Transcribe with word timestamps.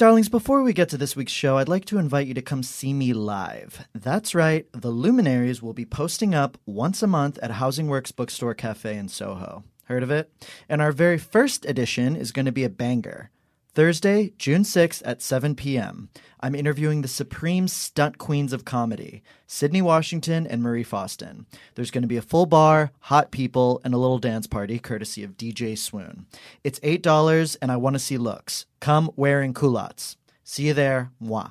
Darlings, 0.00 0.30
before 0.30 0.62
we 0.62 0.72
get 0.72 0.88
to 0.88 0.96
this 0.96 1.14
week's 1.14 1.30
show, 1.30 1.58
I'd 1.58 1.68
like 1.68 1.84
to 1.84 1.98
invite 1.98 2.26
you 2.26 2.32
to 2.32 2.40
come 2.40 2.62
see 2.62 2.94
me 2.94 3.12
live. 3.12 3.86
That's 3.94 4.34
right, 4.34 4.64
the 4.72 4.88
Luminaries 4.88 5.60
will 5.60 5.74
be 5.74 5.84
posting 5.84 6.34
up 6.34 6.56
once 6.64 7.02
a 7.02 7.06
month 7.06 7.38
at 7.42 7.50
Housing 7.50 7.86
Works 7.86 8.10
Bookstore 8.10 8.54
Cafe 8.54 8.96
in 8.96 9.08
Soho. 9.08 9.62
Heard 9.84 10.02
of 10.02 10.10
it? 10.10 10.32
And 10.70 10.80
our 10.80 10.90
very 10.90 11.18
first 11.18 11.66
edition 11.66 12.16
is 12.16 12.32
going 12.32 12.46
to 12.46 12.50
be 12.50 12.64
a 12.64 12.70
banger. 12.70 13.30
Thursday, 13.72 14.32
June 14.36 14.62
6th 14.62 15.00
at 15.04 15.22
7 15.22 15.54
p.m. 15.54 16.08
I'm 16.40 16.56
interviewing 16.56 17.02
the 17.02 17.08
supreme 17.08 17.68
stunt 17.68 18.18
queens 18.18 18.52
of 18.52 18.64
comedy, 18.64 19.22
Sydnee 19.46 19.80
Washington 19.82 20.44
and 20.44 20.60
Marie 20.60 20.82
Faustin. 20.82 21.46
There's 21.76 21.92
going 21.92 22.02
to 22.02 22.08
be 22.08 22.16
a 22.16 22.22
full 22.22 22.46
bar, 22.46 22.90
hot 22.98 23.30
people, 23.30 23.80
and 23.84 23.94
a 23.94 23.98
little 23.98 24.18
dance 24.18 24.48
party 24.48 24.80
courtesy 24.80 25.22
of 25.22 25.36
DJ 25.36 25.78
Swoon. 25.78 26.26
It's 26.64 26.80
$8 26.80 27.56
and 27.62 27.70
I 27.70 27.76
want 27.76 27.94
to 27.94 28.00
see 28.00 28.18
looks. 28.18 28.66
Come 28.80 29.10
wearing 29.14 29.54
culottes. 29.54 30.16
See 30.42 30.66
you 30.66 30.74
there. 30.74 31.12
Moi. 31.20 31.50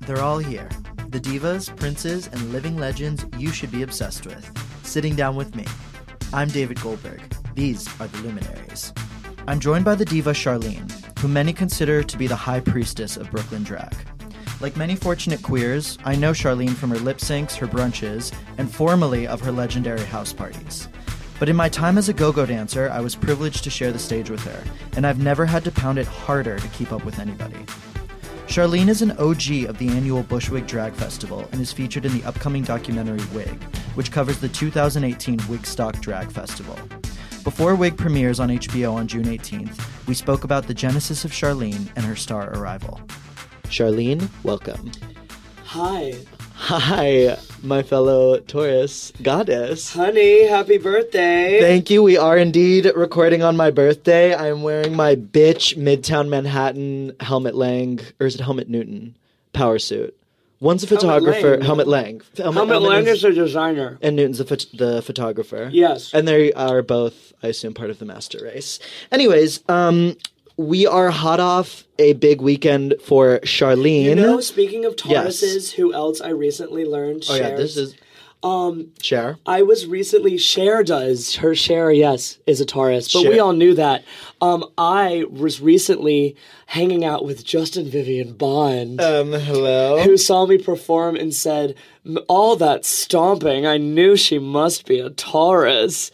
They're 0.00 0.22
all 0.22 0.38
here. 0.38 0.68
The 1.08 1.20
divas, 1.20 1.74
princes, 1.76 2.26
and 2.26 2.52
living 2.52 2.76
legends 2.76 3.24
you 3.38 3.50
should 3.50 3.70
be 3.70 3.82
obsessed 3.82 4.26
with. 4.26 4.44
Sitting 4.82 5.14
down 5.14 5.36
with 5.36 5.54
me. 5.54 5.66
I'm 6.32 6.48
David 6.48 6.80
Goldberg. 6.80 7.22
These 7.54 7.88
are 8.00 8.08
the 8.08 8.18
luminaries. 8.22 8.92
I'm 9.48 9.60
joined 9.60 9.84
by 9.84 9.94
the 9.94 10.04
diva 10.04 10.32
Charlene, 10.32 10.90
who 11.20 11.28
many 11.28 11.52
consider 11.52 12.02
to 12.02 12.18
be 12.18 12.26
the 12.26 12.34
high 12.34 12.58
priestess 12.58 13.16
of 13.16 13.30
Brooklyn 13.30 13.62
drag. 13.62 13.94
Like 14.60 14.76
many 14.76 14.96
fortunate 14.96 15.40
queers, 15.40 15.98
I 16.04 16.16
know 16.16 16.32
Charlene 16.32 16.74
from 16.74 16.90
her 16.90 16.98
lip 16.98 17.18
syncs, 17.18 17.54
her 17.54 17.68
brunches, 17.68 18.34
and 18.58 18.68
formerly 18.68 19.28
of 19.28 19.40
her 19.42 19.52
legendary 19.52 20.02
house 20.02 20.32
parties. 20.32 20.88
But 21.38 21.48
in 21.48 21.54
my 21.54 21.68
time 21.68 21.96
as 21.96 22.08
a 22.08 22.12
go 22.12 22.32
go 22.32 22.44
dancer, 22.44 22.90
I 22.90 23.00
was 23.00 23.14
privileged 23.14 23.62
to 23.62 23.70
share 23.70 23.92
the 23.92 24.00
stage 24.00 24.30
with 24.30 24.42
her, 24.42 24.64
and 24.96 25.06
I've 25.06 25.22
never 25.22 25.46
had 25.46 25.62
to 25.64 25.70
pound 25.70 25.98
it 25.98 26.08
harder 26.08 26.58
to 26.58 26.68
keep 26.68 26.90
up 26.90 27.04
with 27.04 27.20
anybody. 27.20 27.64
Charlene 28.48 28.88
is 28.88 29.02
an 29.02 29.12
OG 29.12 29.68
of 29.68 29.78
the 29.78 29.90
annual 29.90 30.24
Bushwig 30.24 30.66
Drag 30.66 30.92
Festival 30.94 31.48
and 31.52 31.60
is 31.60 31.72
featured 31.72 32.04
in 32.04 32.18
the 32.18 32.24
upcoming 32.24 32.64
documentary 32.64 33.24
Wig, 33.32 33.62
which 33.94 34.10
covers 34.10 34.40
the 34.40 34.48
2018 34.48 35.38
Wigstock 35.40 36.00
Drag 36.00 36.32
Festival. 36.32 36.76
Before 37.46 37.76
Wig 37.76 37.96
premieres 37.96 38.40
on 38.40 38.48
HBO 38.48 38.94
on 38.94 39.06
June 39.06 39.26
18th, 39.26 40.08
we 40.08 40.14
spoke 40.14 40.42
about 40.42 40.66
the 40.66 40.74
genesis 40.74 41.24
of 41.24 41.30
Charlene 41.30 41.88
and 41.94 42.04
her 42.04 42.16
star 42.16 42.52
arrival. 42.58 43.00
Charlene, 43.68 44.28
welcome. 44.42 44.90
Hi. 45.62 46.14
Hi, 46.54 47.38
my 47.62 47.84
fellow 47.84 48.40
Taurus 48.40 49.12
goddess. 49.22 49.92
Honey, 49.94 50.48
happy 50.48 50.78
birthday. 50.78 51.60
Thank 51.60 51.88
you. 51.88 52.02
We 52.02 52.16
are 52.16 52.36
indeed 52.36 52.90
recording 52.96 53.44
on 53.44 53.56
my 53.56 53.70
birthday. 53.70 54.34
I 54.34 54.48
am 54.48 54.64
wearing 54.64 54.96
my 54.96 55.14
bitch 55.14 55.76
Midtown 55.76 56.28
Manhattan 56.28 57.12
Helmut 57.20 57.54
Lang, 57.54 58.00
or 58.18 58.26
is 58.26 58.34
it 58.34 58.40
Helmut 58.40 58.68
Newton 58.68 59.14
power 59.52 59.78
suit? 59.78 60.18
One's 60.60 60.82
a 60.82 60.86
photographer. 60.86 61.62
Helmut 61.62 61.86
Lang. 61.86 62.22
Helmut 62.36 62.80
Lang 62.82 63.06
is 63.06 63.22
a 63.24 63.32
designer. 63.32 63.98
and 64.00 64.16
Newton's 64.16 64.38
the, 64.38 64.44
phot- 64.44 64.76
the 64.76 65.02
photographer. 65.02 65.68
Yes. 65.72 66.14
And 66.14 66.26
they 66.26 66.52
are 66.54 66.82
both, 66.82 67.32
I 67.42 67.48
assume, 67.48 67.74
part 67.74 67.90
of 67.90 67.98
the 67.98 68.06
master 68.06 68.38
race. 68.42 68.78
Anyways, 69.12 69.60
um, 69.68 70.16
we 70.56 70.86
are 70.86 71.10
hot 71.10 71.40
off 71.40 71.84
a 71.98 72.14
big 72.14 72.40
weekend 72.40 72.94
for 73.04 73.38
Charlene. 73.40 74.04
You 74.04 74.14
know, 74.14 74.40
speaking 74.40 74.86
of 74.86 74.94
Yes. 75.04 75.42
Tauruses, 75.42 75.72
who 75.72 75.92
else 75.92 76.22
I 76.22 76.30
recently 76.30 76.86
learned 76.86 77.24
oh 77.28 77.36
shares? 77.36 77.40
yeah, 77.50 77.56
this 77.56 77.76
is 77.76 77.94
um 78.42 78.92
Cher. 79.02 79.38
I 79.46 79.62
was 79.62 79.86
recently 79.86 80.38
Cher 80.38 80.82
does 80.84 81.36
her 81.36 81.54
Cher 81.54 81.90
yes 81.90 82.38
is 82.46 82.60
a 82.60 82.66
Taurus, 82.66 83.12
but 83.12 83.22
Cher- 83.22 83.30
we 83.30 83.38
all 83.38 83.52
knew 83.52 83.74
that. 83.74 84.04
Um 84.40 84.64
I 84.78 85.24
was 85.30 85.60
recently 85.60 86.36
hanging 86.66 87.04
out 87.04 87.24
with 87.24 87.44
Justin 87.44 87.88
Vivian 87.88 88.32
Bond. 88.34 89.00
Um, 89.00 89.32
hello. 89.32 90.02
who 90.02 90.16
saw 90.16 90.46
me 90.46 90.58
perform 90.58 91.14
and 91.16 91.32
said, 91.32 91.74
All 92.28 92.56
that 92.56 92.84
stomping, 92.84 93.66
I 93.66 93.76
knew 93.78 94.16
she 94.16 94.38
must 94.40 94.84
be 94.86 94.98
a 94.98 95.10
Taurus. 95.10 96.10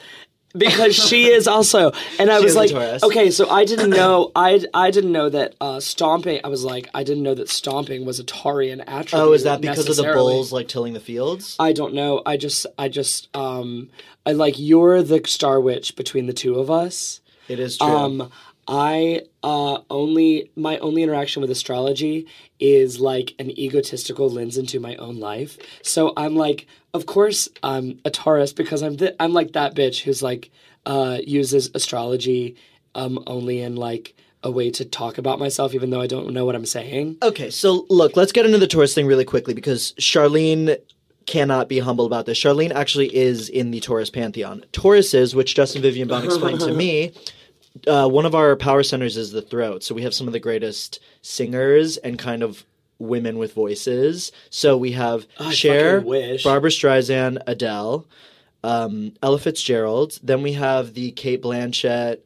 Because 0.57 0.95
she 0.95 1.31
is 1.31 1.49
also, 1.49 1.93
and 2.19 2.31
I 2.31 2.39
She 2.39 2.45
was 2.45 2.57
like, 2.57 2.73
okay, 3.03 3.31
so 3.31 3.49
I 3.49 3.65
didn't 3.65 3.91
know, 3.91 4.31
I 4.37 4.63
I 4.75 4.91
didn't 4.91 5.13
know 5.13 5.29
that 5.31 5.55
uh, 5.61 5.81
stomping. 5.81 6.41
I 6.45 6.49
was 6.49 6.63
like, 6.65 6.89
I 6.95 7.05
didn't 7.05 7.23
know 7.23 7.35
that 7.35 7.49
stomping 7.49 8.05
was 8.05 8.21
a 8.21 8.25
Taurian 8.25 8.83
attribute. 8.87 9.29
Oh, 9.29 9.33
is 9.33 9.45
that 9.45 9.61
because 9.61 9.89
of 9.89 9.97
the 9.97 10.13
bulls 10.13 10.53
like 10.53 10.69
tilling 10.69 10.93
the 10.93 11.01
fields? 11.01 11.57
I 11.59 11.73
don't 11.73 11.95
know. 11.95 12.23
I 12.27 12.37
just, 12.37 12.67
I 12.79 12.89
just, 12.89 13.35
um, 13.35 13.89
I 14.27 14.33
like 14.33 14.59
you're 14.59 15.03
the 15.03 15.23
star 15.27 15.61
witch 15.61 15.97
between 15.97 16.27
the 16.27 16.33
two 16.33 16.59
of 16.59 16.71
us. 16.71 17.21
It 17.49 17.59
is 17.59 17.79
true. 17.79 17.89
Um, 17.89 18.31
I 18.69 19.23
uh, 19.43 19.79
only 19.91 20.51
my 20.55 20.79
only 20.79 21.03
interaction 21.03 21.41
with 21.41 21.51
astrology 21.51 22.29
is 22.61 23.01
like 23.01 23.35
an 23.41 23.51
egotistical 23.59 24.31
lens 24.31 24.57
into 24.57 24.79
my 24.79 24.95
own 24.97 25.19
life. 25.19 25.59
So 25.83 26.13
I'm 26.17 26.37
like, 26.37 26.69
of 26.95 27.07
course 27.07 27.49
I'm 27.63 28.01
a 28.05 28.11
Taurus 28.11 28.53
because 28.53 28.83
I'm 28.83 28.97
th- 28.97 29.17
I'm 29.19 29.33
like 29.33 29.53
that 29.53 29.75
bitch 29.75 30.03
who's 30.03 30.23
like 30.23 30.51
uh, 30.87 31.19
uses 31.25 31.71
astrology 31.75 32.57
um, 32.95 33.23
only 33.27 33.61
in 33.61 33.77
like 33.77 34.15
a 34.43 34.51
way 34.51 34.71
to 34.73 34.85
talk 34.85 35.19
about 35.19 35.39
myself, 35.39 35.75
even 35.75 35.91
though 35.91 36.01
I 36.01 36.07
don't 36.07 36.33
know 36.33 36.45
what 36.45 36.57
I'm 36.57 36.67
saying. 36.67 37.19
Okay, 37.23 37.51
so 37.51 37.87
look, 37.89 38.17
let's 38.17 38.33
get 38.33 38.45
into 38.45 38.59
the 38.59 38.67
Taurus 38.67 38.95
thing 38.95 39.07
really 39.07 39.25
quickly 39.25 39.55
because 39.55 39.93
Charlene 39.95 40.79
cannot 41.27 41.69
be 41.69 41.79
humble 41.79 42.07
about 42.07 42.27
this. 42.27 42.39
Charlene 42.39 42.73
actually 42.73 43.15
is 43.15 43.49
in 43.49 43.71
the 43.71 43.81
Taurus 43.81 44.11
pantheon. 44.11 44.65
Tauruses, 44.73 45.35
which 45.35 45.55
Justin 45.55 45.83
Vivian 45.83 46.09
Bond 46.09 46.25
explained 46.25 46.61
to 46.61 46.73
me, 46.75 47.13
uh, 47.87 48.09
one 48.09 48.27
of 48.27 48.35
our 48.35 48.57
power 48.57 48.83
centers 48.83 49.17
is 49.17 49.31
the 49.31 49.43
throat. 49.43 49.85
So 49.85 49.95
we 49.95 50.03
have 50.03 50.13
some 50.13 50.27
of 50.27 50.33
the 50.33 50.41
greatest 50.41 50.99
singers 51.23 51.97
and 51.99 52.19
kind 52.19 52.43
of 52.43 52.65
women 53.03 53.39
with 53.39 53.53
voices. 53.53 54.33
So 54.51 54.77
we 54.77 54.93
have 54.93 55.27
I 55.39 55.53
Cher, 55.53 56.01
wish. 56.01 56.45
Barbra 56.45 56.71
Streisand, 56.71 57.43
Adele, 57.47 58.07
um, 58.65 59.15
Ella 59.23 59.39
Fitzgerald. 59.39 60.19
Then 60.23 60.43
we 60.43 60.55
have 60.55 60.95
the 60.95 61.11
Cate 61.13 61.43
Blanchett, 61.43 62.21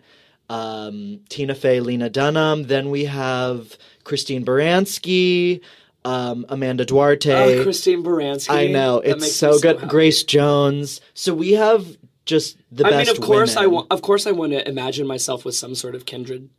um, 0.48 1.20
Tina 1.28 1.54
Fey, 1.54 1.80
Lena 1.80 2.10
Dunham. 2.10 2.64
Then 2.64 2.90
we 2.90 3.06
have 3.06 3.76
Christine 4.04 4.44
Baranski, 4.44 5.60
um, 6.04 6.46
Amanda 6.48 6.84
Duarte. 6.84 7.58
Oh, 7.58 7.62
Christine 7.62 8.04
Baranski. 8.04 8.50
I 8.50 8.66
know 8.68 9.00
it's 9.00 9.34
so 9.34 9.58
good. 9.58 9.88
Grace 9.88 10.22
Jones. 10.22 11.00
So 11.14 11.34
we 11.34 11.52
have 11.52 11.96
just 12.24 12.58
the 12.70 12.86
I 12.86 12.90
best. 12.90 13.10
I 13.10 13.12
mean, 13.12 13.22
of 13.22 13.26
course, 13.26 13.56
I 13.56 13.60
women. 13.62 13.74
want. 13.74 13.86
Of 13.92 14.02
course, 14.02 14.26
I 14.26 14.32
want 14.32 14.52
to 14.52 14.68
imagine 14.68 15.06
myself 15.06 15.44
with 15.44 15.54
some 15.54 15.74
sort 15.74 15.94
of 15.94 16.06
kindred. 16.06 16.50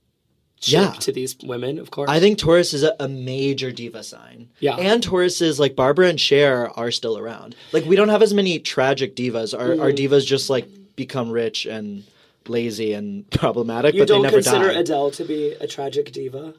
Yeah. 0.62 0.91
to 0.91 1.12
these 1.12 1.35
women, 1.44 1.78
of 1.79 1.91
course. 1.91 2.09
I 2.09 2.19
think 2.19 2.38
Taurus 2.40 2.73
is 2.73 2.84
a, 2.84 2.95
a 3.00 3.07
major 3.07 3.72
diva 3.72 4.03
sign. 4.03 4.50
Yeah. 4.59 4.75
And 4.75 5.03
Tauruses 5.03 5.59
like 5.59 5.75
Barbra 5.75 6.07
and 6.07 6.19
Cher 6.19 6.72
are 6.78 6.91
still 6.91 7.18
around. 7.18 7.56
Like 7.73 7.85
we 7.85 7.95
don't 7.95 8.09
have 8.09 8.22
as 8.23 8.34
many 8.34 8.59
tragic 8.59 9.16
divas. 9.16 9.57
Our 9.57 9.72
our 9.79 9.91
Mm-hmm. 9.91 10.13
divas 10.13 10.25
just 10.25 10.50
like 10.50 10.67
become 10.96 11.29
rich 11.29 11.66
and 11.66 12.03
lazy 12.47 12.94
and 12.94 13.29
problematic, 13.31 13.94
you 13.94 14.01
but 14.01 14.07
they 14.07 14.13
don't 14.16 14.23
never 14.23 14.38
consider. 14.38 14.69
Adele 14.69 15.12
to 15.12 15.25
be 15.25 15.51
a 15.59 15.67
tragic 15.67 16.12
diva. 16.12 16.53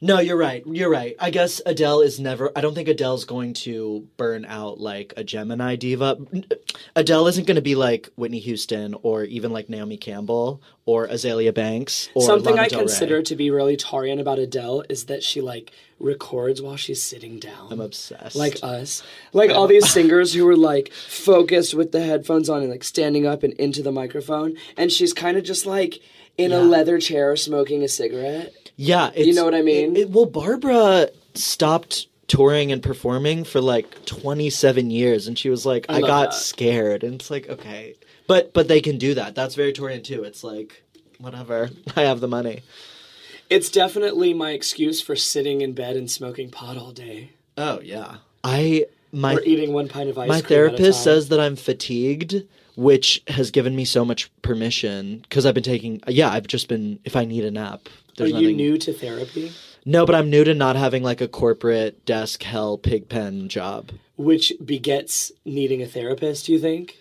No, 0.00 0.20
you're 0.20 0.36
right. 0.36 0.62
You're 0.64 0.90
right. 0.90 1.16
I 1.18 1.30
guess 1.30 1.60
Adele 1.66 2.02
is 2.02 2.20
never. 2.20 2.52
I 2.54 2.60
don't 2.60 2.74
think 2.74 2.88
Adele's 2.88 3.24
going 3.24 3.54
to 3.54 4.06
burn 4.16 4.44
out 4.44 4.78
like 4.78 5.12
a 5.16 5.24
Gemini 5.24 5.74
diva. 5.74 6.18
Adele 6.94 7.26
isn't 7.26 7.46
going 7.46 7.56
to 7.56 7.62
be 7.62 7.74
like 7.74 8.08
Whitney 8.14 8.38
Houston 8.38 8.94
or 9.02 9.24
even 9.24 9.52
like 9.52 9.68
Naomi 9.68 9.96
Campbell 9.96 10.62
or 10.86 11.08
Azealia 11.08 11.52
Banks 11.52 12.08
or 12.14 12.22
Something 12.22 12.54
Lana 12.54 12.66
I 12.66 12.68
consider 12.68 13.22
to 13.22 13.34
be 13.34 13.50
really 13.50 13.76
Taurian 13.76 14.20
about 14.20 14.38
Adele 14.38 14.84
is 14.88 15.06
that 15.06 15.24
she 15.24 15.40
like 15.40 15.72
records 15.98 16.62
while 16.62 16.76
she's 16.76 17.02
sitting 17.02 17.40
down. 17.40 17.72
I'm 17.72 17.80
obsessed. 17.80 18.36
like 18.36 18.58
us. 18.62 19.02
Like 19.32 19.50
all 19.50 19.66
these 19.66 19.90
singers 19.90 20.32
who 20.32 20.44
were 20.44 20.56
like 20.56 20.92
focused 20.92 21.74
with 21.74 21.90
the 21.90 22.04
headphones 22.04 22.48
on 22.48 22.62
and 22.62 22.70
like 22.70 22.84
standing 22.84 23.26
up 23.26 23.42
and 23.42 23.52
into 23.54 23.82
the 23.82 23.92
microphone 23.92 24.56
and 24.76 24.92
she's 24.92 25.12
kind 25.12 25.36
of 25.36 25.42
just 25.42 25.66
like 25.66 25.98
in 26.36 26.52
a 26.52 26.60
leather 26.60 27.00
chair 27.00 27.34
smoking 27.34 27.82
a 27.82 27.88
cigarette. 27.88 28.67
Yeah, 28.80 29.10
it's, 29.14 29.26
You 29.26 29.34
know 29.34 29.44
what 29.44 29.54
I 29.56 29.62
mean? 29.62 29.96
it- 29.96 30.02
it- 30.02 30.10
well, 30.10 30.24
Barbra 30.26 31.10
stopped 31.34 32.06
touring 32.28 32.70
and 32.70 32.80
performing 32.82 33.42
for 33.44 33.60
like 33.60 34.04
27 34.06 34.90
years, 34.90 35.26
and 35.26 35.36
she 35.38 35.50
was 35.50 35.66
like, 35.66 35.84
"I, 35.88 35.98
love 35.98 36.08
got 36.08 36.30
that. 36.30 36.34
scared," 36.36 37.02
and 37.02 37.14
it's 37.14 37.28
like, 37.30 37.48
okay, 37.48 37.94
but 38.28 38.52
but 38.52 38.68
they 38.68 38.80
can 38.80 38.96
do 38.98 39.14
that. 39.14 39.34
That's 39.34 39.54
very 39.56 39.72
Taurian 39.72 40.04
too. 40.04 40.22
It's 40.22 40.44
like, 40.44 40.84
whatever, 41.18 41.70
I 41.96 42.02
have 42.02 42.20
the 42.20 42.28
money. 42.28 42.60
It's 43.50 43.68
definitely 43.70 44.32
my 44.32 44.52
excuse 44.52 45.00
for 45.00 45.16
sitting 45.16 45.60
in 45.62 45.72
bed 45.72 45.96
and 45.96 46.10
smoking 46.10 46.50
pot 46.50 46.76
all 46.76 46.92
day 46.92 47.30
Oh 47.56 47.80
yeah, 47.82 48.18
I 48.44 48.84
my 49.10 49.34
or 49.34 49.42
eating 49.42 49.72
one 49.72 49.88
pint 49.88 50.08
of 50.10 50.18
ice 50.18 50.28
my 50.28 50.40
therapist 50.40 50.80
at 50.80 50.86
a 50.88 50.92
time. 50.92 51.02
says 51.02 51.28
that 51.30 51.40
I'm 51.40 51.56
fatigued, 51.56 52.44
which 52.76 53.22
has 53.26 53.50
given 53.50 53.74
me 53.74 53.84
so 53.86 54.04
much 54.04 54.30
permission 54.42 55.20
because 55.22 55.44
I've 55.46 55.54
been 55.54 55.62
taking. 55.64 56.00
Yeah, 56.06 56.30
I've 56.30 56.46
just 56.46 56.68
been. 56.68 57.00
If 57.04 57.16
I 57.16 57.24
need 57.24 57.44
a 57.44 57.50
nap, 57.50 57.88
Are 58.20 58.28
there's 58.28 58.40
you 58.40 58.54
new 58.54 58.78
to 58.78 58.92
therapy? 58.92 59.52
No, 59.84 60.04
but 60.04 60.14
I'm 60.14 60.30
new 60.30 60.44
to 60.44 60.54
not 60.54 60.76
having 60.76 61.02
like 61.02 61.20
a 61.20 61.28
corporate 61.28 62.04
desk 62.04 62.42
hell 62.42 62.76
pig 62.78 63.08
pen 63.08 63.48
job. 63.48 63.90
Which 64.16 64.52
begets 64.64 65.32
needing 65.44 65.82
a 65.82 65.86
therapist, 65.86 66.46
do 66.46 66.52
you 66.52 66.58
think? 66.58 66.96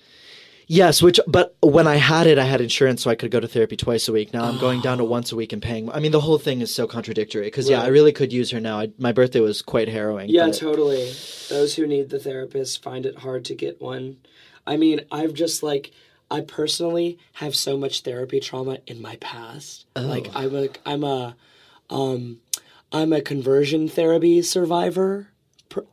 Yes, 0.70 1.02
which 1.02 1.20
but 1.26 1.56
when 1.62 1.88
I 1.88 1.96
had 1.96 2.28
it, 2.28 2.38
I 2.38 2.44
had 2.44 2.60
insurance, 2.60 3.02
so 3.02 3.10
I 3.10 3.16
could 3.16 3.32
go 3.32 3.40
to 3.40 3.48
therapy 3.48 3.78
twice 3.78 4.10
a 4.10 4.12
week. 4.12 4.34
Now 4.34 4.44
I'm 4.44 4.60
going 4.60 4.82
down 4.82 4.98
to 4.98 5.06
oh. 5.06 5.08
once 5.08 5.32
a 5.32 5.36
week 5.38 5.54
and 5.54 5.62
paying. 5.62 5.90
I 5.92 6.00
mean, 6.00 6.12
the 6.12 6.20
whole 6.20 6.38
thing 6.38 6.60
is 6.60 6.76
so 6.76 6.86
contradictory 6.86 7.46
because 7.46 7.70
yeah, 7.70 7.82
I 7.82 7.88
really 7.88 8.12
could 8.12 8.34
use 8.34 8.52
her 8.52 8.60
now. 8.60 8.82
I, 8.82 8.92
my 8.98 9.14
birthday 9.14 9.40
was 9.40 9.62
quite 9.62 9.88
harrowing. 9.88 10.30
Yeah, 10.30 10.48
but- 10.48 10.56
totally. 10.56 11.14
Those 11.50 11.76
who 11.76 11.88
need 11.88 12.10
the 12.10 12.20
therapist 12.20 12.84
find 12.84 13.06
it 13.06 13.20
hard 13.20 13.46
to 13.46 13.56
get 13.56 13.82
one. 13.82 14.18
I 14.66 14.76
mean, 14.76 15.02
I've 15.10 15.34
just 15.34 15.64
like 15.64 15.92
I 16.30 16.42
personally 16.42 17.18
have 17.34 17.56
so 17.56 17.78
much 17.78 18.02
therapy 18.02 18.40
trauma 18.40 18.80
in 18.86 19.02
my 19.02 19.16
past. 19.18 19.86
Like 19.96 20.30
I'm 20.36 20.56
a 20.56 20.70
I'm 20.86 21.04
a 21.04 21.36
um 21.90 22.40
I'm 22.92 23.14
a 23.14 23.22
conversion 23.22 23.88
therapy 23.88 24.42
survivor 24.42 25.30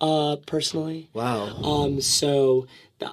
uh 0.00 0.36
personally. 0.46 1.08
Wow. 1.12 1.62
Um, 1.62 2.00
so 2.00 2.66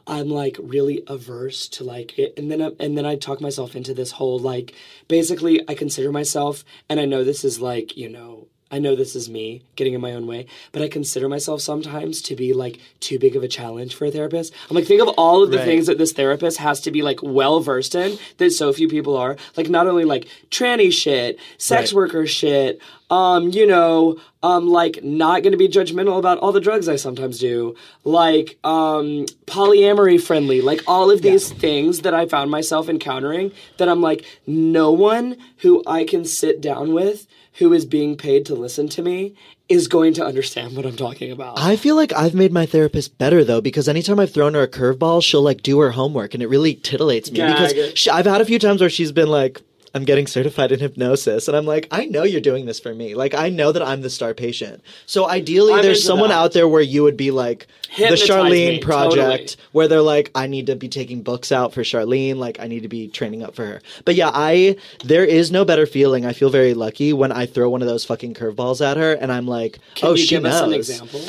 I'm 0.07 0.29
like 0.29 0.57
really 0.61 1.03
averse 1.07 1.67
to 1.69 1.83
like 1.83 2.17
it, 2.17 2.33
and 2.37 2.51
then 2.51 2.61
I, 2.61 2.71
and 2.79 2.97
then 2.97 3.05
I 3.05 3.15
talk 3.15 3.41
myself 3.41 3.75
into 3.75 3.93
this 3.93 4.11
whole 4.11 4.39
like 4.39 4.73
basically 5.07 5.67
I 5.67 5.75
consider 5.75 6.11
myself, 6.11 6.63
and 6.89 6.99
I 6.99 7.05
know 7.05 7.23
this 7.23 7.43
is 7.43 7.59
like 7.59 7.97
you 7.97 8.09
know 8.09 8.47
I 8.73 8.79
know 8.79 8.95
this 8.95 9.15
is 9.17 9.29
me 9.29 9.63
getting 9.75 9.93
in 9.93 9.99
my 10.01 10.13
own 10.13 10.27
way, 10.27 10.45
but 10.71 10.81
I 10.81 10.87
consider 10.87 11.27
myself 11.27 11.59
sometimes 11.61 12.21
to 12.23 12.35
be 12.37 12.53
like 12.53 12.79
too 13.01 13.19
big 13.19 13.35
of 13.35 13.43
a 13.43 13.47
challenge 13.47 13.95
for 13.95 14.05
a 14.05 14.11
therapist. 14.11 14.53
I'm 14.69 14.75
like 14.75 14.85
think 14.85 15.01
of 15.01 15.09
all 15.09 15.43
of 15.43 15.51
the 15.51 15.57
Right. 15.57 15.65
things 15.65 15.87
that 15.87 15.97
this 15.97 16.13
therapist 16.13 16.57
has 16.59 16.79
to 16.81 16.91
be 16.91 17.01
like 17.01 17.19
well 17.21 17.59
versed 17.59 17.95
in 17.95 18.17
that 18.37 18.51
so 18.51 18.71
few 18.71 18.87
people 18.87 19.17
are. 19.17 19.35
Like 19.57 19.69
not 19.69 19.87
only 19.87 20.05
like 20.05 20.25
tranny 20.49 20.91
shit, 20.91 21.37
sex 21.57 21.91
Right. 21.91 21.97
worker 21.97 22.25
shit, 22.25 22.79
um, 23.09 23.49
you 23.49 23.67
know, 23.67 24.17
um, 24.41 24.69
like 24.69 25.03
not 25.03 25.43
going 25.43 25.51
to 25.51 25.57
be 25.57 25.67
judgmental 25.67 26.17
about 26.17 26.37
all 26.37 26.53
the 26.53 26.61
drugs 26.61 26.87
I 26.87 26.95
sometimes 26.95 27.39
do, 27.39 27.75
like 28.05 28.57
um, 28.63 29.25
polyamory 29.47 30.19
friendly, 30.19 30.61
like 30.61 30.81
all 30.87 31.11
of 31.11 31.21
these 31.21 31.49
things 31.51 32.01
that 32.01 32.13
I 32.13 32.25
found 32.25 32.49
myself 32.49 32.87
encountering 32.89 33.51
that 33.77 33.89
I'm 33.89 34.01
like, 34.01 34.25
no 34.47 34.91
one 34.93 35.35
who 35.57 35.83
I 35.85 36.05
can 36.05 36.23
sit 36.25 36.61
down 36.61 36.93
with 36.93 37.27
who 37.53 37.73
is 37.73 37.85
being 37.85 38.15
paid 38.15 38.45
to 38.45 38.55
listen 38.55 38.87
to 38.89 39.01
me 39.01 39.35
is 39.67 39.87
going 39.87 40.13
to 40.13 40.25
understand 40.25 40.75
what 40.75 40.85
I'm 40.85 40.95
talking 40.95 41.31
about. 41.31 41.59
I 41.59 41.75
feel 41.75 41.95
like 41.95 42.13
I've 42.13 42.33
made 42.33 42.51
my 42.51 42.65
therapist 42.65 43.17
better 43.17 43.43
though 43.43 43.61
because 43.61 43.87
anytime 43.87 44.19
I've 44.19 44.33
thrown 44.33 44.53
her 44.53 44.63
a 44.63 44.67
curveball, 44.67 45.23
she'll 45.23 45.41
like 45.41 45.61
do 45.63 45.79
her 45.79 45.91
homework 45.91 46.33
and 46.33 46.43
it 46.43 46.47
really 46.47 46.75
titillates 46.75 47.31
me 47.31 47.41
because 47.41 47.97
she, 47.97 48.09
I've 48.09 48.25
had 48.25 48.41
a 48.41 48.45
few 48.45 48.59
times 48.59 48.81
where 48.81 48.89
she's 48.89 49.11
been 49.11 49.29
like, 49.29 49.61
"I'm 49.93 50.03
getting 50.05 50.27
certified 50.27 50.71
in 50.71 50.79
hypnosis," 50.79 51.47
and 51.47 51.55
I'm 51.57 51.65
like, 51.65 51.87
"I 51.91 52.05
know 52.05 52.23
you're 52.23 52.41
doing 52.41 52.65
this 52.65 52.79
for 52.79 52.93
me. 52.93 53.15
Like, 53.15 53.33
I 53.33 53.49
know 53.49 53.71
that 53.71 53.81
I'm 53.81 54.01
the 54.01 54.09
star 54.09 54.33
patient. 54.33 54.81
So 55.05 55.29
ideally, 55.29 55.73
I'm 55.73 55.81
there's 55.81 56.03
someone 56.03 56.29
that. 56.29 56.35
out 56.35 56.53
there 56.53 56.67
where 56.67 56.81
you 56.81 57.03
would 57.03 57.17
be 57.17 57.31
like." 57.31 57.67
Hypnotize 57.89 58.25
the 58.25 58.33
Charlene 58.33 58.67
me, 58.75 58.79
project, 58.79 59.49
totally. 59.49 59.67
where 59.73 59.87
they're 59.89 60.01
like, 60.01 60.31
I 60.33 60.47
need 60.47 60.67
to 60.67 60.77
be 60.77 60.87
taking 60.87 61.23
books 61.23 61.51
out 61.51 61.73
for 61.73 61.81
Charlene, 61.81 62.37
like 62.37 62.57
I 62.61 62.67
need 62.67 62.83
to 62.83 62.87
be 62.87 63.09
training 63.09 63.43
up 63.43 63.53
for 63.53 63.65
her. 63.65 63.81
But 64.05 64.15
yeah, 64.15 64.31
I 64.33 64.77
there 65.03 65.25
is 65.25 65.51
no 65.51 65.65
better 65.65 65.85
feeling. 65.85 66.25
I 66.25 66.31
feel 66.31 66.49
very 66.49 66.73
lucky 66.73 67.11
when 67.11 67.33
I 67.33 67.45
throw 67.47 67.69
one 67.69 67.81
of 67.81 67.89
those 67.89 68.05
fucking 68.05 68.33
curveballs 68.35 68.79
at 68.79 68.95
her, 68.95 69.11
and 69.11 69.29
I'm 69.29 69.45
like, 69.45 69.79
Can 69.95 70.07
oh, 70.07 70.11
you 70.13 70.23
she 70.23 70.35
give 70.35 70.43
knows 70.43 70.53
us 70.53 70.61
an 70.61 70.73
example? 70.73 71.19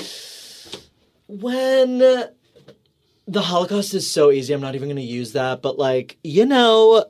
when 1.27 1.99
the 1.99 3.41
Holocaust 3.41 3.95
is 3.95 4.11
so 4.11 4.31
easy, 4.31 4.53
I'm 4.53 4.61
not 4.61 4.75
even 4.75 4.89
going 4.89 4.97
to 4.97 5.03
use 5.03 5.33
that, 5.33 5.63
but 5.63 5.79
like, 5.79 6.19
you 6.23 6.45
know, 6.47 7.07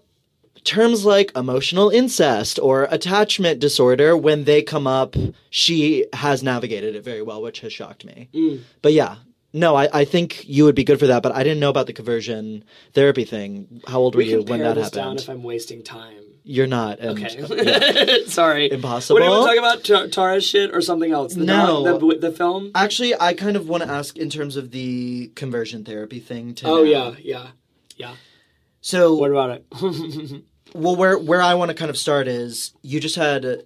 terms 0.65 1.05
like 1.05 1.33
emotional 1.37 1.91
incest 1.91 2.59
or 2.61 2.85
attachment 2.91 3.61
disorder, 3.61 4.17
when 4.17 4.45
they 4.45 4.63
come 4.63 4.87
up, 4.87 5.17
she 5.51 6.07
has 6.13 6.43
navigated 6.43 6.95
it 6.95 7.05
very 7.05 7.23
well, 7.23 7.43
which 7.43 7.61
has 7.61 7.73
shocked 7.73 8.05
me. 8.05 8.29
Mm. 8.35 8.61
But 8.83 8.93
yeah. 8.93 9.17
No, 9.55 9.77
I, 9.77 9.87
I 9.93 10.05
think 10.07 10.49
you 10.49 10.65
would 10.65 10.75
be 10.75 10.83
good 10.83 10.99
for 10.99 11.09
that, 11.09 11.23
but 11.23 11.33
I 11.33 11.43
didn't 11.45 11.61
know 11.61 11.69
about 11.69 11.87
the 11.87 11.93
conversion 11.93 12.65
therapy 12.95 13.25
thing. 13.27 13.83
How 13.87 13.99
old 14.01 14.15
were 14.15 14.21
We 14.21 14.31
you 14.31 14.43
when 14.43 14.61
that 14.61 14.77
this 14.77 14.91
down 14.91 15.03
happened? 15.03 15.21
if 15.21 15.29
I'm 15.29 15.43
wasting 15.43 15.83
time. 15.83 16.23
You're 16.43 16.67
not. 16.67 17.01
And, 17.01 17.23
Okay. 17.23 18.25
Sorry. 18.29 18.73
Impossible? 18.73 19.21
What 19.21 19.21
do 19.21 19.27
you 19.55 19.61
want 19.63 19.85
to 19.85 19.93
talk 19.93 20.03
about? 20.03 20.11
Ta- 20.15 20.23
Taurus 20.23 20.45
shit 20.49 20.75
or 20.75 20.81
something 20.81 21.13
else? 21.13 21.35
The 21.35 21.45
No. 21.45 21.85
doc- 21.85 22.01
the, 22.01 22.31
the 22.31 22.33
film? 22.35 22.71
Actually, 22.75 23.15
I 23.21 23.35
kind 23.35 23.57
of 23.57 23.69
want 23.69 23.83
to 23.83 23.91
ask 23.91 24.17
in 24.17 24.31
terms 24.31 24.57
of 24.57 24.71
the 24.71 25.31
conversion 25.35 25.85
therapy 25.85 26.19
thing. 26.19 26.55
To 26.55 26.67
Oh, 26.69 26.77
now. 26.77 26.83
yeah, 26.91 27.15
yeah, 27.21 27.47
yeah. 27.99 28.15
So 28.81 29.15
What 29.17 29.31
about 29.33 29.51
it? 29.51 29.67
Well, 30.75 30.97
where 30.97 31.19
where 31.19 31.43
I 31.43 31.55
want 31.55 31.71
to 31.71 31.75
kind 31.75 31.91
of 31.91 31.97
start 31.97 32.29
is 32.29 32.73
you 32.83 33.01
just 33.01 33.17
had 33.17 33.65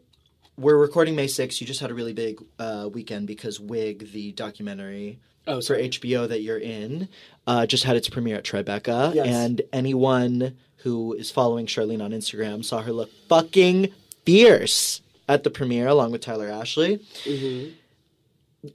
we're 0.58 0.76
recording 0.76 1.14
May 1.14 1.26
6th. 1.26 1.60
You 1.60 1.66
just 1.66 1.80
had 1.80 1.90
a 1.90 1.94
really 1.94 2.12
big 2.12 2.42
uh, 2.58 2.88
weekend 2.92 3.26
because 3.26 3.60
Wig, 3.60 4.12
the 4.12 4.32
documentary 4.32 5.18
oh, 5.46 5.56
for 5.56 5.62
sorry. 5.62 5.88
HBO 5.88 6.28
that 6.28 6.40
you're 6.40 6.58
in, 6.58 7.08
uh, 7.46 7.66
just 7.66 7.84
had 7.84 7.96
its 7.96 8.08
premiere 8.08 8.36
at 8.36 8.44
Tribeca. 8.44 9.14
Yes. 9.14 9.26
And 9.26 9.62
anyone 9.72 10.56
who 10.78 11.12
is 11.14 11.30
following 11.30 11.66
Charlene 11.66 12.02
on 12.02 12.12
Instagram 12.12 12.64
saw 12.64 12.82
her 12.82 12.92
look 12.92 13.10
fucking 13.28 13.92
fierce 14.24 15.02
at 15.28 15.44
the 15.44 15.50
premiere 15.50 15.88
along 15.88 16.12
with 16.12 16.20
Tyler 16.20 16.48
Ashley 16.48 17.00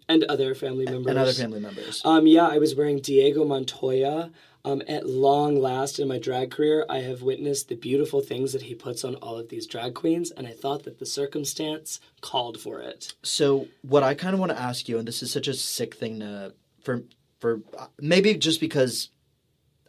and 0.07 0.24
other 0.25 0.54
family 0.56 0.86
members. 0.86 1.07
and 1.07 1.18
other 1.18 1.34
family 1.34 1.60
members. 1.60 2.01
Um, 2.06 2.27
yeah, 2.27 2.48
I 2.48 2.57
was 2.57 2.75
wearing 2.75 3.00
Diego 3.00 3.45
Montoya. 3.45 4.31
Um, 4.63 4.84
at 4.88 5.08
long 5.08 5.60
last 5.60 6.00
in 6.00 6.08
my 6.08 6.19
drag 6.19 6.52
career, 6.52 6.86
I 6.88 7.00
have 7.00 7.22
witnessed 7.22 7.68
the 7.68 7.75
beautiful 7.75 8.22
things 8.22 8.54
that 8.54 8.62
he 8.63 8.75
puts 8.75 9.04
on 9.04 9.16
all 9.16 9.38
of 9.38 9.50
these 9.50 9.66
drag 9.66 9.96
queens, 9.96 10.31
and 10.31 10.46
I 10.46 10.52
thought 10.52 10.84
that 10.84 11.00
the 11.00 11.06
circumstance 11.06 12.00
called 12.22 12.60
for 12.60 12.80
it. 12.80 13.13
So 13.24 13.68
what 13.81 14.04
I 14.04 14.13
kind 14.13 14.34
of 14.34 14.40
want 14.40 14.52
to 14.52 14.60
ask 14.60 14.88
you, 14.88 15.00
and 15.00 15.08
this 15.08 15.24
is 15.24 15.31
such 15.31 15.48
a 15.48 15.54
sick 15.54 15.96
thing 15.96 16.19
to 16.19 16.54
for 16.84 17.04
for 17.40 17.62
maybe 18.00 18.36
just 18.36 18.60
because 18.60 19.10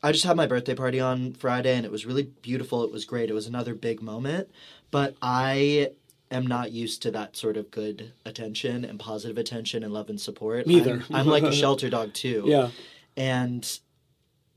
I 0.02 0.10
just 0.10 0.24
had 0.24 0.36
my 0.36 0.46
birthday 0.46 0.74
party 0.74 0.98
on 0.98 1.32
Friday 1.34 1.76
and 1.76 1.86
it 1.86 1.92
was 1.92 2.04
really 2.04 2.24
beautiful. 2.24 2.82
It 2.82 2.90
was 2.90 3.04
great. 3.04 3.30
It 3.30 3.34
was 3.34 3.46
another 3.46 3.74
big 3.74 4.02
moment, 4.02 4.50
but 4.90 5.14
I 5.22 5.90
am 6.30 6.46
not 6.46 6.72
used 6.72 7.02
to 7.02 7.10
that 7.12 7.36
sort 7.36 7.56
of 7.56 7.70
good 7.70 8.12
attention 8.24 8.84
and 8.84 8.98
positive 8.98 9.38
attention 9.38 9.84
and 9.84 9.92
love 9.92 10.08
and 10.08 10.20
support. 10.20 10.66
Me 10.66 10.76
either. 10.76 11.04
I'm, 11.10 11.16
I'm 11.16 11.26
like 11.26 11.44
a 11.44 11.52
shelter 11.62 11.88
dog 11.88 12.14
too. 12.14 12.44
Yeah. 12.46 12.70
And 13.16 13.78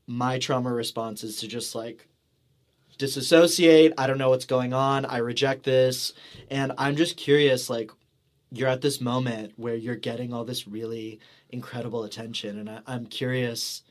my 0.06 0.38
trauma 0.38 0.72
response 0.72 1.24
is 1.24 1.36
to 1.38 1.48
just 1.48 1.74
like 1.74 2.06
disassociate. 2.98 3.92
I 3.98 4.06
don't 4.06 4.18
know 4.18 4.30
what's 4.30 4.44
going 4.46 4.72
on. 4.72 5.04
I 5.04 5.18
reject 5.18 5.64
this. 5.64 6.12
And 6.50 6.72
I'm 6.78 6.96
just 6.96 7.16
curious, 7.16 7.68
like, 7.68 7.90
you're 8.52 8.68
at 8.68 8.80
this 8.80 9.00
moment 9.00 9.52
where 9.56 9.74
you're 9.74 9.96
getting 9.96 10.32
all 10.32 10.44
this 10.44 10.66
really 10.68 11.18
incredible 11.50 12.04
attention. 12.04 12.58
And 12.58 12.70
I, 12.70 12.80
I'm 12.86 13.06
curious 13.06 13.82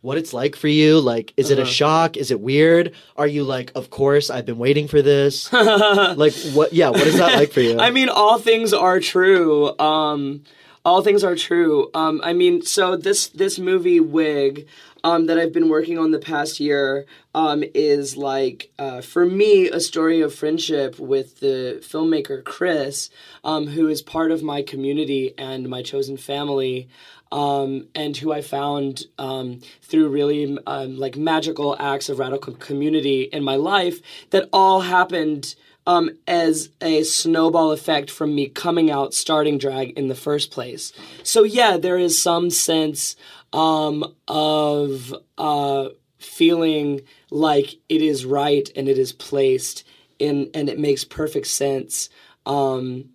what 0.00 0.16
it's 0.18 0.32
like 0.32 0.54
for 0.56 0.68
you. 0.68 1.00
Like, 1.00 1.34
is 1.36 1.50
it 1.50 1.58
a 1.58 1.62
Uh-huh. 1.62 1.70
shock? 1.70 2.16
Is 2.16 2.30
it 2.30 2.40
weird? 2.40 2.92
Are 3.16 3.26
you 3.26 3.44
like, 3.44 3.72
of 3.74 3.90
course, 3.90 4.30
I've 4.30 4.46
been 4.46 4.58
waiting 4.58 4.86
for 4.88 5.02
this? 5.02 5.52
like, 5.52 6.34
what, 6.52 6.72
yeah, 6.72 6.90
what 6.90 7.06
is 7.06 7.18
that 7.18 7.34
like 7.34 7.52
for 7.52 7.60
you? 7.60 7.78
I 7.80 7.90
mean, 7.90 8.08
all 8.08 8.38
things 8.38 8.72
are 8.72 9.00
true. 9.00 9.76
Um, 9.78 10.44
all 10.84 11.02
things 11.02 11.24
are 11.24 11.34
true. 11.34 11.90
Um, 11.94 12.20
I 12.22 12.32
mean, 12.34 12.62
so 12.62 12.96
this 12.96 13.28
this 13.28 13.58
movie 13.58 14.00
Wig 14.00 14.66
um, 15.04 15.26
that 15.26 15.38
I've 15.38 15.52
been 15.52 15.68
working 15.68 15.98
on 15.98 16.10
the 16.10 16.18
past 16.18 16.58
year 16.58 17.04
um, 17.34 17.62
is 17.74 18.16
like 18.16 18.72
uh, 18.78 19.02
for 19.02 19.26
me 19.26 19.68
a 19.68 19.78
story 19.78 20.22
of 20.22 20.34
friendship 20.34 20.98
with 20.98 21.40
the 21.40 21.78
filmmaker 21.82 22.42
Chris, 22.42 23.10
um, 23.44 23.68
who 23.68 23.86
is 23.86 24.00
part 24.00 24.32
of 24.32 24.42
my 24.42 24.62
community 24.62 25.34
and 25.36 25.68
my 25.68 25.82
chosen 25.82 26.16
family. 26.16 26.88
Um, 27.32 27.88
and 27.96 28.16
who 28.16 28.32
I 28.32 28.42
found 28.42 29.06
um, 29.18 29.60
through 29.82 30.08
really 30.08 30.56
um, 30.68 30.96
like 30.96 31.16
magical 31.16 31.74
acts 31.80 32.08
of 32.08 32.20
radical 32.20 32.52
community 32.52 33.22
in 33.22 33.42
my 33.42 33.56
life 33.56 34.00
that 34.30 34.48
all 34.52 34.82
happened 34.82 35.56
um, 35.84 36.10
as 36.28 36.70
a 36.80 37.02
snowball 37.02 37.72
effect 37.72 38.10
from 38.10 38.34
me 38.36 38.48
coming 38.48 38.88
out 38.88 39.14
starting 39.14 39.58
drag 39.58 39.98
in 39.98 40.06
the 40.06 40.14
first 40.14 40.52
place. 40.52 40.92
So 41.24 41.42
yeah, 41.42 41.76
there 41.76 41.98
is 41.98 42.22
some 42.22 42.50
sense 42.50 43.16
um, 43.54 44.14
of 44.26 45.14
uh, 45.38 45.88
feeling 46.18 47.02
like 47.30 47.76
it 47.88 48.02
is 48.02 48.26
right 48.26 48.68
and 48.74 48.88
it 48.88 48.98
is 48.98 49.12
placed 49.12 49.84
in, 50.18 50.50
and 50.54 50.68
it 50.68 50.78
makes 50.78 51.04
perfect 51.04 51.46
sense. 51.46 52.10
Um, 52.44 53.10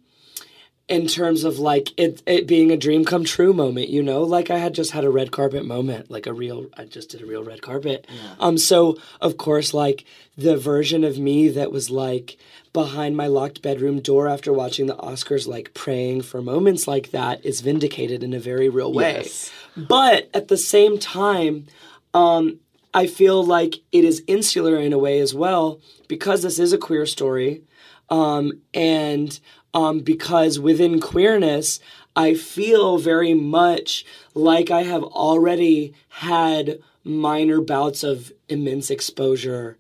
in 0.88 1.06
terms 1.06 1.44
of 1.44 1.60
like 1.60 1.92
it, 2.00 2.24
it 2.26 2.48
being 2.48 2.72
a 2.72 2.78
dream 2.78 3.06
come 3.06 3.24
true 3.24 3.54
moment, 3.54 3.90
you 3.90 4.02
know, 4.02 4.24
like 4.24 4.50
I 4.50 4.58
had 4.58 4.74
just 4.74 4.92
had 4.92 5.04
a 5.04 5.10
red 5.10 5.32
carpet 5.32 5.64
moment, 5.64 6.10
like 6.10 6.26
a 6.26 6.34
real, 6.34 6.66
I 6.76 6.86
just 6.86 7.10
did 7.12 7.22
a 7.22 7.28
real 7.28 7.44
red 7.44 7.62
carpet. 7.62 8.08
Um, 8.40 8.58
so 8.58 8.98
of 9.22 9.38
course, 9.38 9.72
like 9.72 10.06
the 10.36 10.58
version 10.58 11.04
of 11.04 11.20
me 11.20 11.50
that 11.50 11.72
was 11.72 11.92
like 11.92 12.38
behind 12.74 13.18
my 13.18 13.28
locked 13.28 13.62
bedroom 13.62 14.00
door 14.00 14.28
after 14.28 14.54
watching 14.54 14.86
the 14.86 14.96
Oscars, 14.96 15.48
like 15.48 15.74
praying 15.74 16.22
for 16.22 16.42
moments 16.42 16.88
like 16.88 17.12
that, 17.12 17.44
is 17.46 17.62
vindicated 17.62 18.24
in 18.24 18.34
a 18.34 18.40
very 18.40 18.70
real 18.70 18.94
way. 18.94 19.14
Yes. 19.14 19.52
But 19.76 20.30
at 20.34 20.48
the 20.48 20.58
same 20.58 21.00
time, 21.00 21.68
um, 22.14 22.60
I 22.94 23.08
feel 23.08 23.44
like 23.44 23.76
it 23.92 24.04
is 24.04 24.24
insular 24.28 24.78
in 24.78 24.94
a 24.94 24.98
way 24.98 25.20
as 25.20 25.34
well 25.34 25.80
because 26.08 26.42
this 26.42 26.60
is 26.60 26.74
a 26.74 26.78
queer 26.78 27.06
story, 27.06 27.62
um, 28.10 28.54
and 28.74 29.40
um, 29.74 30.00
because 30.00 30.60
within 30.60 31.00
queerness, 31.00 31.80
I 32.16 32.34
feel 32.34 32.98
very 32.98 33.34
much 33.34 34.06
like 34.34 34.72
I 34.72 34.84
have 34.84 35.04
already 35.04 35.94
had 36.10 36.80
minor 37.10 37.62
bouts 37.62 38.04
of 38.04 38.32
immense 38.48 38.90
exposure 38.90 39.78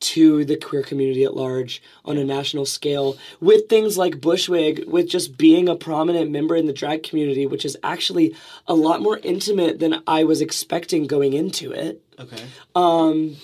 to 0.00 0.44
the 0.44 0.56
queer 0.56 0.82
community 0.82 1.24
at 1.24 1.34
large 1.34 1.82
on 2.04 2.18
a 2.18 2.24
national 2.24 2.66
scale 2.66 3.16
with 3.40 3.68
things 3.68 3.96
like 3.96 4.20
Bushwig, 4.20 4.86
with 4.86 5.08
just 5.08 5.38
being 5.38 5.68
a 5.68 5.76
prominent 5.76 6.30
member 6.30 6.56
in 6.56 6.66
the 6.66 6.72
drag 6.72 7.02
community, 7.02 7.46
which 7.46 7.64
is 7.64 7.76
actually 7.82 8.34
a 8.66 8.74
lot 8.74 9.00
more 9.00 9.18
intimate 9.22 9.78
than 9.78 10.02
I 10.06 10.24
was 10.24 10.40
expecting 10.40 11.06
going 11.06 11.32
into 11.32 11.72
it. 11.72 12.02
Okay. 12.18 12.42
Um, 12.74 13.36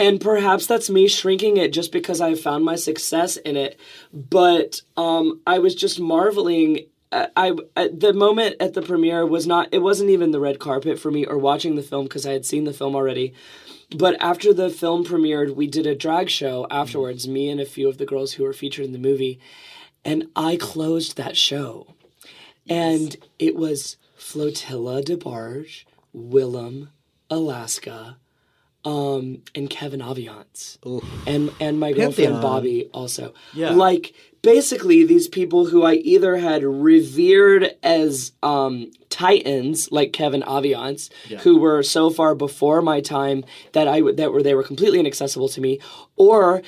and 0.00 0.20
perhaps 0.20 0.66
that's 0.66 0.90
me 0.90 1.08
shrinking 1.08 1.56
it 1.56 1.72
just 1.72 1.92
because 1.92 2.20
I 2.20 2.34
found 2.34 2.64
my 2.64 2.76
success 2.76 3.36
in 3.36 3.56
it. 3.56 3.78
But 4.12 4.82
um, 4.96 5.40
I 5.46 5.58
was 5.58 5.74
just 5.74 6.00
marveling. 6.00 6.86
I, 7.10 7.54
at 7.74 8.00
the 8.00 8.12
moment 8.12 8.56
at 8.60 8.74
the 8.74 8.82
premiere 8.82 9.24
was 9.24 9.46
not. 9.46 9.68
It 9.72 9.78
wasn't 9.78 10.10
even 10.10 10.30
the 10.30 10.40
red 10.40 10.58
carpet 10.58 10.98
for 10.98 11.10
me 11.10 11.24
or 11.24 11.38
watching 11.38 11.74
the 11.74 11.82
film 11.82 12.04
because 12.04 12.26
I 12.26 12.32
had 12.32 12.44
seen 12.44 12.64
the 12.64 12.72
film 12.72 12.94
already. 12.94 13.32
But 13.96 14.20
after 14.20 14.52
the 14.52 14.68
film 14.68 15.04
premiered, 15.04 15.54
we 15.54 15.66
did 15.66 15.86
a 15.86 15.94
drag 15.94 16.28
show 16.28 16.66
afterwards. 16.70 17.26
Me 17.26 17.48
and 17.48 17.60
a 17.60 17.64
few 17.64 17.88
of 17.88 17.96
the 17.96 18.04
girls 18.04 18.34
who 18.34 18.44
were 18.44 18.52
featured 18.52 18.84
in 18.84 18.92
the 18.92 18.98
movie, 18.98 19.40
and 20.04 20.28
I 20.36 20.56
closed 20.56 21.16
that 21.16 21.36
show, 21.36 21.94
and 22.68 23.16
it 23.38 23.56
was 23.56 23.96
Flotilla 24.14 25.02
DeBarge, 25.02 25.84
Willam, 26.14 26.88
Alaska, 27.30 28.18
um, 28.84 29.42
and 29.54 29.68
Kevin 29.68 30.00
Aviance, 30.00 30.78
and 31.26 31.50
and 31.60 31.78
my 31.80 31.92
girlfriend 31.92 32.34
Pantheon. 32.34 32.42
Bobby 32.42 32.88
also. 32.94 33.34
Yeah. 33.52 33.70
like 33.70 34.14
basically 34.40 35.04
these 35.04 35.26
people 35.28 35.66
who 35.66 35.82
I 35.82 35.94
either 35.94 36.36
had 36.36 36.62
revered 36.62 37.74
as 37.82 38.32
um, 38.42 38.90
titans, 39.10 39.90
like 39.90 40.12
Kevin 40.12 40.42
Aviance, 40.42 41.10
Yeah. 41.28 41.38
who 41.38 41.58
were 41.58 41.82
so 41.82 42.08
far 42.08 42.34
before 42.34 42.80
my 42.80 43.00
time 43.00 43.44
that 43.72 43.88
I 43.88 44.00
that 44.12 44.32
were 44.32 44.42
they 44.42 44.54
were 44.54 44.62
completely 44.62 45.00
inaccessible 45.00 45.48
to 45.50 45.60
me, 45.60 45.80
or 46.16 46.62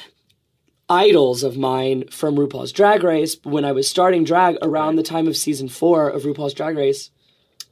idols 0.88 1.44
of 1.44 1.56
mine 1.56 2.04
from 2.10 2.34
RuPaul's 2.36 2.72
Drag 2.72 3.04
Race 3.04 3.36
when 3.44 3.64
I 3.64 3.70
was 3.72 3.88
starting 3.88 4.24
drag 4.24 4.56
around 4.60 4.96
the 4.96 5.04
time 5.04 5.28
of 5.28 5.36
season 5.36 5.68
four 5.68 6.08
of 6.08 6.22
RuPaul's 6.24 6.54
Drag 6.54 6.76
Race. 6.76 7.10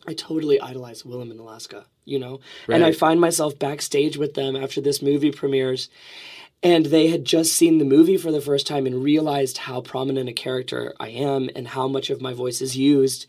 I 0.08 0.14
totally 0.14 0.58
idolize 0.58 1.02
Willam 1.02 1.30
in 1.30 1.38
Alaska, 1.38 1.84
you 2.06 2.18
know? 2.18 2.40
And 2.66 2.82
I 2.82 2.92
find 2.92 3.20
myself 3.20 3.58
backstage 3.58 4.16
with 4.16 4.32
them 4.32 4.56
after 4.56 4.80
this 4.80 5.02
movie 5.02 5.30
premieres. 5.30 5.90
And 6.62 6.86
they 6.86 7.08
had 7.08 7.26
just 7.26 7.52
seen 7.52 7.76
the 7.76 7.84
movie 7.84 8.16
for 8.16 8.32
the 8.32 8.40
first 8.40 8.66
time 8.66 8.86
and 8.86 9.04
realized 9.04 9.58
how 9.58 9.82
prominent 9.82 10.30
a 10.30 10.32
character 10.32 10.94
I 10.98 11.10
am 11.10 11.50
and 11.54 11.68
how 11.68 11.88
much 11.88 12.08
of 12.08 12.22
my 12.22 12.32
voice 12.32 12.62
is 12.62 12.74
used 12.74 13.26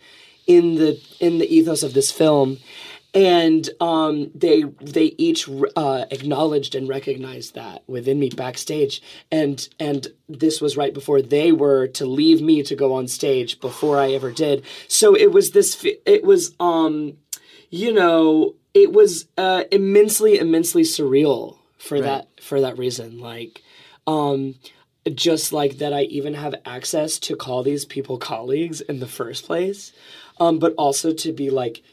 in 0.47 0.75
the 0.75 0.99
in 1.19 1.37
the 1.37 1.53
ethos 1.53 1.83
of 1.83 1.93
this 1.93 2.11
film. 2.11 2.59
And 3.13 3.67
um, 3.79 4.29
they 4.35 4.63
they 4.81 5.15
each 5.17 5.49
uh, 5.75 6.05
acknowledged 6.11 6.75
and 6.75 6.87
recognized 6.87 7.55
that 7.55 7.83
within 7.87 8.19
me 8.19 8.29
backstage, 8.29 9.01
and 9.31 9.67
and 9.79 10.07
this 10.27 10.61
was 10.61 10.77
right 10.77 10.93
before 10.93 11.21
they 11.23 11.51
were 11.51 11.87
to 11.87 12.05
leave 12.05 12.39
me 12.39 12.61
to 12.61 12.75
go 12.75 12.93
on 12.93 13.07
stage 13.07 13.59
before 13.59 13.97
I 13.97 14.11
ever 14.11 14.31
did. 14.31 14.63
So 14.87 15.15
it 15.15 15.31
was 15.31 15.51
this. 15.51 15.83
It 16.05 16.23
was 16.23 16.53
um, 16.59 17.17
you 17.69 17.93
know, 17.93 18.55
it 18.73 18.91
was 18.91 19.27
uh, 19.37 19.63
immensely, 19.71 20.37
immensely 20.37 20.83
surreal 20.83 21.57
for 21.77 22.01
that 22.01 22.27
for 22.41 22.61
that 22.61 22.77
reason. 22.77 23.19
Like, 23.19 23.61
um, 24.07 24.55
just 25.13 25.53
like 25.53 25.77
that, 25.77 25.93
I 25.93 26.03
even 26.03 26.33
have 26.33 26.55
access 26.65 27.19
to 27.19 27.35
call 27.35 27.63
these 27.63 27.85
people 27.85 28.17
colleagues 28.17 28.81
in 28.81 28.99
the 28.99 29.07
first 29.07 29.45
place, 29.45 29.93
um, 30.39 30.59
but 30.59 30.73
also 30.77 31.13
to 31.13 31.31
be 31.31 31.49
like 31.49 31.83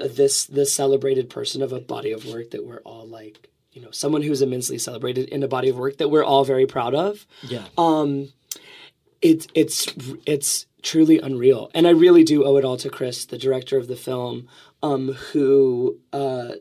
this 0.00 0.46
this 0.46 0.72
celebrated 0.74 1.28
person 1.30 1.62
of 1.62 1.72
a 1.72 1.80
body 1.80 2.12
of 2.12 2.26
work 2.26 2.50
that 2.52 2.64
we're 2.64 2.80
all 2.84 3.06
like. 3.06 3.48
You 3.72 3.82
know, 3.82 3.90
someone 3.90 4.22
who's 4.22 4.40
immensely 4.40 4.78
celebrated 4.78 5.28
in 5.30 5.42
a 5.42 5.48
body 5.48 5.68
of 5.68 5.76
work 5.76 5.96
that 5.98 6.08
we're 6.08 6.22
all 6.24 6.44
very 6.44 6.64
proud 6.66 6.94
of 6.94 7.26
Yeah. 7.42 7.64
um 7.76 8.32
it's 9.20 9.48
it's 9.54 9.92
it's 10.26 10.66
truly 10.82 11.18
unreal 11.18 11.70
and 11.74 11.86
i 11.86 11.90
really 11.90 12.22
do 12.24 12.44
owe 12.44 12.56
it 12.56 12.64
all 12.64 12.76
to 12.76 12.90
chris 12.90 13.24
the 13.24 13.38
director 13.38 13.76
of 13.78 13.88
the 13.88 13.96
film 13.96 14.46
um 14.82 15.14
who 15.32 15.98
uh 16.12 16.52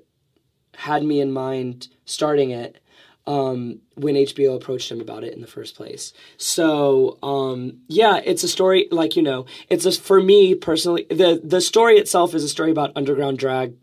had 0.75 1.03
me 1.03 1.19
in 1.19 1.31
mind 1.31 1.89
starting 2.05 2.49
it 2.51 2.81
um 3.25 3.79
when 3.95 4.15
hbo 4.15 4.55
approached 4.55 4.91
him 4.91 4.99
about 4.99 5.23
it 5.23 5.33
in 5.33 5.41
the 5.41 5.47
first 5.47 5.75
place 5.75 6.11
so 6.37 7.17
um 7.23 7.79
yeah 7.87 8.17
it's 8.25 8.43
a 8.43 8.47
story 8.49 8.87
like 8.91 9.15
you 9.15 9.21
know 9.23 9.45
it's 9.69 9.85
a, 9.85 9.91
for 9.91 10.21
me 10.21 10.53
personally 10.55 11.05
the 11.09 11.39
the 11.43 11.61
story 11.61 11.97
itself 11.97 12.33
is 12.33 12.43
a 12.43 12.49
story 12.49 12.69
about 12.71 12.91
underground 12.95 13.39
drag 13.39 13.73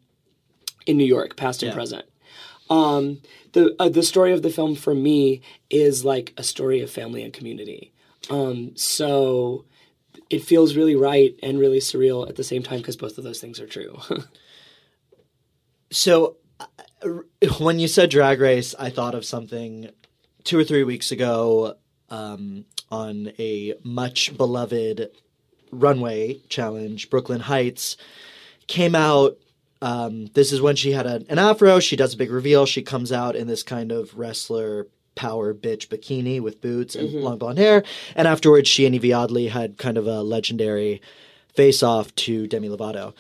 in 0.86 0.96
new 0.96 1.04
york 1.04 1.36
past 1.36 1.62
and 1.62 1.70
Yeah. 1.70 1.74
present 1.74 2.04
um, 2.70 3.20
the 3.52 3.74
uh, 3.80 3.88
the 3.88 4.02
story 4.04 4.32
of 4.32 4.42
the 4.42 4.50
film 4.50 4.76
for 4.76 4.94
me 4.94 5.42
is 5.70 6.04
like 6.04 6.32
a 6.36 6.44
story 6.44 6.80
of 6.82 6.90
family 6.90 7.24
and 7.24 7.32
community. 7.32 7.92
Um, 8.30 8.76
so 8.76 9.64
it 10.30 10.44
feels 10.44 10.76
really 10.76 10.94
right 10.94 11.34
and 11.42 11.58
really 11.58 11.80
surreal 11.80 12.28
at 12.28 12.36
the 12.36 12.44
same 12.44 12.62
time 12.62 12.78
because 12.78 12.96
both 12.96 13.18
of 13.18 13.24
those 13.24 13.40
things 13.40 13.58
are 13.58 13.66
true. 13.66 13.98
So, 15.92 16.36
when 17.58 17.78
you 17.78 17.88
said 17.88 18.10
drag 18.10 18.40
race, 18.40 18.74
I 18.78 18.90
thought 18.90 19.14
of 19.14 19.24
something 19.24 19.90
two 20.44 20.58
or 20.58 20.64
three 20.64 20.84
weeks 20.84 21.10
ago 21.12 21.76
um, 22.08 22.64
on 22.90 23.32
a 23.38 23.74
much 23.82 24.36
beloved 24.36 25.10
runway 25.70 26.40
challenge, 26.48 27.10
Brooklyn 27.10 27.40
Heights, 27.40 27.96
came 28.66 28.94
out. 28.94 29.36
Um, 29.82 30.26
this 30.34 30.52
is 30.52 30.60
when 30.60 30.76
she 30.76 30.92
had 30.92 31.06
a, 31.06 31.24
an 31.28 31.38
afro. 31.38 31.80
She 31.80 31.96
does 31.96 32.14
a 32.14 32.18
big 32.18 32.30
reveal. 32.30 32.66
She 32.66 32.82
comes 32.82 33.12
out 33.12 33.36
in 33.36 33.46
this 33.46 33.62
kind 33.62 33.92
of 33.92 34.18
wrestler 34.18 34.88
power 35.14 35.52
bitch 35.52 35.88
bikini 35.88 36.40
with 36.40 36.60
boots 36.60 36.94
and 36.94 37.12
long 37.14 37.38
blonde 37.38 37.58
hair. 37.58 37.82
And 38.14 38.28
afterwards, 38.28 38.68
she 38.68 38.86
and 38.86 38.94
Yvie 38.94 39.16
Oddly 39.16 39.48
had 39.48 39.78
kind 39.78 39.96
of 39.96 40.06
a 40.06 40.22
legendary 40.22 41.00
face 41.54 41.82
off 41.82 42.14
to 42.16 42.46
Demi 42.46 42.68
Lovato. 42.68 43.14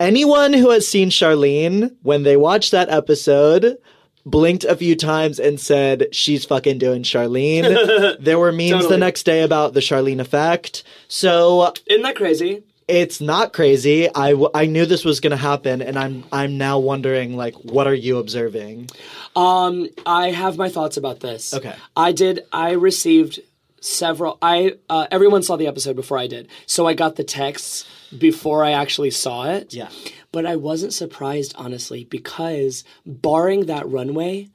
Anyone 0.00 0.52
who 0.52 0.70
has 0.70 0.88
seen 0.88 1.10
Charlene, 1.10 1.94
when 2.02 2.24
they 2.24 2.36
watched 2.36 2.72
that 2.72 2.88
episode, 2.90 3.78
blinked 4.26 4.64
a 4.64 4.76
few 4.76 4.96
times 4.96 5.38
and 5.38 5.60
said, 5.60 6.08
She's 6.12 6.44
fucking 6.44 6.78
doing 6.78 7.02
Charlene. 7.02 8.16
there 8.20 8.38
were 8.38 8.52
memes 8.52 8.88
the 8.88 8.98
next 8.98 9.22
day 9.24 9.42
about 9.42 9.74
the 9.74 9.80
Charlene 9.80 10.20
effect. 10.20 10.82
So 11.08 11.72
Isn't 11.86 12.02
that 12.02 12.16
crazy? 12.16 12.64
it's 12.86 13.20
not 13.20 13.52
crazy. 13.52 14.08
I, 14.14 14.30
w- 14.32 14.50
I 14.52 14.66
knew 14.66 14.84
this 14.84 15.04
was 15.04 15.20
going 15.20 15.30
to 15.30 15.36
happen, 15.36 15.80
and 15.80 15.98
I'm 15.98 16.24
I'm 16.32 16.58
now 16.58 16.78
wondering 16.78 17.36
like, 17.36 17.54
what 17.54 17.86
are 17.86 17.94
you 17.94 18.18
observing? 18.18 18.90
Um, 19.34 19.88
I 20.04 20.30
have 20.30 20.56
my 20.58 20.68
thoughts 20.68 20.96
about 20.96 21.20
this. 21.20 21.54
Okay. 21.54 21.74
I 21.96 22.12
did. 22.12 22.40
I 22.52 22.72
received 22.72 23.40
several. 23.80 24.38
I 24.42 24.74
uh, 24.90 25.06
everyone 25.10 25.42
saw 25.42 25.56
the 25.56 25.66
episode 25.66 25.96
before 25.96 26.18
I 26.18 26.26
did, 26.26 26.48
so 26.66 26.86
I 26.86 26.94
got 26.94 27.16
the 27.16 27.24
texts 27.24 27.86
before 28.18 28.64
I 28.64 28.72
actually 28.72 29.10
saw 29.10 29.50
it. 29.50 29.72
Yeah. 29.72 29.90
But 30.32 30.46
I 30.46 30.56
wasn't 30.56 30.92
surprised, 30.92 31.54
honestly, 31.56 32.04
because 32.04 32.84
barring 33.06 33.66
that 33.66 33.88
runway, 33.88 34.48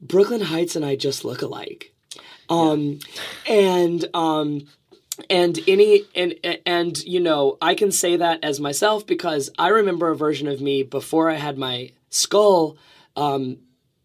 Brooklyn 0.00 0.42
Heights 0.42 0.76
and 0.76 0.84
I 0.84 0.96
just 0.96 1.24
look 1.24 1.42
alike. 1.42 1.94
Um, 2.50 2.98
and 3.48 4.04
um, 4.14 4.66
and 5.30 5.58
any 5.66 6.02
and 6.14 6.34
and 6.66 7.02
you 7.04 7.20
know 7.20 7.56
I 7.60 7.74
can 7.74 7.90
say 7.90 8.16
that 8.16 8.42
as 8.42 8.60
myself 8.60 9.06
because 9.06 9.50
I 9.58 9.68
remember 9.68 10.10
a 10.10 10.16
version 10.16 10.48
of 10.48 10.60
me 10.60 10.82
before 10.82 11.30
I 11.30 11.34
had 11.34 11.56
my 11.56 11.92
skull 12.10 12.76
um, 13.16 13.58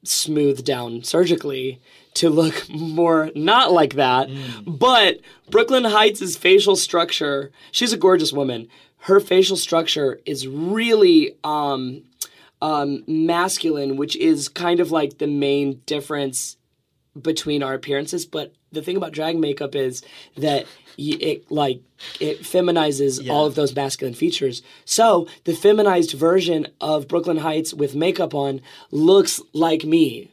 smoothed 0.04 0.66
down 0.66 1.04
surgically 1.04 1.82
to 2.19 2.29
look 2.29 2.69
more 2.69 3.31
not 3.33 3.71
like 3.71 3.93
that. 3.95 4.29
But 4.65 5.21
Brooklyn 5.49 5.85
Heights' 5.85 6.35
facial 6.35 6.75
structure, 6.75 7.51
she's 7.71 7.93
a 7.93 7.97
gorgeous 7.97 8.33
woman. 8.33 8.67
Her 9.03 9.19
facial 9.21 9.55
structure 9.55 10.19
is 10.25 10.45
really 10.47 11.35
um, 11.45 12.03
um, 12.61 13.03
masculine, 13.07 13.95
which 13.95 14.17
is 14.17 14.49
kind 14.49 14.81
of 14.81 14.91
like 14.91 15.17
the 15.17 15.27
main 15.27 15.81
difference 15.85 16.57
between 17.19 17.63
our 17.63 17.73
appearances. 17.73 18.25
But 18.25 18.53
the 18.73 18.81
thing 18.81 18.97
about 18.97 19.13
drag 19.13 19.38
makeup 19.38 19.73
is 19.73 20.03
that 20.35 20.65
it 20.97 21.49
like 21.49 21.81
it 22.19 22.41
feminizes 22.41 23.29
all 23.29 23.45
of 23.45 23.55
those 23.55 23.73
masculine 23.73 24.13
features. 24.13 24.61
So 24.83 25.27
the 25.45 25.53
feminized 25.53 26.11
version 26.11 26.67
of 26.81 27.07
Brooklyn 27.07 27.38
Heights 27.38 27.73
with 27.73 27.95
makeup 27.95 28.35
on 28.35 28.59
looks 28.91 29.41
like 29.53 29.85
me. 29.85 30.31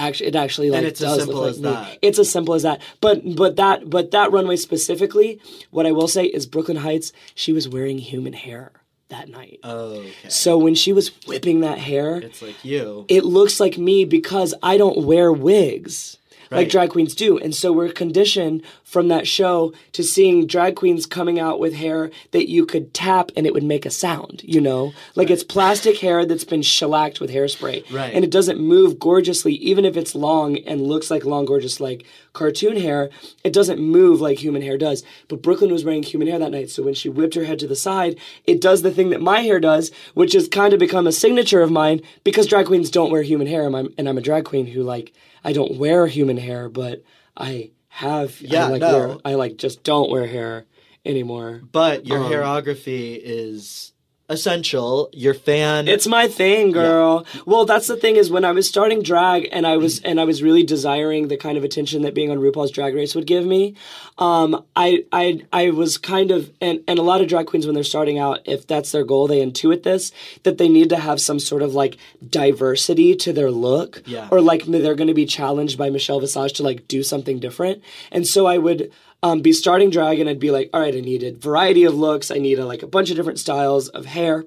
Actually, 0.00 0.26
it 0.28 0.36
actually 0.36 0.70
like 0.70 0.84
it's 0.84 1.00
as 1.02 1.08
does 1.08 1.18
simple 1.24 1.40
look 1.42 1.50
as 1.50 1.60
like 1.60 1.74
me. 1.78 1.90
that. 1.92 1.98
It's 2.02 2.18
as 2.18 2.30
simple 2.30 2.54
as 2.54 2.62
that. 2.62 2.80
But 3.00 3.36
but 3.36 3.56
that 3.56 3.88
but 3.90 4.10
that 4.12 4.32
runway 4.32 4.56
specifically, 4.56 5.40
what 5.70 5.86
I 5.86 5.92
will 5.92 6.08
say 6.08 6.24
is 6.24 6.46
Brooklyn 6.46 6.78
Heights. 6.78 7.12
She 7.34 7.52
was 7.52 7.68
wearing 7.68 7.98
human 7.98 8.32
hair 8.32 8.72
that 9.10 9.28
night. 9.28 9.58
Okay. 9.64 10.12
So 10.28 10.56
when 10.56 10.74
she 10.74 10.92
was 10.92 11.08
whipping 11.26 11.60
that 11.60 11.78
hair, 11.78 12.16
It's 12.18 12.40
like 12.40 12.64
you. 12.64 13.04
it 13.08 13.24
looks 13.24 13.58
like 13.60 13.76
me 13.76 14.04
because 14.04 14.54
I 14.62 14.76
don't 14.78 15.04
wear 15.04 15.32
wigs. 15.32 16.16
Like 16.50 16.68
drag 16.68 16.90
queens 16.90 17.14
do. 17.14 17.38
And 17.38 17.54
so 17.54 17.72
we're 17.72 17.92
conditioned 17.92 18.62
from 18.82 19.08
that 19.08 19.26
show 19.26 19.72
to 19.92 20.02
seeing 20.02 20.46
drag 20.46 20.76
queens 20.76 21.06
coming 21.06 21.38
out 21.38 21.60
with 21.60 21.74
hair 21.74 22.10
that 22.32 22.48
you 22.48 22.66
could 22.66 22.92
tap 22.92 23.30
and 23.36 23.46
it 23.46 23.54
would 23.54 23.62
make 23.62 23.86
a 23.86 23.90
sound, 23.90 24.42
you 24.44 24.60
know? 24.60 24.92
Like 25.14 25.30
it's 25.30 25.44
plastic 25.44 25.98
hair 25.98 26.26
that's 26.26 26.44
been 26.44 26.62
shellacked 26.62 27.20
with 27.20 27.30
hairspray. 27.30 27.92
Right. 27.92 28.12
And 28.12 28.24
it 28.24 28.30
doesn't 28.30 28.58
move 28.58 28.98
gorgeously, 28.98 29.54
even 29.54 29.84
if 29.84 29.96
it's 29.96 30.14
long 30.14 30.58
and 30.58 30.80
looks 30.80 31.10
like 31.10 31.24
long, 31.24 31.44
gorgeous, 31.44 31.78
like 31.80 32.04
cartoon 32.32 32.76
hair, 32.76 33.10
it 33.44 33.52
doesn't 33.52 33.78
move 33.80 34.20
like 34.20 34.38
human 34.38 34.62
hair 34.62 34.78
does. 34.78 35.02
But 35.28 35.42
Brooklyn 35.42 35.72
was 35.72 35.84
wearing 35.84 36.02
human 36.02 36.28
hair 36.28 36.38
that 36.38 36.50
night, 36.52 36.70
so 36.70 36.82
when 36.82 36.94
she 36.94 37.08
whipped 37.08 37.34
her 37.34 37.44
head 37.44 37.58
to 37.60 37.66
the 37.66 37.76
side, 37.76 38.16
it 38.44 38.60
does 38.60 38.82
the 38.82 38.90
thing 38.90 39.10
that 39.10 39.20
my 39.20 39.40
hair 39.40 39.60
does, 39.60 39.90
which 40.14 40.32
has 40.34 40.48
kind 40.48 40.72
of 40.72 40.78
become 40.78 41.06
a 41.06 41.12
signature 41.12 41.60
of 41.62 41.70
mine 41.70 42.00
because 42.24 42.46
drag 42.46 42.66
queens 42.66 42.90
don't 42.90 43.10
wear 43.10 43.22
human 43.22 43.46
hair, 43.46 43.66
and 43.66 43.76
I'm, 43.76 43.94
and 43.98 44.08
I'm 44.08 44.18
a 44.18 44.22
drag 44.22 44.44
queen 44.44 44.66
who 44.66 44.82
like 44.82 45.12
I 45.44 45.52
don't 45.52 45.76
wear 45.78 46.06
human 46.06 46.36
hair, 46.36 46.68
but 46.68 47.02
I 47.36 47.70
have 47.88 48.40
Yeah, 48.40 48.66
I 48.66 48.68
like 48.70 48.80
no. 48.80 48.92
wear, 49.08 49.16
I 49.24 49.34
like 49.34 49.56
just 49.56 49.82
don't 49.82 50.10
wear 50.10 50.26
hair 50.26 50.66
anymore. 51.04 51.62
But 51.72 52.06
your 52.06 52.18
Um, 52.18 52.30
hairography 52.30 53.18
is 53.22 53.92
essential. 54.30 55.10
Your 55.12 55.34
fan. 55.34 55.88
It's 55.88 56.06
my 56.06 56.28
thing, 56.28 56.70
girl. 56.72 57.26
Well, 57.44 57.64
that's 57.66 57.88
the 57.88 57.96
thing 57.96 58.16
is 58.16 58.30
when 58.30 58.44
I 58.44 58.52
was 58.52 58.68
starting 58.68 59.02
drag 59.02 59.48
and 59.52 59.66
I 59.66 59.76
was 59.76 60.00
and 60.00 60.18
I 60.20 60.24
was 60.24 60.42
really 60.42 60.62
desiring 60.62 61.28
the 61.28 61.36
kind 61.36 61.58
of 61.58 61.64
attention 61.64 62.02
that 62.02 62.14
being 62.14 62.30
on 62.30 62.38
RuPaul's 62.38 62.70
Drag 62.70 62.94
Race 62.94 63.14
would 63.14 63.26
give 63.26 63.44
me. 63.44 63.74
Um, 64.18 64.64
I 64.76 65.04
I 65.12 65.42
I 65.52 65.70
was 65.70 65.98
kind 65.98 66.30
of 66.30 66.50
and 66.60 66.80
and 66.88 66.98
a 66.98 67.02
lot 67.02 67.20
of 67.20 67.28
drag 67.28 67.46
queens 67.46 67.66
when 67.66 67.74
they're 67.74 67.84
starting 67.84 68.18
out, 68.18 68.40
if 68.46 68.66
that's 68.66 68.92
their 68.92 69.04
goal, 69.04 69.26
they 69.26 69.44
intuit 69.44 69.82
this 69.82 70.12
that 70.44 70.58
they 70.58 70.68
need 70.68 70.88
to 70.90 70.96
have 70.96 71.20
some 71.20 71.38
sort 71.40 71.62
of 71.62 71.74
like 71.74 71.96
diversity 72.28 73.14
to 73.16 73.32
their 73.32 73.50
look, 73.50 74.02
Yeah. 74.06 74.28
or 74.30 74.40
like 74.40 74.64
they're 74.64 74.94
going 74.94 75.08
to 75.08 75.14
be 75.14 75.26
challenged 75.26 75.76
by 75.76 75.90
Michelle 75.90 76.20
Visage 76.20 76.52
to 76.54 76.62
like 76.62 76.86
do 76.88 77.02
something 77.02 77.38
different. 77.40 77.82
And 78.12 78.26
so 78.26 78.46
I 78.46 78.58
would 78.58 78.92
um, 79.22 79.40
be 79.40 79.52
starting 79.52 79.90
drag 79.90 80.18
and 80.18 80.28
I'd 80.28 80.40
be 80.40 80.50
like, 80.50 80.70
all 80.72 80.80
right, 80.80 80.94
I 80.94 81.00
need 81.00 81.22
a 81.22 81.32
variety 81.32 81.84
of 81.84 81.94
looks. 81.94 82.30
I 82.30 82.38
need 82.38 82.58
a, 82.58 82.66
like 82.66 82.82
a 82.82 82.86
bunch 82.86 83.10
of 83.10 83.16
different 83.16 83.38
styles 83.38 83.88
of 83.88 84.06
hair. 84.06 84.44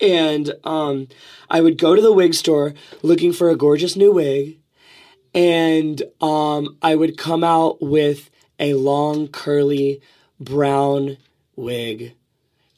And 0.00 0.52
um, 0.64 1.08
I 1.50 1.60
would 1.60 1.78
go 1.78 1.94
to 1.94 2.02
the 2.02 2.12
wig 2.12 2.34
store 2.34 2.74
looking 3.02 3.32
for 3.32 3.50
a 3.50 3.56
gorgeous 3.56 3.96
new 3.96 4.12
wig. 4.12 4.58
And 5.34 6.02
um, 6.20 6.76
I 6.82 6.94
would 6.94 7.16
come 7.16 7.42
out 7.44 7.82
with 7.82 8.30
a 8.58 8.74
long, 8.74 9.28
curly, 9.28 10.00
brown 10.40 11.16
wig 11.56 12.14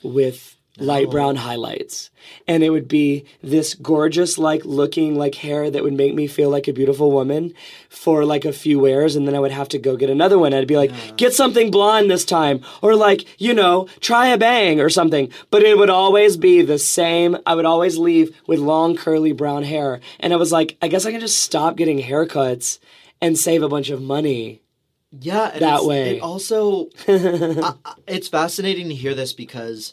with 0.03 0.57
light 0.81 1.07
oh. 1.09 1.11
brown 1.11 1.37
highlights. 1.37 2.11
And 2.47 2.63
it 2.63 2.71
would 2.71 2.89
be 2.89 3.25
this 3.43 3.75
gorgeous, 3.75 4.39
like 4.39 4.65
looking 4.65 5.17
like 5.17 5.35
hair 5.35 5.71
that 5.71 5.83
would 5.83 5.93
make 5.93 6.15
me 6.15 6.27
feel 6.27 6.51
like 6.51 6.69
a 6.69 6.73
beautiful 6.73 7.11
woman 7.11 7.55
for 7.89 8.25
like 8.25 8.45
a 8.45 8.53
few 8.53 8.79
wears. 8.79 9.17
And 9.17 9.27
then 9.27 9.35
I 9.35 9.41
would 9.41 9.51
have 9.51 9.69
to 9.71 9.79
go 9.79 9.97
get 9.97 10.11
another 10.11 10.39
one. 10.39 10.53
I'd 10.53 10.67
be 10.67 10.77
like, 10.77 11.17
get 11.17 11.33
something 11.33 11.71
blonde 11.71 12.11
this 12.11 12.25
time. 12.25 12.61
Or 12.83 12.95
like, 12.95 13.41
you 13.41 13.55
know, 13.55 13.89
try 14.01 14.29
a 14.29 14.39
bang 14.39 14.81
or 14.81 14.91
something. 14.91 15.31
But 15.51 15.63
it 15.63 15.79
would 15.79 15.91
always 15.91 16.37
be 16.37 16.63
the 16.63 16.79
same. 16.79 17.37
I 17.47 17.55
would 17.55 17.65
always 17.67 17.99
leave 17.99 18.37
with 18.47 18.59
long, 18.59 18.97
curly 18.97 19.33
brown 19.33 19.63
hair. 19.63 20.01
And 20.19 20.33
I 20.33 20.37
was 20.37 20.53
like, 20.53 20.77
I 20.83 20.89
guess 20.89 21.07
I 21.07 21.13
can 21.13 21.21
just 21.21 21.43
stop 21.43 21.77
getting 21.77 22.01
haircuts 22.01 22.79
and 23.21 23.39
save 23.39 23.63
a 23.63 23.69
bunch 23.69 23.91
of 23.91 24.03
money. 24.03 24.63
yeah, 25.11 25.59
that 25.59 25.85
way. 25.85 26.17
It 26.17 26.23
also, 26.23 26.89
I- 27.09 27.75
it's 28.07 28.29
fascinating 28.29 28.89
to 28.89 28.95
hear 28.95 29.15
this 29.15 29.33
because 29.33 29.93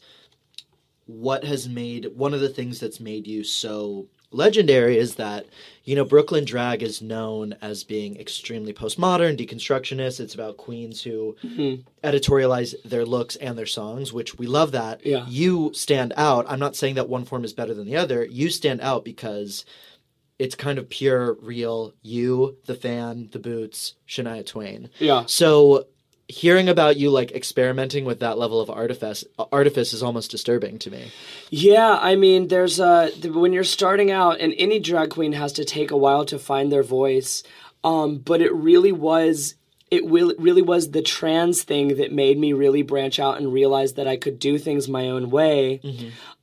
what 1.07 1.43
has 1.43 1.67
made 1.67 2.05
one 2.15 2.33
of 2.33 2.39
the 2.41 2.49
things 2.49 2.79
that's 2.79 2.99
made 2.99 3.25
you 3.27 3.43
so 3.43 4.07
legendary 4.29 4.97
is 4.97 5.15
that 5.15 5.45
you 5.85 5.95
know 5.95 6.03
Brooklyn 6.03 6.43
drag 6.43 6.83
is 6.83 7.01
known 7.01 7.55
as 7.61 7.83
being 7.85 8.19
extremely 8.19 8.73
postmodern, 8.73 9.37
deconstructionist. 9.37 10.19
It's 10.19 10.35
about 10.35 10.57
queens 10.57 11.01
who 11.01 11.35
Mm-hmm. 11.43 11.81
editorialize 12.07 12.75
their 12.83 13.05
looks 13.05 13.35
and 13.37 13.57
their 13.57 13.65
songs, 13.65 14.11
which 14.11 14.37
we 14.37 14.45
love 14.47 14.71
that. 14.73 15.05
Yeah. 15.05 15.25
You 15.27 15.71
stand 15.73 16.13
out. 16.17 16.45
I'm 16.49 16.59
not 16.59 16.75
saying 16.75 16.95
that 16.95 17.09
one 17.09 17.25
form 17.25 17.45
is 17.45 17.53
better 17.53 17.73
than 17.73 17.85
the 17.87 17.95
other. 17.95 18.25
You 18.25 18.49
stand 18.49 18.81
out 18.81 19.05
because 19.05 19.63
it's 20.39 20.55
kind 20.55 20.77
of 20.77 20.89
pure, 20.89 21.33
real. 21.41 21.93
You, 22.03 22.57
the 22.65 22.75
fan, 22.75 23.29
the 23.31 23.39
boots, 23.39 23.95
Shania 24.07 24.45
Twain. 24.45 24.89
Yeah. 24.99 25.23
So 25.25 25.87
hearing 26.27 26.67
about 26.67 26.97
you 26.97 27.09
like 27.09 27.31
experimenting 27.31 28.05
with 28.05 28.19
that 28.19 28.37
level 28.37 28.59
of 28.59 28.69
artifice 28.69 29.23
artifice 29.51 29.93
is 29.93 30.03
almost 30.03 30.31
disturbing 30.31 30.77
to 30.79 30.91
me. 30.91 31.11
Yeah, 31.49 31.97
I 32.01 32.15
mean, 32.15 32.47
there's 32.47 32.79
a 32.79 33.09
when 33.23 33.53
you're 33.53 33.63
starting 33.63 34.11
out, 34.11 34.39
and 34.39 34.53
any 34.57 34.79
drag 34.79 35.11
queen 35.11 35.33
has 35.33 35.53
to 35.53 35.65
take 35.65 35.91
a 35.91 35.97
while 35.97 36.25
to 36.25 36.39
find 36.39 36.71
their 36.71 36.83
voice. 36.83 37.43
Um, 37.83 38.17
but 38.17 38.41
it 38.41 38.53
really 38.53 38.91
was 38.91 39.55
it 39.89 40.05
will, 40.05 40.33
really 40.37 40.61
was 40.61 40.91
the 40.91 41.01
trans 41.01 41.63
thing 41.63 41.95
that 41.95 42.11
made 42.11 42.37
me 42.37 42.51
really 42.53 42.81
branch 42.81 43.19
out 43.19 43.37
and 43.37 43.53
realize 43.53 43.93
that 43.93 44.07
I 44.07 44.17
could 44.17 44.37
do 44.39 44.57
things 44.57 44.89
my 44.89 45.07
own 45.07 45.29
way. 45.29 45.79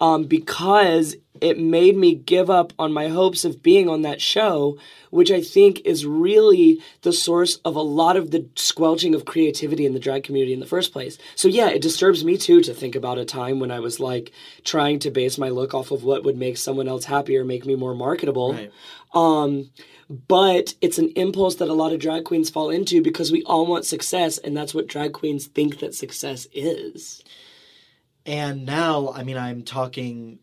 Um, 0.00 0.24
because 0.24 1.14
it 1.40 1.59
made 1.59 1.97
me 1.97 2.14
give 2.14 2.49
up 2.49 2.73
on 2.79 2.92
my 2.92 3.09
hopes 3.09 3.44
of 3.44 3.62
being 3.62 3.88
on 3.88 4.03
that 4.03 4.20
show, 4.20 4.79
which 5.11 5.31
I 5.33 5.40
think 5.40 5.81
is 5.85 6.07
really 6.07 6.81
the 7.03 7.12
source 7.12 7.57
of 7.64 7.75
a 7.75 7.83
lot 7.83 8.16
of 8.16 8.31
the 8.31 8.49
squelching 8.55 9.14
of 9.14 9.25
creativity 9.25 9.85
in 9.85 9.94
the 9.94 10.01
drag 10.01 10.23
community 10.23 10.53
in 10.53 10.61
the 10.61 10.66
first 10.66 10.92
place. 10.92 11.18
So 11.35 11.49
yeah, 11.49 11.68
it 11.70 11.83
disturbs 11.83 12.25
me 12.25 12.38
too 12.38 12.61
to 12.62 12.73
think 12.73 12.94
about 12.94 13.18
a 13.18 13.25
time 13.25 13.59
when 13.59 13.73
I 13.73 13.81
was 13.81 13.99
like 13.99 14.33
trying 14.62 15.01
to 15.01 15.11
base 15.11 15.37
my 15.37 15.49
look 15.49 15.75
off 15.75 15.90
of 15.90 16.05
what 16.05 16.25
would 16.25 16.37
make 16.37 16.57
someone 16.57 16.88
else 16.88 17.05
happy 17.05 17.37
or 17.37 17.44
make 17.44 17.66
me 17.66 17.75
more 17.75 17.94
marketable. 17.94 18.53
Right. 18.53 18.73
Um, 19.12 19.70
but 20.09 20.75
it's 20.81 20.99
an 20.99 21.11
impulse 21.16 21.57
that 21.57 21.68
a 21.68 21.75
lot 21.75 21.92
of 21.92 22.01
drag 22.01 22.25
queens 22.25 22.51
fall 22.51 22.70
into 22.70 23.03
because 23.03 23.33
we 23.33 23.42
all 23.44 23.66
want 23.66 23.87
success, 23.87 24.38
and 24.38 24.57
that's 24.57 24.75
what 24.75 24.87
drag 24.87 25.12
queens 25.12 25.47
think 25.47 25.81
that 25.81 25.94
success 25.94 26.47
is. 26.53 27.23
And 28.27 28.66
now, 28.66 29.12
I 29.14 29.23
mean, 29.23 29.37
I'm 29.37 29.62
talking. 29.62 30.38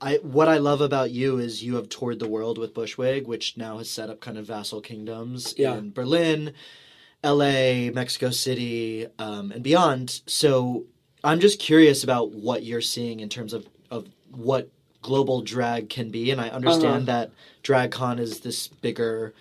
I 0.00 0.16
what 0.22 0.48
I 0.48 0.58
love 0.58 0.80
about 0.80 1.10
you 1.10 1.38
is 1.38 1.62
you 1.62 1.76
have 1.76 1.88
toured 1.88 2.18
the 2.18 2.28
world 2.28 2.58
with 2.58 2.74
Bushwig, 2.74 3.26
which 3.26 3.56
now 3.56 3.78
has 3.78 3.90
set 3.90 4.10
up 4.10 4.20
kind 4.20 4.38
of 4.38 4.46
vassal 4.46 4.80
kingdoms 4.80 5.54
Yeah. 5.56 5.76
in 5.76 5.90
Berlin, 5.92 6.52
L.A., 7.22 7.90
Mexico 7.90 8.30
City, 8.30 9.06
um, 9.18 9.50
and 9.52 9.62
beyond. 9.62 10.20
So 10.26 10.84
I'm 11.22 11.40
just 11.40 11.58
curious 11.58 12.04
about 12.04 12.32
what 12.32 12.64
you're 12.64 12.80
seeing 12.80 13.20
in 13.20 13.28
terms 13.28 13.52
of 13.52 13.66
of 13.90 14.06
what 14.30 14.70
global 15.02 15.42
drag 15.42 15.88
can 15.90 16.10
be, 16.10 16.30
and 16.30 16.40
I 16.40 16.48
understand 16.48 17.06
that 17.06 17.30
DragCon 17.62 18.18
is 18.18 18.40
this 18.40 18.68
bigger 18.68 19.34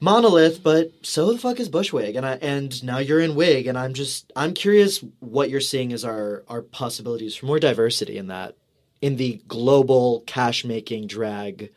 monolith, 0.00 0.62
but 0.62 0.90
so 1.02 1.32
the 1.32 1.38
fuck 1.38 1.60
is 1.60 1.68
Bushwig, 1.68 2.16
and 2.16 2.26
I 2.26 2.32
and 2.34 2.82
now 2.84 2.98
you're 2.98 3.20
in 3.20 3.34
wig, 3.34 3.66
and 3.66 3.78
I'm 3.78 3.94
just 3.94 4.32
I'm 4.36 4.52
curious 4.52 5.02
what 5.20 5.48
you're 5.50 5.60
seeing 5.60 5.92
as 5.92 6.04
our 6.04 6.42
our 6.48 6.62
possibilities 6.62 7.34
for 7.36 7.46
more 7.46 7.60
diversity 7.60 8.18
in 8.18 8.26
that 8.28 8.56
in 9.04 9.16
the 9.16 9.38
global 9.48 10.22
cash 10.26 10.64
making 10.64 11.06
drag 11.06 11.70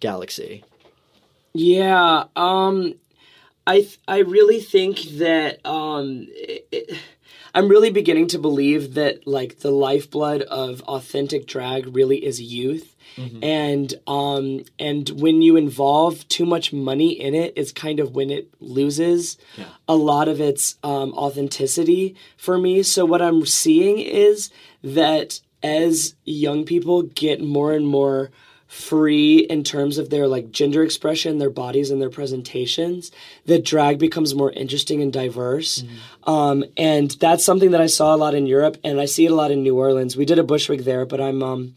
galaxy. 0.00 0.62
Yeah, 1.54 2.24
um, 2.36 2.94
I 3.66 3.76
th- 3.80 3.98
I 4.06 4.18
really 4.18 4.60
think 4.60 5.00
that 5.18 5.64
um, 5.66 6.26
it, 6.30 6.68
it- 6.70 6.98
I'm 7.54 7.68
really 7.68 7.90
beginning 7.90 8.28
to 8.28 8.38
believe 8.38 8.92
that 8.94 9.26
like 9.26 9.60
the 9.60 9.70
lifeblood 9.70 10.42
of 10.42 10.82
authentic 10.82 11.46
drag 11.46 11.96
really 11.96 12.22
is 12.24 12.40
youth. 12.40 12.94
And 13.42 13.94
um 14.06 14.64
and 14.78 15.08
when 15.08 15.40
you 15.42 15.56
involve 15.56 16.28
too 16.28 16.44
much 16.44 16.72
money 16.72 17.10
in 17.18 17.34
it, 17.34 17.54
is 17.56 17.72
kind 17.72 17.98
of 18.00 18.14
when 18.14 18.30
it 18.30 18.48
loses 18.60 19.38
a 19.88 19.96
lot 19.96 20.28
of 20.28 20.40
its 20.40 20.76
um, 20.84 21.12
authenticity 21.14 22.14
for 22.36 22.58
me. 22.58 22.82
So 22.82 23.04
what 23.06 23.22
I'm 23.22 23.44
seeing 23.46 23.98
is 23.98 24.50
that 24.84 25.40
as 25.62 26.14
young 26.24 26.64
people 26.64 27.02
get 27.02 27.42
more 27.42 27.72
and 27.72 27.86
more 27.86 28.30
free 28.68 29.38
in 29.38 29.64
terms 29.64 29.96
of 29.96 30.10
their 30.10 30.28
like 30.28 30.50
gender 30.50 30.82
expression, 30.82 31.38
their 31.38 31.48
bodies 31.50 31.90
and 31.90 32.00
their 32.02 32.10
presentations, 32.10 33.10
that 33.46 33.64
drag 33.64 33.98
becomes 33.98 34.34
more 34.34 34.52
interesting 34.52 35.00
and 35.00 35.12
diverse. 35.12 35.82
Um, 36.24 36.64
and 36.76 37.10
that's 37.12 37.44
something 37.44 37.70
that 37.70 37.80
I 37.80 37.86
saw 37.86 38.14
a 38.14 38.18
lot 38.18 38.34
in 38.34 38.46
Europe 38.46 38.76
and 38.84 39.00
I 39.00 39.06
see 39.06 39.24
it 39.24 39.32
a 39.32 39.34
lot 39.34 39.50
in 39.50 39.62
New 39.62 39.76
Orleans. 39.76 40.16
We 40.18 40.26
did 40.26 40.38
a 40.38 40.44
Bushwig 40.44 40.84
there, 40.84 41.06
but 41.06 41.20
I'm 41.20 41.42
um 41.42 41.74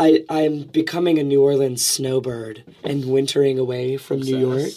I, 0.00 0.24
I'm 0.30 0.62
becoming 0.62 1.18
a 1.18 1.24
New 1.24 1.42
Orleans 1.42 1.84
snowbird 1.84 2.62
and 2.84 3.06
wintering 3.06 3.58
away 3.58 3.96
from 3.96 4.20
New 4.20 4.38
York. 4.38 4.72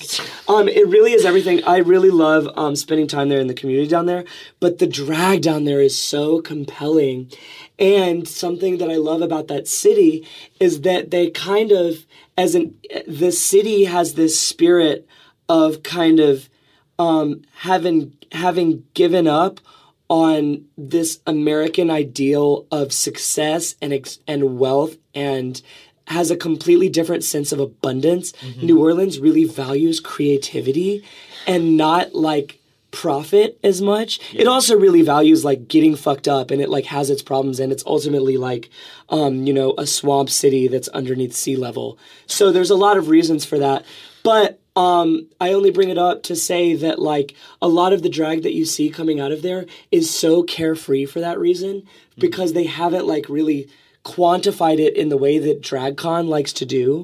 Um, 0.48 0.68
it 0.68 0.88
really 0.88 1.14
is 1.14 1.26
everything. 1.26 1.64
I 1.64 1.78
really 1.78 2.10
love 2.10 2.50
um, 2.58 2.76
spending 2.76 3.08
time 3.08 3.30
there 3.30 3.40
in 3.40 3.48
the 3.48 3.54
community 3.54 3.88
down 3.88 4.08
there, 4.08 4.26
but 4.60 4.80
the 4.80 4.88
drag 4.88 5.44
down 5.44 5.66
there 5.66 5.80
is 5.80 6.00
so 6.00 6.42
compelling. 6.42 7.32
And 7.78 8.28
something 8.28 8.80
that 8.80 8.90
I 8.90 8.96
love 8.96 9.22
about 9.22 9.48
that 9.50 9.68
city 9.68 10.28
is 10.60 10.82
that 10.82 11.12
they 11.12 11.30
kind 11.30 11.72
of, 11.72 12.06
as 12.38 12.56
an, 12.56 12.76
the 13.08 13.32
city 13.32 13.86
has 13.86 14.16
this 14.16 14.40
spirit 14.40 15.08
of 15.48 15.84
kind 15.84 16.20
of 16.20 16.50
um, 16.98 17.42
having 17.58 18.18
having 18.32 18.86
given 18.94 19.28
up 19.28 19.60
on 20.08 20.66
this 20.78 21.20
American 21.26 21.90
ideal 21.90 22.66
of 22.72 22.92
success 22.92 23.76
and 23.82 23.94
ex- 23.94 24.20
and 24.28 24.60
wealth 24.60 24.98
and 25.14 25.62
has 26.08 26.32
a 26.32 26.36
completely 26.36 26.90
different 26.90 27.24
sense 27.24 27.52
of 27.52 27.60
abundance. 27.60 28.34
New 28.62 28.80
Orleans 28.80 29.20
really 29.20 29.46
values 29.46 30.00
creativity 30.00 31.06
and 31.48 31.78
not 31.78 32.14
like 32.14 32.60
profit 32.92 33.58
as 33.64 33.82
much. 33.82 34.20
It 34.34 34.48
also 34.48 34.78
really 34.78 35.02
values 35.02 35.46
like 35.46 35.68
getting 35.68 35.96
fucked 35.96 36.28
up 36.28 36.52
and 36.52 36.62
it 36.62 36.70
like 36.70 36.86
has 36.86 37.10
its 37.10 37.22
problems 37.22 37.60
and 37.60 37.72
it's 37.72 37.86
ultimately 37.86 38.38
like 38.38 38.70
um, 39.10 39.46
you 39.48 39.54
know, 39.54 39.74
a 39.78 39.86
swamp 39.86 40.30
city 40.30 40.68
that's 40.68 40.88
underneath 40.90 41.34
sea 41.34 41.56
level. 41.56 41.98
So 42.28 42.52
there's 42.52 42.70
a 42.70 42.76
lot 42.76 42.98
of 42.98 43.10
reasons 43.10 43.46
for 43.46 43.60
that. 43.60 43.86
But 44.24 44.60
um, 44.76 45.28
I 45.40 45.54
only 45.54 45.72
bring 45.72 45.90
it 45.90 45.98
up 45.98 46.24
to 46.24 46.36
say 46.36 46.76
that 46.76 47.00
like 47.00 47.36
a 47.62 47.68
lot 47.68 47.94
of 47.94 48.04
the 48.04 48.10
drag 48.10 48.44
that 48.44 48.54
you 48.54 48.66
see 48.66 48.90
coming 48.90 49.20
out 49.20 49.32
of 49.32 49.42
there 49.42 49.66
is 49.92 50.10
so 50.10 50.44
carefree 50.44 51.06
for 51.06 51.20
that 51.20 51.40
reason 51.40 51.84
because 52.18 52.54
they 52.54 52.66
haven't 52.66 53.06
like 53.06 53.28
really 53.28 53.70
quantified 54.04 54.80
it 54.80 54.96
in 54.96 55.10
the 55.10 55.18
way 55.18 55.38
that 55.40 55.62
DragCon 55.62 56.28
likes 56.28 56.54
to 56.54 56.66
do. 56.66 57.04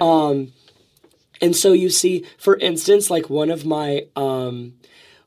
Um, 0.00 0.52
and 1.40 1.54
so 1.54 1.72
you 1.72 1.90
see, 1.90 2.24
for 2.38 2.56
instance, 2.56 3.10
like 3.10 3.28
one 3.28 3.50
of 3.50 3.64
my 3.64 4.06
um, 4.16 4.74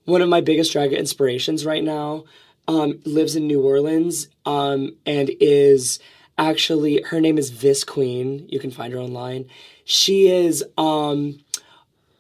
one 0.06 0.22
of 0.22 0.30
my 0.30 0.42
biggest 0.42 0.72
drag 0.72 0.92
inspirations 0.94 1.66
right 1.66 1.84
now 1.84 2.26
um, 2.68 3.00
lives 3.06 3.36
in 3.36 3.48
New 3.48 3.62
Orleans 3.62 4.28
um, 4.46 4.96
and 5.06 5.30
is 5.40 6.00
actually 6.38 7.02
her 7.04 7.22
name 7.22 7.38
is 7.38 7.50
Vis 7.50 7.84
Queen. 7.84 8.48
You 8.50 8.60
can 8.60 8.72
find 8.72 8.94
her 8.94 9.00
online. 9.00 9.46
She 9.86 10.28
is 10.28 10.64
um, 10.78 11.40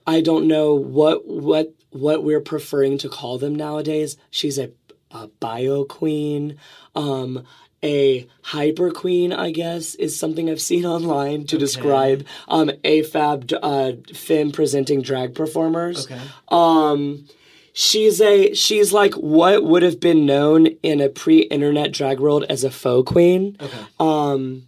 I 0.05 0.21
don't 0.21 0.47
know 0.47 0.73
what 0.73 1.27
what 1.27 1.73
what 1.91 2.23
we're 2.23 2.41
preferring 2.41 2.97
to 2.99 3.09
call 3.09 3.37
them 3.37 3.55
nowadays. 3.55 4.17
She's 4.29 4.59
a, 4.59 4.71
a 5.11 5.27
bio 5.27 5.83
queen. 5.85 6.57
Um, 6.95 7.45
a 7.83 8.27
hyper 8.41 8.91
queen, 8.91 9.31
I 9.31 9.51
guess, 9.51 9.95
is 9.95 10.19
something 10.19 10.49
I've 10.49 10.61
seen 10.61 10.85
online 10.97 11.45
to 11.47 11.57
describe 11.57 12.25
um, 12.47 12.69
AFAB 12.83 13.53
uh, 13.61 14.13
femme 14.13 14.51
presenting 14.51 15.01
drag 15.01 15.35
performers. 15.35 16.05
Okay. 16.05 16.21
Um, 16.49 17.25
she's 17.73 18.19
a 18.19 18.53
she's 18.53 18.91
like 18.91 19.13
what 19.13 19.63
would 19.63 19.83
have 19.83 19.99
been 19.99 20.25
known 20.25 20.67
in 20.83 20.99
a 20.99 21.09
pre-internet 21.09 21.91
drag 21.91 22.19
world 22.19 22.45
as 22.49 22.63
a 22.63 22.71
faux 22.71 23.09
queen. 23.09 23.55
Okay. 23.59 23.79
Um, 23.99 24.67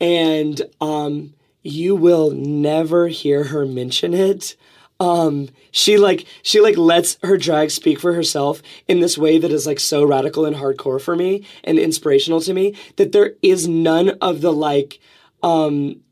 and 0.00 0.62
um, 0.80 1.34
you 1.62 1.94
will 1.94 2.30
never 2.30 3.08
hear 3.08 3.44
her 3.44 3.66
mention 3.66 4.14
it. 4.14 4.56
Um, 5.00 5.48
she 5.70 5.96
like 5.96 6.26
she 6.42 6.60
like 6.60 6.76
lets 6.76 7.16
her 7.22 7.38
drag 7.38 7.70
speak 7.70 7.98
for 7.98 8.12
herself 8.12 8.62
in 8.86 9.00
this 9.00 9.16
way 9.16 9.38
that 9.38 9.50
is 9.50 9.66
like 9.66 9.80
so 9.80 10.04
radical 10.04 10.44
and 10.44 10.56
hardcore 10.56 11.00
for 11.00 11.16
me 11.16 11.46
and 11.64 11.78
inspirational 11.78 12.40
to 12.42 12.52
me 12.52 12.76
that 12.96 13.12
there 13.12 13.34
is 13.42 13.66
none 13.66 14.10
of 14.20 14.42
the 14.42 14.52
like 14.52 15.00
um 15.42 16.02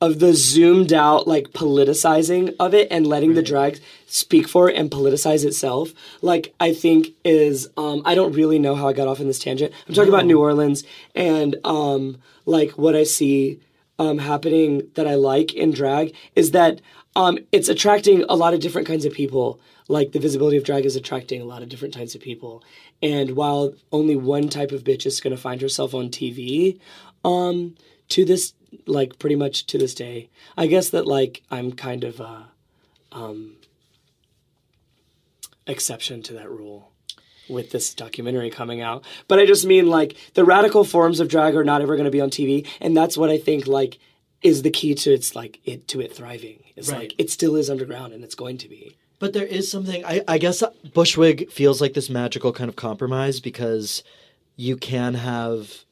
of 0.00 0.18
the 0.18 0.34
zoomed 0.34 0.92
out 0.92 1.26
like 1.26 1.48
politicizing 1.48 2.54
of 2.60 2.74
it 2.74 2.86
and 2.90 3.06
letting 3.06 3.34
the 3.34 3.42
drag 3.42 3.80
speak 4.06 4.46
for 4.46 4.68
it 4.68 4.76
and 4.76 4.90
politicize 4.90 5.44
itself 5.44 5.92
like 6.20 6.54
i 6.60 6.72
think 6.72 7.08
is 7.24 7.68
um 7.78 8.02
i 8.04 8.14
don't 8.14 8.34
really 8.34 8.58
know 8.58 8.74
how 8.74 8.88
i 8.88 8.92
got 8.92 9.08
off 9.08 9.20
in 9.20 9.26
this 9.26 9.38
tangent. 9.38 9.72
I'm 9.88 9.94
talking 9.94 10.12
about 10.12 10.26
new 10.26 10.38
orleans 10.38 10.84
and 11.14 11.56
um 11.64 12.18
like 12.44 12.72
what 12.72 12.94
i 12.94 13.04
see 13.04 13.58
um 13.98 14.18
happening 14.18 14.82
that 14.94 15.06
i 15.06 15.14
like 15.14 15.54
in 15.54 15.72
drag 15.72 16.14
is 16.34 16.50
that 16.50 16.80
um 17.16 17.38
it's 17.50 17.68
attracting 17.68 18.24
a 18.28 18.36
lot 18.36 18.54
of 18.54 18.60
different 18.60 18.86
kinds 18.86 19.04
of 19.04 19.12
people. 19.12 19.58
Like 19.88 20.12
the 20.12 20.20
visibility 20.20 20.56
of 20.56 20.64
drag 20.64 20.84
is 20.84 20.96
attracting 20.96 21.40
a 21.40 21.44
lot 21.44 21.62
of 21.62 21.68
different 21.68 21.94
types 21.94 22.14
of 22.14 22.20
people. 22.20 22.62
And 23.02 23.30
while 23.36 23.74
only 23.92 24.16
one 24.16 24.48
type 24.48 24.72
of 24.72 24.84
bitch 24.84 25.06
is 25.06 25.20
going 25.20 25.34
to 25.34 25.40
find 25.40 25.60
herself 25.60 25.94
on 25.94 26.10
tv 26.10 26.78
um 27.24 27.74
to 28.08 28.24
this 28.24 28.54
like 28.86 29.18
pretty 29.18 29.36
much 29.36 29.66
to 29.66 29.78
this 29.78 29.94
day 29.94 30.28
i 30.56 30.66
guess 30.66 30.90
that 30.90 31.06
like 31.06 31.42
i'm 31.50 31.72
kind 31.72 32.04
of 32.04 32.20
a 32.20 32.46
um 33.12 33.56
exception 35.66 36.22
to 36.22 36.34
that 36.34 36.50
rule 36.50 36.92
with 37.48 37.70
this 37.70 37.94
documentary 37.94 38.50
coming 38.50 38.80
out. 38.80 39.04
But 39.28 39.38
i 39.38 39.46
just 39.46 39.66
mean 39.66 39.88
like 39.88 40.16
the 40.34 40.44
radical 40.44 40.84
forms 40.84 41.20
of 41.20 41.28
drag 41.28 41.54
are 41.56 41.64
not 41.64 41.82
ever 41.82 41.96
going 41.96 42.04
to 42.04 42.10
be 42.10 42.20
on 42.20 42.30
tv 42.30 42.66
and 42.80 42.96
that's 42.96 43.16
what 43.16 43.30
i 43.30 43.38
think 43.38 43.66
like 43.66 43.98
is 44.42 44.62
the 44.62 44.70
key 44.70 44.94
to 44.94 45.12
its 45.12 45.34
like 45.34 45.60
it 45.64 45.88
to 45.88 46.00
it 46.00 46.14
thriving 46.14 46.65
it's 46.76 46.90
Right. 46.90 46.98
like 47.00 47.14
it 47.18 47.30
still 47.30 47.56
is 47.56 47.70
underground 47.70 48.12
and 48.12 48.22
it's 48.22 48.34
going 48.34 48.58
to 48.58 48.68
be 48.68 48.96
But 49.18 49.32
there 49.32 49.46
is 49.46 49.70
something. 49.70 50.04
I, 50.04 50.22
I 50.28 50.36
guess 50.38 50.62
Bushwig 50.94 51.50
feels 51.50 51.80
like 51.80 51.94
this 51.94 52.10
magical 52.10 52.52
kind 52.52 52.68
of 52.68 52.76
compromise 52.76 53.40
because 53.40 54.04
you 54.56 54.76
can 54.76 55.14
have. 55.14 55.84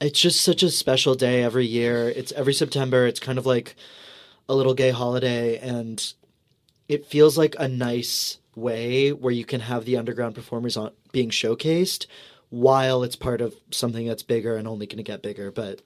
It's 0.00 0.20
just 0.20 0.40
such 0.40 0.62
a 0.62 0.70
special 0.70 1.14
day 1.14 1.42
every 1.42 1.66
year. 1.66 2.08
It's 2.08 2.32
every 2.32 2.54
September. 2.54 3.06
It's 3.06 3.20
kind 3.20 3.38
of 3.38 3.44
like 3.44 3.74
a 4.48 4.54
little 4.54 4.72
gay 4.74 4.90
holiday, 4.90 5.58
and 5.58 6.12
it 6.88 7.06
feels 7.06 7.36
like 7.36 7.54
a 7.58 7.68
nice 7.68 8.38
way 8.54 9.10
where 9.12 9.32
you 9.32 9.44
can 9.44 9.60
have 9.60 9.84
the 9.84 9.96
underground 9.96 10.34
performers 10.34 10.76
on 10.76 10.92
being 11.12 11.30
showcased 11.30 12.06
while 12.50 13.02
it's 13.02 13.16
part 13.16 13.40
of 13.40 13.54
something 13.70 14.06
that's 14.06 14.22
bigger 14.22 14.56
and 14.56 14.66
only 14.68 14.86
going 14.86 14.96
to 14.98 15.02
get 15.02 15.22
bigger. 15.22 15.50
But. 15.50 15.82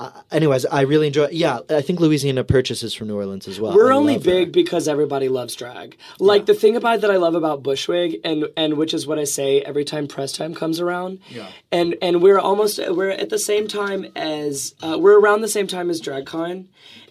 Uh, 0.00 0.12
anyways, 0.30 0.64
I 0.66 0.82
really 0.82 1.08
enjoy. 1.08 1.28
Yeah, 1.32 1.58
I 1.68 1.82
think 1.82 1.98
Louisiana 1.98 2.44
purchases 2.44 2.94
from 2.94 3.08
New 3.08 3.16
Orleans 3.16 3.48
as 3.48 3.60
well. 3.60 3.74
We're 3.74 3.92
I 3.92 3.96
only 3.96 4.16
big 4.16 4.52
because 4.52 4.86
everybody 4.86 5.28
loves 5.28 5.56
drag. 5.56 5.96
Like 6.20 6.46
the 6.46 6.54
thing 6.54 6.76
about 6.76 7.00
that 7.00 7.10
I 7.10 7.16
love 7.16 7.34
about 7.34 7.64
Bushwig, 7.64 8.20
and 8.22 8.46
and 8.56 8.74
which 8.74 8.94
is 8.94 9.08
what 9.08 9.18
I 9.18 9.24
say 9.24 9.60
every 9.62 9.84
time 9.84 10.06
press 10.06 10.30
time 10.30 10.54
comes 10.54 10.78
around. 10.78 11.18
Yeah. 11.28 11.48
And 11.72 11.96
and 12.00 12.22
we're 12.22 12.38
almost 12.38 12.78
we're 12.78 13.10
at 13.10 13.30
the 13.30 13.40
same 13.40 13.66
time 13.66 14.06
as 14.14 14.74
uh, 14.82 14.96
we're 15.00 15.18
around 15.18 15.40
the 15.40 15.48
same 15.48 15.66
time 15.66 15.90
as 15.90 16.00
DragCon, 16.00 16.66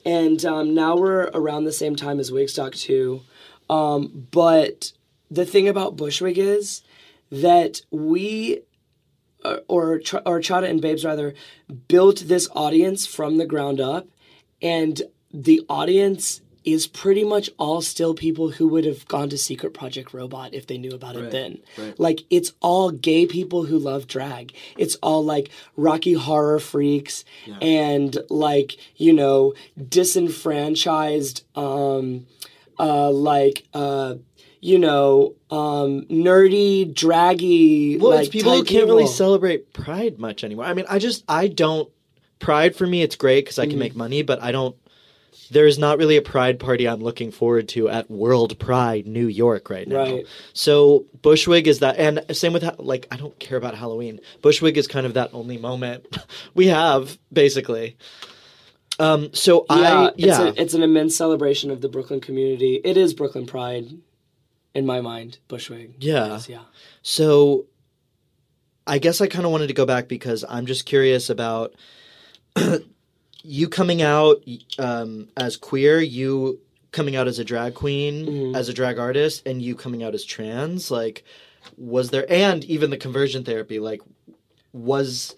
and 0.06 0.46
um, 0.46 0.74
now 0.74 0.96
we're 0.96 1.30
around 1.34 1.66
the 1.66 1.74
same 1.74 1.98
time 1.98 2.22
as 2.22 2.32
Wigstock 2.32 2.74
too. 2.74 3.22
Um, 3.70 4.28
but 4.32 4.94
the 5.30 5.46
thing 5.46 5.68
about 5.68 5.98
Bushwig 5.98 6.38
is 6.38 6.84
that 7.32 7.82
we 7.92 8.62
or 9.46 9.62
or, 9.68 10.00
Ch- 10.00 10.14
or 10.26 10.40
Chada 10.40 10.70
and 10.70 10.82
Babes 10.82 11.06
rather 11.06 11.34
built 11.88 12.24
this 12.28 12.50
audience 12.56 13.06
from 13.06 13.38
the 13.38 13.46
ground 13.46 13.80
up, 13.80 14.08
and 14.62 15.02
the 15.34 15.62
audience 15.70 16.42
is 16.64 16.86
pretty 16.86 17.24
much 17.24 17.50
all 17.58 17.80
still 17.82 18.14
people 18.14 18.50
who 18.52 18.68
would 18.68 18.84
have 18.84 19.08
gone 19.08 19.30
to 19.30 19.38
Secret 19.38 19.74
Project 19.74 20.14
Robot 20.14 20.54
if 20.54 20.68
they 20.68 20.78
knew 20.78 20.92
about 20.92 21.16
it 21.16 21.32
then. 21.32 21.60
right. 21.78 21.98
Like 21.98 22.26
it's 22.30 22.52
all 22.60 22.92
gay 22.92 23.26
people 23.26 23.64
who 23.64 23.80
love 23.80 24.06
drag. 24.06 24.54
It's 24.78 24.96
all 24.96 25.24
like 25.24 25.50
Rocky 25.78 26.12
Horror 26.14 26.60
freaks 26.60 27.24
and 27.62 28.18
like 28.30 28.76
you 28.98 29.14
know 29.14 29.54
disenfranchised 30.28 31.44
um 31.56 32.26
uh 32.80 33.12
like 33.12 33.66
uh 33.74 34.16
you 34.68 34.78
know 34.78 35.34
um 35.50 36.04
nerdy 36.10 36.94
draggy 36.94 37.98
Well, 37.98 38.12
like 38.12 38.26
it's 38.26 38.30
people 38.30 38.54
who 38.54 38.64
can't 38.64 38.86
really 38.86 39.08
celebrate 39.08 39.72
Pride 39.74 40.20
much 40.20 40.44
anymore. 40.44 40.66
I 40.66 40.74
mean, 40.74 40.86
I 40.90 41.00
just 41.00 41.24
I 41.28 41.48
don't 41.48 41.90
Pride 42.40 42.76
for 42.76 42.86
me. 42.86 43.02
It's 43.02 43.16
great 43.16 43.46
because 43.46 43.58
I 43.58 43.64
Mm-hmm. 43.64 43.70
can 43.72 43.80
make 43.80 43.96
money, 43.96 44.22
but 44.22 44.42
I 44.44 44.52
don't. 44.52 44.76
There 45.50 45.66
is 45.66 45.80
not 45.80 45.98
really 45.98 46.18
a 46.18 46.22
Pride 46.22 46.60
party 46.60 46.88
I'm 46.88 47.00
looking 47.02 47.32
forward 47.32 47.70
to 47.70 47.88
at 47.90 48.12
World 48.12 48.60
Pride 48.60 49.08
New 49.08 49.28
York 49.28 49.70
right 49.70 49.88
now. 49.88 50.04
Right. 50.04 50.26
So 50.54 51.06
Bushwig 51.22 51.66
is 51.68 51.80
that, 51.80 51.98
and 51.98 52.24
same 52.36 52.54
with 52.54 52.64
like 52.78 53.08
I 53.10 53.16
don't 53.16 53.38
care 53.40 53.58
about 53.58 53.74
Halloween. 53.76 54.20
Bushwig 54.42 54.76
is 54.78 54.86
kind 54.88 55.06
of 55.06 55.14
that 55.16 55.30
only 55.34 55.58
moment 55.58 56.06
we 56.54 56.68
have 56.68 57.18
basically. 57.32 57.96
Um. 59.00 59.34
So 59.34 59.66
yeah, 59.70 59.76
I 59.76 60.08
it's, 60.10 60.18
yeah. 60.18 60.42
a, 60.44 60.54
it's 60.58 60.74
an 60.74 60.84
immense 60.84 61.16
celebration 61.16 61.72
of 61.72 61.82
the 61.82 61.90
Brooklyn 61.90 62.20
community. 62.20 62.82
It 62.84 62.98
is 62.98 63.14
Brooklyn 63.14 63.46
Pride, 63.46 63.86
in 64.78 64.86
my 64.86 65.02
mind. 65.02 65.40
Bushwig. 65.50 65.96
Yeah. 66.00 66.28
Yes, 66.28 66.48
yeah. 66.48 66.62
So 67.02 67.66
I 68.86 69.00
guess 69.00 69.20
I 69.22 69.28
kind 69.28 69.44
of 69.44 69.52
wanted 69.52 69.68
to 69.68 69.74
go 69.74 69.88
back 69.88 70.08
because 70.08 70.46
I'm 70.48 70.68
just 70.68 70.86
curious 70.86 71.32
about 71.32 71.74
you 73.44 73.68
coming 73.70 74.04
out 74.04 74.44
um, 74.78 75.30
as 75.36 75.58
queer, 75.58 76.00
you 76.00 76.60
coming 76.92 77.16
out 77.16 77.28
as 77.28 77.40
a 77.40 77.44
drag 77.44 77.74
queen, 77.74 78.56
as 78.56 78.70
a 78.70 78.74
drag 78.74 79.00
artist, 79.00 79.48
and 79.48 79.64
you 79.64 79.74
coming 79.74 80.04
out 80.04 80.14
as 80.14 80.24
trans. 80.24 80.92
Like, 80.92 81.24
was 81.76 82.12
there, 82.12 82.32
and 82.32 82.64
even 82.66 82.92
the 82.92 82.98
conversion 82.98 83.44
therapy, 83.44 83.80
like, 83.80 84.02
was. 84.74 85.36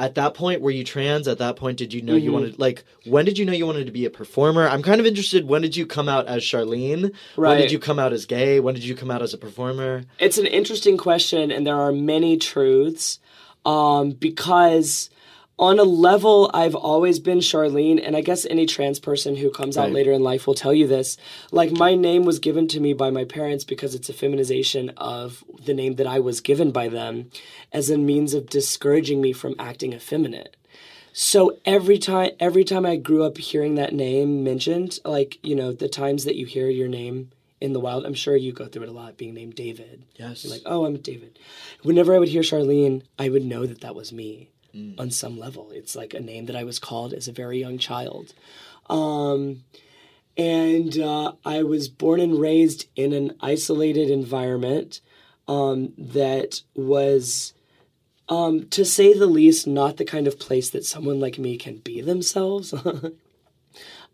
At 0.00 0.14
that 0.14 0.34
point, 0.34 0.60
were 0.60 0.70
you 0.70 0.84
trans? 0.84 1.26
At 1.26 1.38
that 1.38 1.56
point, 1.56 1.78
did 1.78 1.92
you 1.92 2.02
know 2.02 2.14
you 2.14 2.30
wanted 2.32 2.58
like 2.58 2.84
when 3.04 3.24
did 3.24 3.36
you 3.36 3.44
know 3.44 3.52
you 3.52 3.66
wanted 3.66 3.86
to 3.86 3.92
be 3.92 4.04
a 4.04 4.10
performer? 4.10 4.68
I'm 4.68 4.82
kind 4.82 5.00
of 5.00 5.06
interested. 5.06 5.44
When 5.46 5.60
did 5.62 5.76
you 5.76 5.86
come 5.86 6.08
out 6.08 6.26
as 6.28 6.42
Charlene? 6.42 7.12
right. 7.36 7.50
When 7.50 7.60
did 7.60 7.72
you 7.72 7.80
come 7.80 7.98
out 7.98 8.12
as 8.12 8.24
gay? 8.24 8.60
When 8.60 8.74
did 8.74 8.84
you 8.84 8.94
come 8.94 9.10
out 9.10 9.22
as 9.22 9.34
a 9.34 9.38
performer? 9.38 10.04
It's 10.20 10.38
an 10.38 10.46
interesting 10.46 10.96
question, 10.96 11.50
and 11.50 11.66
there 11.66 11.76
are 11.76 11.92
many 11.92 12.36
truths. 12.36 13.18
Um, 13.66 14.12
because 14.12 15.10
on 15.58 15.78
a 15.78 15.84
level, 15.84 16.50
I've 16.54 16.76
always 16.76 17.18
been 17.18 17.38
Charlene, 17.38 18.00
and 18.04 18.16
I 18.16 18.20
guess 18.20 18.46
any 18.46 18.64
trans 18.64 19.00
person 19.00 19.34
who 19.34 19.50
comes 19.50 19.76
out 19.76 19.90
later 19.90 20.12
in 20.12 20.22
life 20.22 20.46
will 20.46 20.54
tell 20.54 20.72
you 20.72 20.86
this. 20.86 21.16
Like, 21.50 21.72
my 21.72 21.96
name 21.96 22.24
was 22.24 22.38
given 22.38 22.68
to 22.68 22.80
me 22.80 22.92
by 22.92 23.10
my 23.10 23.24
parents 23.24 23.64
because 23.64 23.94
it's 23.94 24.08
a 24.08 24.12
feminization 24.12 24.90
of 24.96 25.42
the 25.64 25.74
name 25.74 25.96
that 25.96 26.06
I 26.06 26.20
was 26.20 26.40
given 26.40 26.70
by 26.70 26.88
them 26.88 27.30
as 27.72 27.90
a 27.90 27.98
means 27.98 28.34
of 28.34 28.48
discouraging 28.48 29.20
me 29.20 29.32
from 29.32 29.56
acting 29.58 29.92
effeminate. 29.92 30.56
so 31.12 31.58
every 31.64 31.98
time 31.98 32.30
every 32.38 32.62
time 32.62 32.86
I 32.86 32.94
grew 32.96 33.24
up 33.24 33.38
hearing 33.38 33.74
that 33.74 33.92
name 33.92 34.44
mentioned, 34.44 35.00
like, 35.04 35.38
you 35.42 35.56
know, 35.56 35.72
the 35.72 35.88
times 35.88 36.24
that 36.24 36.36
you 36.36 36.46
hear 36.46 36.68
your 36.68 36.88
name 36.88 37.30
in 37.60 37.72
the 37.72 37.80
wild, 37.80 38.06
I'm 38.06 38.14
sure 38.14 38.36
you 38.36 38.52
go 38.52 38.66
through 38.66 38.84
it 38.84 38.88
a 38.88 38.92
lot 38.92 39.16
being 39.16 39.34
named 39.34 39.56
David. 39.56 40.04
Yes. 40.14 40.44
You're 40.44 40.52
like, 40.52 40.62
oh, 40.66 40.84
I'm 40.84 40.98
David. 40.98 41.36
Whenever 41.82 42.14
I 42.14 42.20
would 42.20 42.28
hear 42.28 42.42
Charlene, 42.42 43.02
I 43.18 43.28
would 43.28 43.44
know 43.44 43.66
that 43.66 43.80
that 43.80 43.96
was 43.96 44.12
me 44.12 44.50
on 44.98 45.10
some 45.10 45.38
level. 45.38 45.70
It's 45.72 45.96
like 45.96 46.14
a 46.14 46.20
name 46.20 46.46
that 46.46 46.56
I 46.56 46.64
was 46.64 46.78
called 46.78 47.12
as 47.12 47.28
a 47.28 47.32
very 47.32 47.58
young 47.58 47.78
child. 47.78 48.34
Um, 48.88 49.64
and 50.36 50.98
uh, 50.98 51.32
I 51.44 51.62
was 51.62 51.88
born 51.88 52.20
and 52.20 52.40
raised 52.40 52.86
in 52.96 53.12
an 53.12 53.36
isolated 53.40 54.10
environment 54.10 55.00
um, 55.46 55.92
that 55.98 56.62
was, 56.74 57.54
um, 58.28 58.68
to 58.68 58.84
say 58.84 59.12
the 59.12 59.26
least, 59.26 59.66
not 59.66 59.96
the 59.96 60.04
kind 60.04 60.26
of 60.26 60.38
place 60.38 60.70
that 60.70 60.84
someone 60.84 61.20
like 61.20 61.38
me 61.38 61.56
can 61.56 61.78
be 61.78 62.00
themselves. 62.00 62.72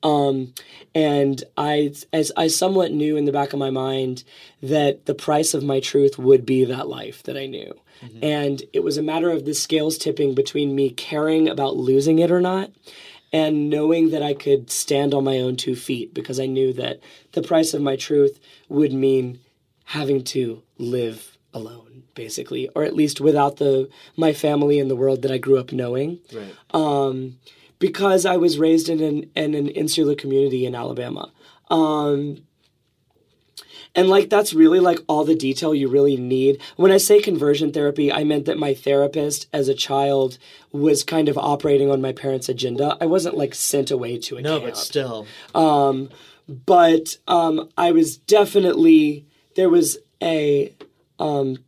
Um, 0.05 0.53
and 0.94 1.42
I, 1.57 1.94
as 2.12 2.31
I 2.37 2.48
somewhat 2.48 2.92
knew 2.92 3.16
in 3.16 3.24
the 3.24 3.33
back 3.33 3.55
of 3.55 3.59
my 3.59 3.70
mind 3.70 4.22
that 4.62 5.07
the 5.07 5.14
price 5.14 5.55
of 5.55 5.64
my 5.64 5.81
truth 5.81 6.18
would 6.18 6.44
be 6.44 6.64
that 6.66 6.88
life 6.88 7.22
that 7.22 7.38
I 7.38 7.46
knew. 7.46 7.74
And 8.22 8.62
it 8.72 8.83
was 8.85 8.96
a 8.96 9.02
matter 9.02 9.30
of 9.30 9.44
the 9.44 9.54
scales 9.54 9.96
tipping 9.98 10.35
between 10.35 10.74
me 10.74 10.90
caring 10.90 11.48
about 11.48 11.76
losing 11.76 12.18
it 12.18 12.30
or 12.30 12.40
not 12.40 12.70
and 13.33 13.68
knowing 13.70 14.11
that 14.11 14.22
I 14.22 14.35
could 14.35 14.70
stand 14.70 15.14
on 15.14 15.24
my 15.24 15.38
own 15.38 15.57
two 15.57 15.74
feet 15.74 16.14
because 16.14 16.38
I 16.38 16.46
knew 16.46 16.72
that 16.74 17.00
the 17.33 17.42
price 17.42 17.74
of 17.74 17.83
my 17.83 17.96
truth 17.96 18.38
would 18.68 18.92
mean 18.92 19.40
having 19.87 20.22
to 20.24 20.62
live 20.78 21.37
alone 21.52 22.02
basically 22.14 22.68
or 22.74 22.85
at 22.85 22.94
least 22.94 23.20
without 23.20 23.57
the 23.57 23.88
my 24.16 24.33
family 24.33 24.78
and 24.78 24.90
the 24.90 24.96
world 24.96 25.22
that 25.22 25.33
I 25.33 25.38
grew 25.38 25.59
up 25.59 25.72
knowing 25.72 26.18
Right. 26.33 26.54
um, 26.72 27.38
because 27.78 28.24
I 28.26 28.37
was 28.37 28.59
raised 28.59 28.88
in 28.88 29.00
an 29.02 29.30
in 29.35 29.54
an 29.54 29.68
insular 29.68 30.14
community 30.14 30.64
in 30.66 30.74
Alabama. 30.74 31.33
Um, 31.70 32.44
and 33.94 34.09
like 34.09 34.28
that's 34.30 34.52
really 34.54 34.80
like 34.80 34.98
all 35.09 35.24
the 35.24 35.35
detail 35.35 35.74
you 35.74 35.88
really 35.88 36.16
need. 36.16 36.61
When 36.76 36.90
I 36.92 36.96
say 36.96 37.20
conversion 37.20 37.72
therapy, 37.72 38.12
I 38.12 38.24
meant 38.24 38.44
that 38.46 38.59
my 38.59 38.74
therapist 38.74 39.46
as 39.52 39.68
a 39.68 39.74
child 39.74 40.38
was 40.72 41.02
kind 41.04 41.28
of 41.28 41.38
operating 41.38 41.90
on 41.90 42.00
my 42.02 42.12
parents' 42.12 42.48
agenda. 42.48 42.96
I 43.00 43.07
wasn't 43.07 43.37
like 43.37 43.54
sent 43.54 43.90
away 43.90 44.18
to 44.18 44.37
a 44.37 44.42
No, 44.42 44.59
camp 44.61 44.72
but 44.74 44.76
still. 44.76 45.26
um, 45.54 46.11
but 46.48 47.16
um, 47.28 47.68
I 47.78 47.92
was 47.92 48.16
definitely 48.16 49.26
there 49.57 49.70
was 49.70 49.98
a 50.22 50.74
um, 51.18 51.59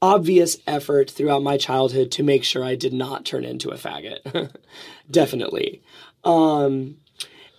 obvious 0.00 0.56
effort 0.66 1.10
throughout 1.10 1.42
my 1.42 1.56
childhood 1.56 2.10
to 2.12 2.22
make 2.22 2.44
sure 2.44 2.64
I 2.64 2.74
did 2.76 2.92
not 2.92 3.24
turn 3.24 3.44
into 3.44 3.70
a 3.70 3.74
faggot. 3.76 4.52
definitely. 5.10 5.82
Um, 6.24 6.96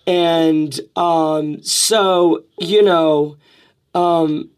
and 0.06 0.78
um, 0.96 1.62
so 1.62 2.44
you 2.58 2.82
know, 2.82 3.36
um, 3.94 4.50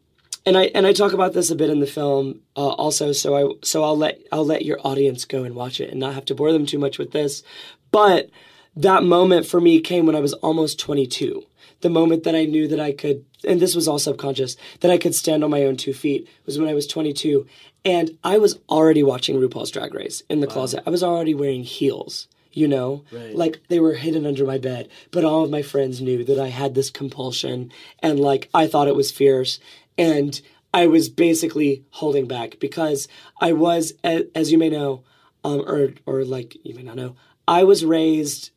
and 0.44 0.56
I 0.56 0.64
and 0.74 0.86
I 0.86 0.92
talk 0.92 1.12
about 1.12 1.32
this 1.32 1.50
a 1.50 1.56
bit 1.56 1.70
in 1.70 1.80
the 1.80 1.86
film 1.86 2.40
uh, 2.56 2.68
also. 2.68 3.12
So 3.12 3.36
I 3.36 3.54
so 3.64 3.84
I'll 3.84 3.96
let 3.96 4.20
I'll 4.32 4.46
let 4.46 4.64
your 4.64 4.78
audience 4.84 5.24
go 5.24 5.44
and 5.44 5.54
watch 5.54 5.80
it 5.80 5.90
and 5.90 6.00
not 6.00 6.14
have 6.14 6.24
to 6.26 6.34
bore 6.34 6.52
them 6.52 6.66
too 6.66 6.78
much 6.78 6.98
with 6.98 7.12
this. 7.12 7.42
But 7.90 8.30
that 8.76 9.02
moment 9.02 9.46
for 9.46 9.60
me 9.60 9.80
came 9.80 10.06
when 10.06 10.14
I 10.14 10.20
was 10.20 10.34
almost 10.34 10.78
22. 10.78 11.42
The 11.80 11.90
moment 11.90 12.24
that 12.24 12.34
I 12.34 12.44
knew 12.44 12.68
that 12.68 12.80
I 12.80 12.92
could, 12.92 13.24
and 13.46 13.60
this 13.60 13.74
was 13.74 13.88
all 13.88 13.98
subconscious, 13.98 14.56
that 14.80 14.90
I 14.90 14.98
could 14.98 15.14
stand 15.14 15.42
on 15.42 15.50
my 15.50 15.64
own 15.64 15.76
two 15.76 15.92
feet 15.92 16.28
was 16.44 16.58
when 16.58 16.68
I 16.68 16.74
was 16.74 16.86
22. 16.86 17.46
And 17.84 18.18
I 18.24 18.38
was 18.38 18.58
already 18.68 19.02
watching 19.02 19.36
RuPaul's 19.36 19.70
Drag 19.70 19.94
Race 19.94 20.22
in 20.28 20.40
the 20.40 20.46
closet. 20.46 20.82
I 20.86 20.90
was 20.90 21.02
already 21.02 21.34
wearing 21.34 21.62
heels, 21.62 22.28
you 22.56 22.66
know? 22.66 23.04
Right. 23.12 23.34
Like 23.34 23.60
they 23.68 23.78
were 23.78 23.94
hidden 23.94 24.26
under 24.26 24.46
my 24.46 24.58
bed. 24.58 24.88
But 25.10 25.24
all 25.24 25.44
of 25.44 25.50
my 25.50 25.62
friends 25.62 26.00
knew 26.00 26.24
that 26.24 26.40
I 26.40 26.48
had 26.48 26.74
this 26.74 26.90
compulsion 26.90 27.70
and 28.00 28.18
like 28.18 28.48
I 28.54 28.66
thought 28.66 28.88
it 28.88 28.96
was 28.96 29.12
fierce. 29.12 29.60
And 29.98 30.40
I 30.72 30.86
was 30.86 31.08
basically 31.08 31.84
holding 31.90 32.26
back 32.26 32.58
because 32.58 33.08
I 33.40 33.52
was, 33.52 33.92
as 34.02 34.50
you 34.50 34.58
may 34.58 34.70
know, 34.70 35.04
um, 35.44 35.60
or, 35.60 35.92
or 36.06 36.24
like 36.24 36.56
you 36.64 36.74
may 36.74 36.82
not 36.82 36.96
know, 36.96 37.14
I 37.46 37.64
was 37.64 37.84
raised 37.84 38.50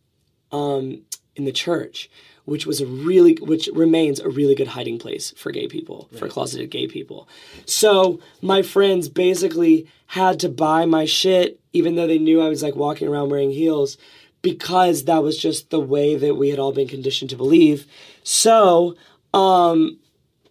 um, 0.51 1.01
in 1.35 1.45
the 1.45 1.51
church, 1.51 2.09
which 2.49 2.65
was 2.65 2.81
a 2.81 2.85
really, 2.85 3.35
which 3.35 3.69
remains 3.73 4.19
a 4.19 4.29
really 4.29 4.55
good 4.55 4.67
hiding 4.67 4.99
place 4.99 5.31
for 5.37 5.51
gay 5.51 5.67
people, 5.67 6.09
for 6.17 6.27
closeted 6.27 6.69
gay 6.69 6.87
people. 6.87 7.27
So 7.65 8.19
my 8.41 8.61
friends 8.61 9.07
basically 9.09 9.87
had 10.07 10.39
to 10.39 10.49
buy 10.49 10.85
my 10.85 11.05
shit, 11.05 11.59
even 11.73 11.95
though 11.95 12.07
they 12.07 12.17
knew 12.17 12.41
I 12.41 12.49
was 12.49 12.63
like 12.63 12.75
walking 12.75 13.07
around 13.07 13.29
wearing 13.29 13.51
heels, 13.51 13.97
because 14.41 15.05
that 15.05 15.21
was 15.21 15.37
just 15.37 15.69
the 15.69 15.79
way 15.79 16.15
that 16.15 16.35
we 16.35 16.49
had 16.49 16.59
all 16.59 16.71
been 16.71 16.87
conditioned 16.87 17.29
to 17.29 17.35
believe. 17.35 17.85
So, 18.23 18.95
um, 19.33 19.99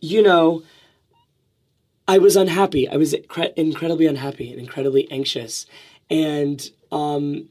you 0.00 0.22
know, 0.22 0.62
I 2.06 2.18
was 2.18 2.36
unhappy. 2.36 2.88
I 2.88 2.96
was 2.96 3.12
incre- 3.12 3.54
incredibly 3.54 4.06
unhappy 4.06 4.50
and 4.50 4.60
incredibly 4.60 5.10
anxious. 5.10 5.66
And 6.08 6.70
um, 6.90 7.48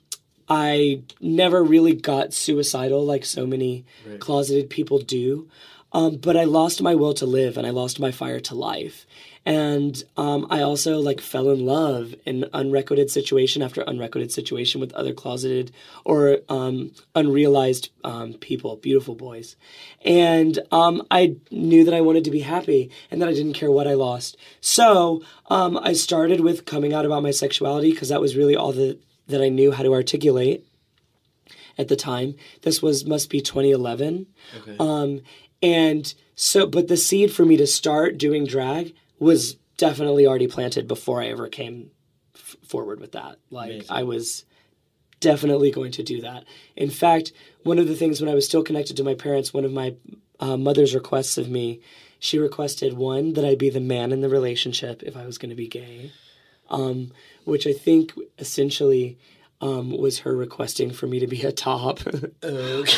I 0.49 1.01
never 1.19 1.63
really 1.63 1.93
got 1.93 2.33
suicidal 2.33 3.05
like 3.05 3.25
so 3.25 3.45
many 3.45 3.86
closeted 4.19 4.69
people 4.69 4.99
do. 4.99 5.49
Um, 5.93 6.17
but 6.17 6.36
I 6.36 6.43
lost 6.43 6.81
my 6.81 6.95
will 6.95 7.13
to 7.15 7.25
live 7.25 7.57
and 7.57 7.65
I 7.65 7.69
lost 7.69 7.99
my 7.99 8.12
fire 8.12 8.39
to 8.41 8.55
life. 8.55 9.05
And 9.45 10.03
um, 10.17 10.45
I 10.49 10.62
also 10.62 10.99
like 10.99 11.21
fell 11.21 11.49
in 11.49 11.65
love 11.65 12.13
in 12.25 12.43
unrequited 12.51 13.10
situation 13.10 13.62
after 13.62 13.81
unrequited 13.88 14.29
situation 14.29 14.81
with 14.81 14.91
other 14.91 15.13
closeted 15.13 15.71
or 16.03 16.39
um, 16.49 16.91
unrealized 17.15 17.89
um, 18.03 18.33
people, 18.33 18.75
beautiful 18.75 19.15
boys. 19.15 19.55
And 20.03 20.60
um, 20.73 21.01
I 21.10 21.38
knew 21.49 21.86
that 21.86 21.93
I 21.93 22.01
wanted 22.01 22.25
to 22.25 22.31
be 22.31 22.41
happy 22.41 22.91
and 23.10 23.21
that 23.21 23.29
I 23.29 23.33
didn't 23.33 23.53
care 23.53 23.71
what 23.71 23.88
I 23.88 23.93
lost. 23.93 24.36
So 24.60 25.23
um, 25.49 25.79
I 25.81 25.93
started 25.93 26.41
with 26.41 26.65
coming 26.65 26.93
out 26.93 27.05
about 27.05 27.23
my 27.23 27.31
sexuality 27.31 27.91
because 27.91 28.10
that 28.10 28.19
was 28.19 28.36
really 28.36 28.57
all 28.57 28.73
that, 28.73 28.99
that 29.27 29.41
I 29.41 29.49
knew 29.49 29.71
how 29.71 29.83
to 29.83 29.93
articulate 29.93 30.65
at 31.77 31.87
the 31.87 31.95
time. 31.95 32.35
This 32.61 32.81
was 32.81 33.05
must 33.05 33.29
be 33.29 33.41
2011. 33.41 34.27
Okay. 34.61 34.75
Um, 34.79 35.21
and 35.61 36.13
so, 36.35 36.65
but 36.67 36.87
the 36.87 36.97
seed 36.97 37.31
for 37.31 37.45
me 37.45 37.57
to 37.57 37.67
start 37.67 38.17
doing 38.17 38.45
drag 38.45 38.93
was 39.19 39.55
definitely 39.77 40.25
already 40.25 40.47
planted 40.47 40.87
before 40.87 41.21
I 41.21 41.27
ever 41.27 41.47
came 41.47 41.91
f- 42.35 42.55
forward 42.63 42.99
with 42.99 43.13
that. 43.13 43.37
Like 43.49 43.71
Amazing. 43.71 43.87
I 43.89 44.03
was 44.03 44.45
definitely 45.19 45.71
going 45.71 45.91
to 45.93 46.03
do 46.03 46.21
that. 46.21 46.43
In 46.75 46.89
fact, 46.89 47.31
one 47.63 47.79
of 47.79 47.87
the 47.87 47.95
things 47.95 48.21
when 48.21 48.29
I 48.29 48.35
was 48.35 48.45
still 48.45 48.63
connected 48.63 48.97
to 48.97 49.03
my 49.03 49.15
parents, 49.15 49.53
one 49.53 49.65
of 49.65 49.71
my 49.71 49.95
uh, 50.39 50.57
mother's 50.57 50.93
requests 50.93 51.37
of 51.37 51.49
me, 51.49 51.81
she 52.19 52.37
requested 52.37 52.93
one 52.93 53.33
that 53.33 53.45
I 53.45 53.55
be 53.55 53.69
the 53.69 53.79
man 53.79 54.11
in 54.11 54.21
the 54.21 54.29
relationship 54.29 55.03
if 55.03 55.17
I 55.17 55.25
was 55.25 55.37
going 55.37 55.49
to 55.49 55.55
be 55.55 55.67
gay, 55.67 56.11
um, 56.69 57.12
which 57.45 57.65
I 57.67 57.73
think 57.73 58.13
essentially 58.38 59.17
um, 59.60 59.97
was 59.97 60.19
her 60.19 60.36
requesting 60.36 60.91
for 60.91 61.08
me 61.08 61.19
to 61.19 61.27
be 61.27 61.41
a 61.41 61.51
top. 61.51 61.99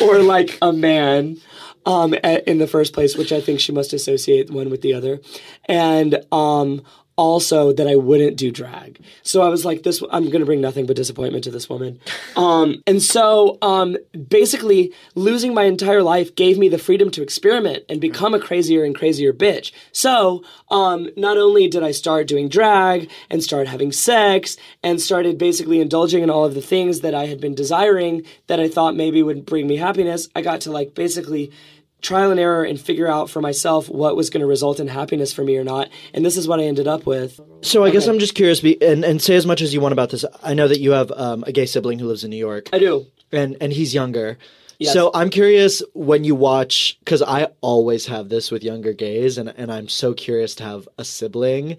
Or 0.02 0.18
like 0.18 0.58
a 0.60 0.72
man 0.72 1.38
um, 1.86 2.14
a- 2.22 2.48
in 2.48 2.58
the 2.58 2.66
first 2.66 2.92
place, 2.92 3.16
which 3.16 3.32
I 3.32 3.40
think 3.40 3.60
she 3.60 3.72
must 3.72 3.92
associate 3.92 4.50
one 4.50 4.68
with 4.70 4.82
the 4.82 4.92
other, 4.94 5.20
and 5.64 6.22
um, 6.30 6.82
also 7.20 7.70
that 7.74 7.86
I 7.86 7.96
wouldn't 7.96 8.38
do 8.38 8.50
drag. 8.50 8.98
So 9.22 9.42
I 9.42 9.48
was 9.48 9.64
like, 9.64 9.82
this 9.82 10.02
I'm 10.10 10.24
going 10.24 10.40
to 10.40 10.46
bring 10.46 10.62
nothing 10.62 10.86
but 10.86 10.96
disappointment 10.96 11.44
to 11.44 11.50
this 11.50 11.68
woman. 11.68 12.00
Um, 12.36 12.82
and 12.86 13.02
so 13.02 13.58
um, 13.60 13.98
basically, 14.28 14.94
losing 15.14 15.52
my 15.52 15.64
entire 15.64 16.02
life 16.02 16.34
gave 16.36 16.58
me 16.58 16.68
the 16.68 16.78
freedom 16.78 17.10
to 17.10 17.22
experiment 17.22 17.84
and 17.88 18.00
become 18.00 18.34
a 18.34 18.40
crazier 18.40 18.84
and 18.84 18.94
crazier 18.94 19.32
bitch. 19.32 19.72
So 19.92 20.44
um, 20.70 21.10
not 21.16 21.36
only 21.36 21.68
did 21.68 21.82
I 21.82 21.90
start 21.90 22.28
doing 22.28 22.48
drag 22.48 23.10
and 23.28 23.42
start 23.42 23.68
having 23.68 23.92
sex 23.92 24.56
and 24.82 25.00
started 25.00 25.38
basically 25.38 25.80
indulging 25.80 26.22
in 26.22 26.30
all 26.30 26.44
of 26.44 26.54
the 26.54 26.62
things 26.62 27.00
that 27.00 27.14
I 27.14 27.26
had 27.26 27.40
been 27.40 27.54
desiring 27.54 28.24
that 28.46 28.60
I 28.60 28.68
thought 28.68 28.96
maybe 28.96 29.22
would 29.22 29.44
bring 29.44 29.66
me 29.66 29.76
happiness, 29.76 30.28
I 30.34 30.40
got 30.40 30.62
to 30.62 30.72
like 30.72 30.94
basically 30.94 31.52
trial 32.00 32.30
and 32.30 32.40
error 32.40 32.64
and 32.64 32.80
figure 32.80 33.08
out 33.08 33.30
for 33.30 33.40
myself 33.40 33.88
what 33.88 34.16
was 34.16 34.30
going 34.30 34.40
to 34.40 34.46
result 34.46 34.80
in 34.80 34.88
happiness 34.88 35.32
for 35.32 35.44
me 35.44 35.56
or 35.56 35.64
not. 35.64 35.88
And 36.14 36.24
this 36.24 36.36
is 36.36 36.48
what 36.48 36.60
I 36.60 36.64
ended 36.64 36.88
up 36.88 37.06
with. 37.06 37.40
So 37.62 37.84
I 37.84 37.90
guess 37.90 38.06
I'm 38.06 38.18
just 38.18 38.34
curious, 38.34 38.62
and, 38.62 39.04
and 39.04 39.20
say 39.20 39.36
as 39.36 39.46
much 39.46 39.60
as 39.62 39.74
you 39.74 39.80
want 39.80 39.92
about 39.92 40.10
this. 40.10 40.24
I 40.42 40.54
know 40.54 40.68
that 40.68 40.80
you 40.80 40.92
have 40.92 41.10
um, 41.12 41.44
a 41.46 41.52
gay 41.52 41.66
sibling 41.66 41.98
who 41.98 42.06
lives 42.06 42.24
in 42.24 42.30
New 42.30 42.36
York, 42.36 42.70
I 42.72 42.78
do. 42.78 43.06
and 43.32 43.56
and 43.60 43.72
he's 43.72 43.94
younger. 43.94 44.38
Yes. 44.80 44.94
So 44.94 45.10
I'm 45.12 45.28
curious 45.28 45.82
when 45.92 46.24
you 46.24 46.34
watch, 46.34 46.98
because 47.00 47.20
I 47.20 47.48
always 47.60 48.06
have 48.06 48.30
this 48.30 48.50
with 48.50 48.64
younger 48.64 48.94
gays, 48.94 49.36
and 49.36 49.50
and 49.50 49.70
I'm 49.70 49.88
so 49.88 50.14
curious 50.14 50.54
to 50.54 50.64
have 50.64 50.88
a 50.96 51.04
sibling. 51.04 51.76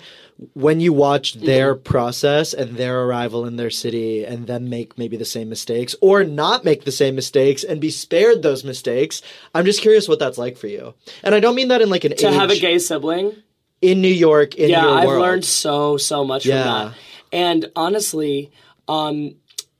When 0.54 0.80
you 0.80 0.94
watch 0.94 1.34
their 1.34 1.74
process 1.74 2.54
and 2.54 2.78
their 2.78 3.02
arrival 3.06 3.48
in 3.48 3.56
their 3.56 3.72
city, 3.72 4.24
and 4.24 4.46
then 4.46 4.70
make 4.70 5.00
maybe 5.00 5.18
the 5.18 5.26
same 5.26 5.50
mistakes, 5.50 5.96
or 6.00 6.24
not 6.24 6.64
make 6.64 6.84
the 6.86 6.92
same 6.92 7.16
mistakes 7.16 7.64
and 7.64 7.82
be 7.82 7.90
spared 7.90 8.44
those 8.44 8.64
mistakes, 8.64 9.24
I'm 9.56 9.66
just 9.66 9.82
curious 9.82 10.08
what 10.08 10.20
that's 10.20 10.38
like 10.38 10.56
for 10.56 10.68
you. 10.68 10.94
And 11.24 11.34
I 11.34 11.40
don't 11.40 11.56
mean 11.56 11.70
that 11.70 11.82
in 11.82 11.90
like 11.90 12.04
an 12.04 12.16
To 12.16 12.28
age 12.28 12.34
have 12.36 12.52
a 12.52 12.60
gay 12.60 12.78
sibling. 12.78 13.34
in 13.82 14.00
New 14.02 14.10
York 14.14 14.54
in 14.56 14.70
yeah, 14.70 14.88
I've 14.88 15.08
world. 15.08 15.22
learned 15.24 15.46
so 15.46 15.98
so 15.98 16.24
much 16.24 16.46
Yeah. 16.46 16.62
from 16.62 16.90
that. 16.92 16.98
And 17.34 17.72
honestly, 17.76 18.52
um, 18.88 19.38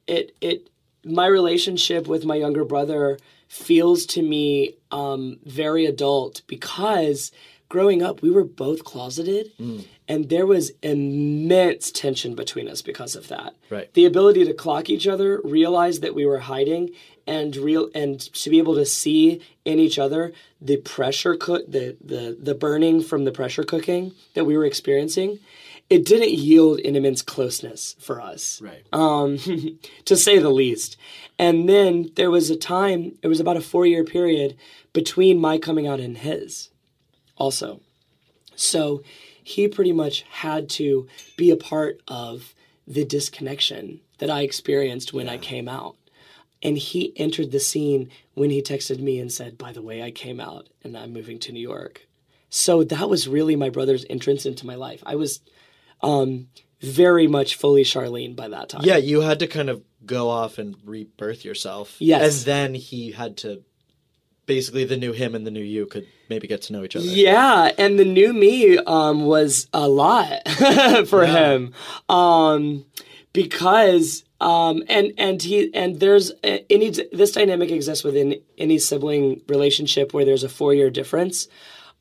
it 0.08 0.34
it 0.42 0.71
my 1.04 1.26
relationship 1.26 2.08
with 2.08 2.26
my 2.26 2.36
younger 2.36 2.64
brother 2.66 3.18
feels 3.48 4.06
to 4.06 4.22
me 4.22 4.76
um, 4.92 5.40
very 5.46 5.86
adult 5.86 6.42
because 6.48 7.32
growing 7.70 8.02
up 8.02 8.22
we 8.22 8.30
were 8.30 8.44
both 8.44 8.84
closeted 8.84 9.52
and 10.08 10.30
there 10.30 10.46
was 10.46 10.72
immense 10.84 11.90
tension 11.92 12.36
between 12.36 12.68
us 12.68 12.82
because 12.82 13.16
of 13.16 13.30
that. 13.30 13.56
Right. 13.70 13.94
the 13.94 14.06
ability 14.06 14.44
to 14.46 14.54
clock 14.54 14.90
each 14.90 15.08
other 15.08 15.40
realize 15.44 16.02
that 16.02 16.14
we 16.14 16.26
were 16.26 16.40
hiding 16.40 16.90
and 17.26 17.56
real 17.56 17.90
and 17.96 18.20
to 18.20 18.50
be 18.50 18.58
able 18.58 18.76
to 18.76 18.86
see 18.86 19.42
in 19.64 19.80
each 19.80 19.98
other 20.00 20.34
the 20.60 20.78
pressure 20.78 21.36
cook 21.36 21.64
the, 21.68 21.96
the 22.04 22.38
the 22.40 22.56
burning 22.56 23.02
from 23.02 23.26
the 23.26 23.32
pressure 23.32 23.64
cooking 23.64 24.12
that 24.34 24.44
we 24.46 24.58
were 24.58 24.66
experiencing 24.66 25.40
it 25.92 26.06
didn't 26.06 26.32
yield 26.32 26.80
an 26.80 26.96
immense 26.96 27.22
closeness 27.22 27.98
for 28.00 28.22
us 28.22 28.62
Right. 28.62 28.84
um, 28.94 29.38
to 30.06 30.16
say 30.16 30.40
the 30.40 30.50
least. 30.50 30.96
And 31.38 31.68
then 31.68 32.12
there 32.16 32.32
was 32.32 32.50
a 32.50 32.56
time, 32.56 33.18
it 33.22 33.28
was 33.28 33.42
about 33.42 33.58
a 33.58 33.62
four 33.62 33.86
year 33.86 34.04
period 34.06 34.56
between 34.94 35.38
my 35.40 35.58
coming 35.58 35.88
out 35.88 36.00
and 36.00 36.18
his 36.18 36.70
also. 37.36 37.82
So 38.56 39.04
he 39.44 39.68
pretty 39.68 39.92
much 39.92 40.22
had 40.30 40.70
to 40.70 41.08
be 41.36 41.52
a 41.52 41.58
part 41.58 42.00
of 42.08 42.54
the 42.88 43.04
disconnection 43.04 44.00
that 44.20 44.30
I 44.30 44.42
experienced 44.44 45.14
when 45.14 45.28
I 45.28 45.38
came 45.38 45.68
out. 45.68 45.96
And 46.64 46.78
he 46.78 47.12
entered 47.18 47.52
the 47.52 47.60
scene 47.60 48.10
when 48.36 48.50
he 48.52 48.62
texted 48.62 49.00
me 49.00 49.20
and 49.20 49.32
said, 49.32 49.58
By 49.58 49.72
the 49.74 49.82
way, 49.82 50.04
I 50.04 50.12
came 50.12 50.40
out 50.40 50.70
and 50.84 50.96
I'm 50.96 51.12
moving 51.12 51.40
to 51.40 51.52
New 51.52 51.60
York. 51.60 52.06
So 52.50 52.84
that 52.84 53.10
was 53.10 53.28
really 53.28 53.56
my 53.56 53.70
brother's 53.70 54.06
entrance 54.10 54.46
into 54.46 54.66
my 54.68 54.76
life. 54.76 55.02
I 55.06 55.16
was 55.16 55.42
um, 56.04 56.48
very 56.82 57.28
much 57.28 57.56
fully 57.56 57.84
Charlene 57.84 58.36
by 58.36 58.48
that 58.48 58.70
time. 58.70 58.82
Yeah, 58.84 58.98
you 58.98 59.22
had 59.22 59.40
to 59.40 59.48
kind 59.48 59.70
of 59.70 59.84
go 60.06 60.30
off 60.30 60.58
and 60.58 60.76
rebirth 60.84 61.46
yourself. 61.46 61.96
Yes. 62.00 62.40
And 62.40 62.46
then 62.46 62.74
he 62.76 63.12
had 63.12 63.38
to 63.38 63.64
basically 64.48 64.84
the 64.84 64.98
new 64.98 65.12
him 65.12 65.36
and 65.36 65.46
the 65.46 65.52
new 65.52 65.62
you 65.64 65.86
could 65.86 66.08
maybe 66.30 66.48
get 66.48 66.64
to 66.64 66.74
know 66.74 66.84
each 66.84 66.96
other. 66.96 67.06
Yeah, 67.06 67.72
and 67.78 68.00
the 68.00 68.06
new 68.06 68.34
me 68.34 68.78
um, 68.80 69.26
was 69.26 69.68
a 69.74 69.88
lot 69.88 70.48
for 71.08 71.24
Yeah. 71.24 71.54
him 71.54 71.74
um, 72.10 72.86
because 73.32 74.24
um, 74.42 74.82
and 74.90 75.14
and 75.20 75.42
he 75.42 75.72
and 75.76 76.00
there's 76.00 76.32
uh, 76.44 76.58
any 76.70 76.90
this 76.90 77.32
dynamic 77.34 77.70
exists 77.70 78.04
within 78.04 78.42
any 78.58 78.80
sibling 78.80 79.42
relationship 79.48 80.14
where 80.16 80.26
there's 80.26 80.44
a 80.44 80.50
four 80.50 80.74
year 80.74 80.90
difference. 80.90 81.48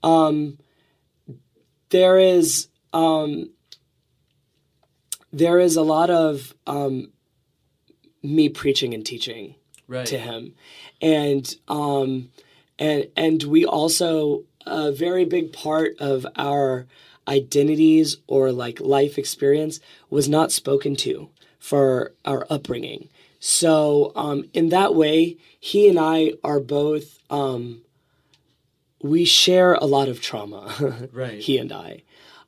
Um, 0.03 0.59
there 1.91 2.19
is 2.19 2.69
um, 2.93 3.51
there 5.33 5.59
is 5.59 5.77
a 5.77 5.83
lot 5.83 6.11
of 6.11 6.55
um, 6.66 7.11
me 8.23 8.49
preaching 8.49 8.95
and 8.95 9.05
teaching 9.05 9.55
Right. 9.88 10.07
to 10.07 10.19
him 10.19 10.55
and 11.03 11.53
um 11.66 12.31
and 12.79 13.09
and 13.16 13.43
we 13.43 13.64
also 13.64 14.45
a 14.64 14.93
very 14.93 15.25
big 15.25 15.53
part 15.53 15.97
of 15.99 16.25
our 16.37 16.87
identities 17.27 18.19
or 18.29 18.53
like 18.53 18.79
life 18.79 19.19
experience 19.19 19.81
was 20.09 20.29
not 20.29 20.53
spoken 20.53 20.95
to 20.97 21.29
for 21.59 22.12
our 22.25 22.47
upbringing 22.49 23.09
so 23.40 24.12
um 24.14 24.45
in 24.55 24.69
that 24.69 24.95
way 24.95 25.37
he 25.59 25.88
and 25.88 25.99
i 25.99 26.35
are 26.45 26.61
both 26.61 27.19
um 27.31 27.81
we 29.03 29.25
share 29.25 29.75
a 29.75 29.87
lot 29.87 30.09
of 30.09 30.21
trauma 30.21 31.09
Right. 31.12 31.40
he 31.40 31.59
and 31.59 31.73
i 31.73 32.03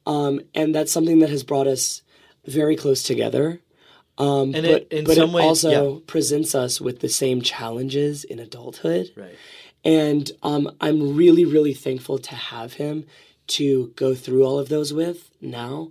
um 0.07 0.41
and 0.55 0.73
that's 0.73 0.93
something 0.93 1.19
that 1.19 1.31
has 1.31 1.43
brought 1.43 1.67
us 1.67 2.03
very 2.47 2.77
close 2.77 3.03
together 3.03 3.61
um, 4.19 4.55
And 4.55 4.65
but 4.67 4.83
it- 4.83 4.89
in 4.91 5.05
but 5.05 5.17
some 5.17 5.31
it 5.31 5.35
ways- 5.35 5.45
also 5.45 5.95
yeah. 5.95 6.01
presents 6.07 6.55
us 6.55 6.81
with 6.81 7.01
the 7.01 7.09
same 7.09 7.41
challenges 7.41 8.25
in 8.25 8.39
adulthood. 8.39 9.11
Right. 9.17 9.35
And 9.85 10.31
um, 10.43 10.71
I'm 10.81 11.17
really, 11.17 11.45
really 11.47 11.73
thankful 11.75 12.19
to 12.19 12.35
have 12.35 12.75
him 12.75 13.05
to 13.49 13.93
go 13.97 14.15
through 14.15 14.45
all 14.45 14.59
of 14.59 14.69
those 14.69 14.93
with 14.93 15.31
now. 15.41 15.91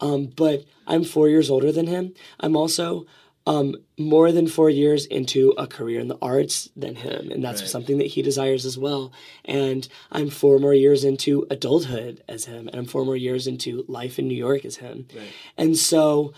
Um, 0.00 0.26
but 0.36 0.64
I'm 0.86 1.02
four 1.04 1.28
years 1.28 1.48
older 1.50 1.72
than 1.72 1.86
him. 1.86 2.12
I'm 2.38 2.56
also 2.56 3.06
um, 3.46 3.74
more 3.98 4.30
than 4.30 4.46
four 4.46 4.70
years 4.70 5.04
into 5.06 5.50
a 5.58 5.66
career 5.66 5.98
in 6.00 6.08
the 6.08 6.18
arts 6.22 6.68
than 6.76 6.94
him, 6.94 7.30
and 7.32 7.42
that's 7.42 7.60
Right. 7.62 7.70
something 7.70 7.98
that 7.98 8.06
he 8.06 8.22
desires 8.22 8.64
as 8.64 8.78
well. 8.78 9.12
And 9.44 9.86
I'm 10.12 10.30
four 10.30 10.58
more 10.60 10.74
years 10.74 11.02
into 11.04 11.46
adulthood 11.50 12.22
as 12.28 12.44
him, 12.44 12.68
and 12.68 12.76
I'm 12.76 12.84
four 12.86 13.04
more 13.04 13.16
years 13.16 13.46
into 13.48 13.84
life 13.88 14.18
in 14.18 14.28
New 14.28 14.36
York 14.36 14.64
as 14.64 14.76
him. 14.76 15.06
Right. 15.14 15.26
And 15.58 15.76
so 15.76 16.32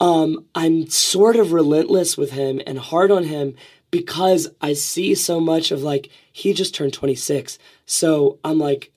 um, 0.00 0.44
I'm 0.54 0.88
sort 0.88 1.36
of 1.36 1.52
relentless 1.52 2.16
with 2.18 2.32
him 2.32 2.60
and 2.66 2.78
hard 2.78 3.10
on 3.12 3.24
him 3.24 3.54
because 3.92 4.48
I 4.60 4.72
see 4.72 5.14
so 5.14 5.38
much 5.38 5.70
of 5.70 5.82
like, 5.82 6.10
he 6.32 6.52
just 6.54 6.74
turned 6.74 6.92
26. 6.92 7.58
So 7.86 8.38
I'm 8.42 8.58
like, 8.58 8.90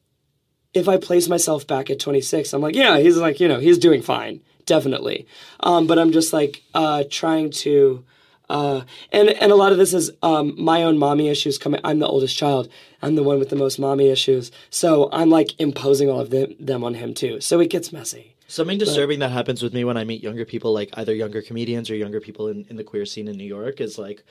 if 0.73 0.89
I 0.89 0.97
place 0.97 1.27
myself 1.27 1.67
back 1.67 1.89
at 1.91 1.99
26, 1.99 2.53
I'm 2.53 2.62
like, 2.62 2.75
yeah, 2.75 2.97
he's 2.97 3.17
like, 3.17 3.39
you 3.39 3.47
know, 3.47 3.60
he's 3.60 3.77
doing 3.77 4.01
fine, 4.01 4.41
definitely. 4.65 5.28
Um, 5.60 5.88
but 5.88 5.97
I'm 5.99 6.12
just 6.12 6.34
like 6.34 6.63
uh, 6.73 7.04
trying 7.10 7.49
to, 7.51 8.04
uh, 8.49 8.82
and 9.12 9.30
and 9.30 9.51
a 9.51 9.56
lot 9.56 9.71
of 9.71 9.78
this 9.78 9.93
is 9.93 10.12
um, 10.21 10.54
my 10.58 10.84
own 10.84 10.97
mommy 10.97 11.30
issues 11.30 11.58
coming. 11.58 11.80
I'm 11.84 11.99
the 11.99 12.08
oldest 12.08 12.38
child. 12.38 12.69
I'm 13.01 13.15
the 13.15 13.23
one 13.23 13.39
with 13.39 13.49
the 13.49 13.56
most 13.56 13.80
mommy 13.80 14.10
issues. 14.10 14.51
So 14.69 15.10
I'm 15.12 15.30
like 15.30 15.60
imposing 15.60 16.10
all 16.10 16.19
of 16.19 16.30
them, 16.30 16.56
them 16.60 16.84
on 16.84 16.93
him 16.95 17.13
too. 17.13 17.41
So 17.41 17.60
it 17.60 17.69
gets 17.69 17.91
messy. 17.93 18.32
Something 18.47 18.78
disturbing 18.78 19.19
that 19.19 19.32
happens 19.32 19.63
with 19.63 19.73
me 19.73 19.84
when 19.84 19.97
I 19.97 20.04
meet 20.04 20.21
younger 20.21 20.45
people, 20.45 20.71
like 20.71 20.91
either 20.93 21.15
younger 21.15 21.41
comedians 21.41 21.89
or 21.89 21.95
younger 21.95 22.21
people 22.21 22.47
in, 22.47 22.63
in 22.69 22.75
the 22.75 22.84
queer 22.84 23.04
scene 23.04 23.28
in 23.28 23.38
New 23.38 23.43
York, 23.43 23.82
is 23.82 23.97
like 23.97 24.23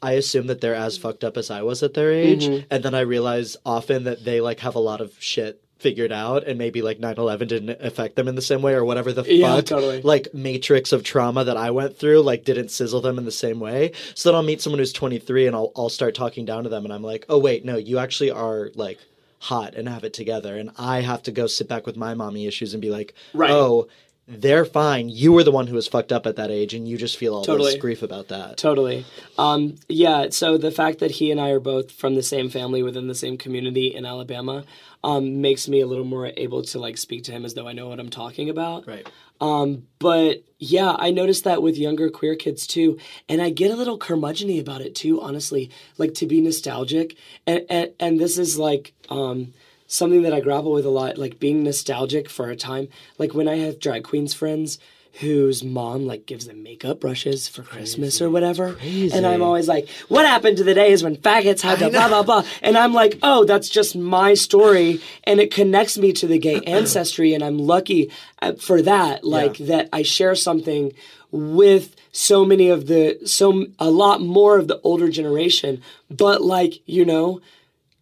I 0.00 0.12
assume 0.12 0.46
that 0.46 0.62
they're 0.62 0.74
as 0.74 0.96
fucked 0.96 1.24
up 1.24 1.36
as 1.36 1.50
I 1.50 1.60
was 1.60 1.82
at 1.82 1.92
their 1.92 2.10
age, 2.10 2.46
Mm-hmm. 2.46 2.66
and 2.70 2.82
then 2.82 2.94
I 2.94 3.00
realize 3.00 3.58
often 3.66 4.04
that 4.04 4.24
they 4.24 4.40
like 4.40 4.60
have 4.60 4.76
a 4.76 4.80
lot 4.80 5.02
of 5.02 5.12
shit 5.18 5.62
figured 5.80 6.12
out, 6.12 6.44
and 6.44 6.58
maybe 6.58 6.82
like 6.82 6.98
9-11 6.98 7.48
didn't 7.48 7.70
affect 7.80 8.16
them 8.16 8.28
in 8.28 8.34
the 8.34 8.42
same 8.42 8.62
way, 8.62 8.74
or 8.74 8.84
whatever 8.84 9.12
the 9.12 9.22
Yeah, 9.24 9.56
fuck, 9.56 9.64
totally. 9.66 10.02
like 10.02 10.32
matrix 10.34 10.92
of 10.92 11.02
trauma 11.02 11.42
that 11.44 11.56
I 11.56 11.70
went 11.70 11.96
through, 11.96 12.20
like 12.22 12.44
didn't 12.44 12.70
sizzle 12.70 13.00
them 13.00 13.18
in 13.18 13.24
the 13.24 13.32
same 13.32 13.60
way. 13.60 13.92
So 14.14 14.28
then 14.28 14.36
I'll 14.36 14.42
meet 14.42 14.60
someone 14.60 14.78
who's 14.78 14.92
twenty 14.92 15.18
three, 15.18 15.46
and 15.46 15.56
I'll 15.56 15.72
I'll 15.76 15.88
start 15.88 16.14
talking 16.14 16.44
down 16.44 16.64
to 16.64 16.68
them, 16.70 16.84
and 16.84 16.92
I'm 16.92 17.02
like, 17.02 17.24
oh 17.28 17.38
wait, 17.38 17.64
no, 17.64 17.76
you 17.76 17.98
actually 17.98 18.30
are 18.30 18.70
like 18.74 18.98
hot 19.38 19.74
and 19.74 19.88
have 19.88 20.04
it 20.04 20.12
together, 20.12 20.56
and 20.56 20.70
I 20.78 21.00
have 21.00 21.22
to 21.24 21.32
go 21.32 21.46
sit 21.46 21.66
back 21.68 21.86
with 21.86 21.96
my 21.96 22.12
mommy 22.14 22.46
issues 22.46 22.74
and 22.74 22.80
be 22.82 22.90
like, 22.90 23.14
Right. 23.34 23.50
oh 23.50 23.88
they're 24.32 24.64
fine. 24.64 25.08
You 25.08 25.32
were 25.32 25.42
the 25.42 25.50
one 25.50 25.66
who 25.66 25.74
was 25.74 25.88
fucked 25.88 26.12
up 26.12 26.24
at 26.24 26.36
that 26.36 26.52
age, 26.52 26.72
and 26.72 26.86
you 26.86 26.96
just 26.96 27.16
feel 27.16 27.34
all 27.34 27.42
Totally. 27.44 27.72
this 27.72 27.80
grief 27.80 28.00
about 28.00 28.28
that. 28.28 28.58
Totally. 28.58 29.04
Um, 29.36 29.74
yeah. 29.88 30.28
So 30.30 30.56
the 30.56 30.70
fact 30.70 31.00
that 31.00 31.10
he 31.10 31.32
and 31.32 31.40
I 31.40 31.50
are 31.50 31.58
both 31.58 31.90
from 31.90 32.14
the 32.14 32.22
same 32.22 32.48
family 32.48 32.80
within 32.80 33.08
the 33.08 33.14
same 33.16 33.36
community 33.36 33.92
in 33.92 34.06
Alabama 34.06 34.62
um, 35.02 35.40
makes 35.40 35.68
me 35.68 35.80
a 35.80 35.86
little 35.86 36.04
more 36.04 36.32
able 36.36 36.62
to 36.62 36.78
like 36.78 36.98
speak 36.98 37.24
to 37.24 37.32
him 37.32 37.44
as 37.44 37.54
though 37.54 37.66
I 37.66 37.72
know 37.72 37.88
what 37.88 38.00
I'm 38.00 38.10
talking 38.10 38.50
about. 38.50 38.86
Right. 38.86 39.06
Um, 39.40 39.84
but 39.98 40.42
yeah, 40.58 40.94
I 40.98 41.10
noticed 41.10 41.44
that 41.44 41.62
with 41.62 41.78
younger 41.78 42.10
queer 42.10 42.34
kids 42.36 42.66
too, 42.66 42.98
and 43.28 43.40
I 43.40 43.50
get 43.50 43.70
a 43.70 43.76
little 43.76 43.98
curmudgeony 43.98 44.60
about 44.60 44.82
it 44.82 44.94
too. 44.94 45.20
Honestly, 45.20 45.70
like 45.96 46.14
to 46.14 46.26
be 46.26 46.40
nostalgic, 46.40 47.16
and 47.46 47.64
and, 47.70 47.90
and 47.98 48.20
this 48.20 48.36
is 48.36 48.58
like 48.58 48.92
um, 49.08 49.54
something 49.86 50.22
that 50.22 50.34
I 50.34 50.40
grapple 50.40 50.72
with 50.72 50.84
a 50.84 50.90
lot, 50.90 51.16
like 51.16 51.40
being 51.40 51.62
nostalgic 51.62 52.28
for 52.28 52.50
a 52.50 52.56
time. 52.56 52.88
Like 53.18 53.32
when 53.32 53.48
I 53.48 53.56
have 53.56 53.80
drag 53.80 54.04
queens 54.04 54.34
friends 54.34 54.78
whose 55.14 55.62
mom 55.62 56.06
like 56.06 56.26
gives 56.26 56.46
them 56.46 56.62
makeup 56.62 57.00
brushes 57.00 57.48
for 57.48 57.62
Christmas 57.62 58.20
or 58.22 58.30
whatever, 58.30 58.76
and 59.12 59.26
I'm 59.26 59.42
always 59.42 59.68
like, 59.68 59.88
"What 60.08 60.26
happened 60.26 60.56
to 60.58 60.64
the 60.64 60.74
days 60.74 61.02
when 61.02 61.16
faggots 61.16 61.60
had 61.60 61.78
to 61.80 61.90
blah 61.90 62.08
blah 62.08 62.22
blah?" 62.22 62.44
And 62.62 62.78
I'm 62.78 62.94
like, 62.94 63.18
"Oh, 63.22 63.44
that's 63.44 63.68
just 63.68 63.96
my 63.96 64.34
story, 64.34 65.00
and 65.24 65.40
it 65.40 65.50
connects 65.50 65.98
me 65.98 66.12
to 66.14 66.26
the 66.26 66.38
gay 66.38 66.60
ancestry, 66.66 67.34
and 67.34 67.44
I'm 67.44 67.58
lucky 67.58 68.10
uh, 68.40 68.54
for 68.54 68.82
that. 68.82 69.24
Like 69.24 69.58
that, 69.58 69.88
I 69.92 70.02
share 70.02 70.34
something." 70.34 70.92
with 71.32 71.94
so 72.10 72.44
many 72.44 72.68
of 72.70 72.88
the 72.88 73.16
so 73.24 73.66
a 73.78 73.88
lot 73.88 74.20
more 74.20 74.58
of 74.58 74.66
the 74.66 74.80
older 74.80 75.08
generation 75.08 75.80
but 76.10 76.42
like 76.42 76.80
you 76.86 77.04
know 77.04 77.40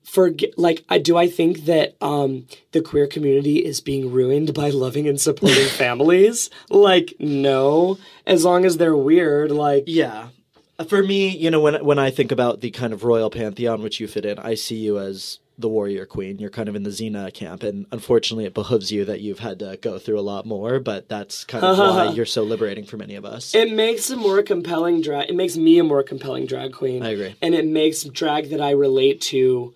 for 0.08 0.30
like 0.56 0.84
I 0.88 0.98
do 0.98 1.16
I 1.16 1.28
think 1.28 1.66
that 1.66 1.96
um 2.00 2.46
the 2.72 2.80
queer 2.80 3.06
community 3.06 3.58
is 3.64 3.80
being 3.80 4.10
ruined 4.10 4.54
by 4.54 4.70
loving 4.70 5.06
and 5.06 5.20
supporting 5.20 5.66
families 5.84 6.50
like 6.70 7.14
no 7.18 7.98
as 8.26 8.44
long 8.44 8.64
as 8.64 8.76
they're 8.78 8.96
weird 8.96 9.50
like 9.50 9.84
Yeah. 9.86 10.28
For 10.88 11.02
me, 11.02 11.28
you 11.36 11.50
know, 11.50 11.60
when 11.60 11.84
when 11.84 11.98
I 11.98 12.10
think 12.10 12.30
about 12.30 12.60
the 12.60 12.70
kind 12.70 12.92
of 12.92 13.02
royal 13.02 13.30
pantheon 13.30 13.82
which 13.82 13.98
you 13.98 14.06
fit 14.06 14.24
in, 14.24 14.38
I 14.38 14.54
see 14.54 14.76
you 14.76 14.98
as 15.00 15.40
the 15.58 15.68
warrior 15.68 16.06
queen. 16.06 16.38
You're 16.38 16.50
kind 16.50 16.68
of 16.68 16.76
in 16.76 16.84
the 16.84 16.90
Xena 16.90 17.34
camp, 17.34 17.64
and 17.64 17.84
unfortunately, 17.90 18.44
it 18.44 18.54
behooves 18.54 18.92
you 18.92 19.04
that 19.06 19.20
you've 19.20 19.40
had 19.40 19.58
to 19.58 19.76
go 19.82 19.98
through 19.98 20.20
a 20.20 20.22
lot 20.32 20.46
more. 20.46 20.78
But 20.78 21.08
that's 21.08 21.42
kind 21.44 21.64
of 21.64 21.76
why 21.78 22.12
you're 22.14 22.26
so 22.26 22.44
liberating 22.44 22.84
for 22.84 22.96
many 22.96 23.16
of 23.16 23.24
us. 23.24 23.56
it 23.56 23.72
makes 23.72 24.08
a 24.08 24.16
more 24.16 24.40
compelling 24.40 25.00
drag 25.00 25.28
it 25.28 25.34
makes 25.34 25.56
me 25.56 25.80
a 25.80 25.84
more 25.84 26.04
compelling 26.04 26.46
drag 26.46 26.72
queen 26.74 27.02
I 27.02 27.10
agree. 27.10 27.34
and 27.42 27.56
it 27.56 27.66
makes 27.66 28.04
drag 28.04 28.50
that 28.50 28.60
I 28.60 28.70
relate 28.70 29.20
to 29.32 29.74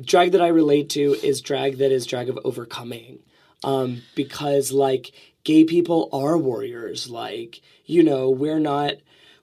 drag 0.00 0.32
that 0.32 0.40
I 0.40 0.48
relate 0.48 0.90
to 0.90 1.14
is 1.22 1.40
drag 1.40 1.78
that 1.78 1.92
is 1.92 2.06
drag 2.06 2.28
of 2.28 2.38
overcoming 2.44 3.20
um 3.64 4.02
because 4.14 4.72
like 4.72 5.12
gay 5.44 5.64
people 5.64 6.08
are 6.12 6.38
warriors. 6.38 7.08
Like, 7.08 7.60
you 7.84 8.02
know, 8.02 8.30
we're 8.30 8.60
not 8.60 8.94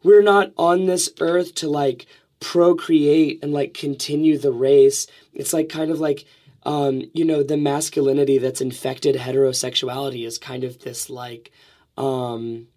we're 0.03 0.21
not 0.21 0.51
on 0.57 0.85
this 0.85 1.09
earth 1.19 1.55
to 1.55 1.69
like 1.69 2.05
procreate 2.39 3.39
and 3.43 3.51
like 3.51 3.73
continue 3.73 4.37
the 4.37 4.51
race. 4.51 5.07
It's 5.33 5.53
like 5.53 5.69
kind 5.69 5.91
of 5.91 5.99
like 5.99 6.25
um, 6.63 7.03
you 7.13 7.23
know, 7.23 7.41
the 7.41 7.55
masculinity 7.55 8.37
that's 8.37 8.59
infected 8.59 9.15
heterosexuality 9.15 10.27
is 10.27 10.37
kind 10.37 10.63
of 10.63 10.79
this 10.79 11.09
like 11.09 11.51
um 11.97 12.67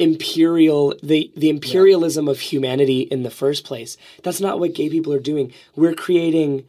imperial 0.00 0.94
the 1.02 1.30
the 1.36 1.50
imperialism 1.50 2.26
of 2.26 2.40
humanity 2.40 3.02
in 3.02 3.22
the 3.22 3.30
first 3.30 3.64
place. 3.64 3.96
That's 4.24 4.40
not 4.40 4.58
what 4.58 4.74
gay 4.74 4.88
people 4.88 5.12
are 5.12 5.20
doing. 5.20 5.52
We're 5.76 5.94
creating 5.94 6.64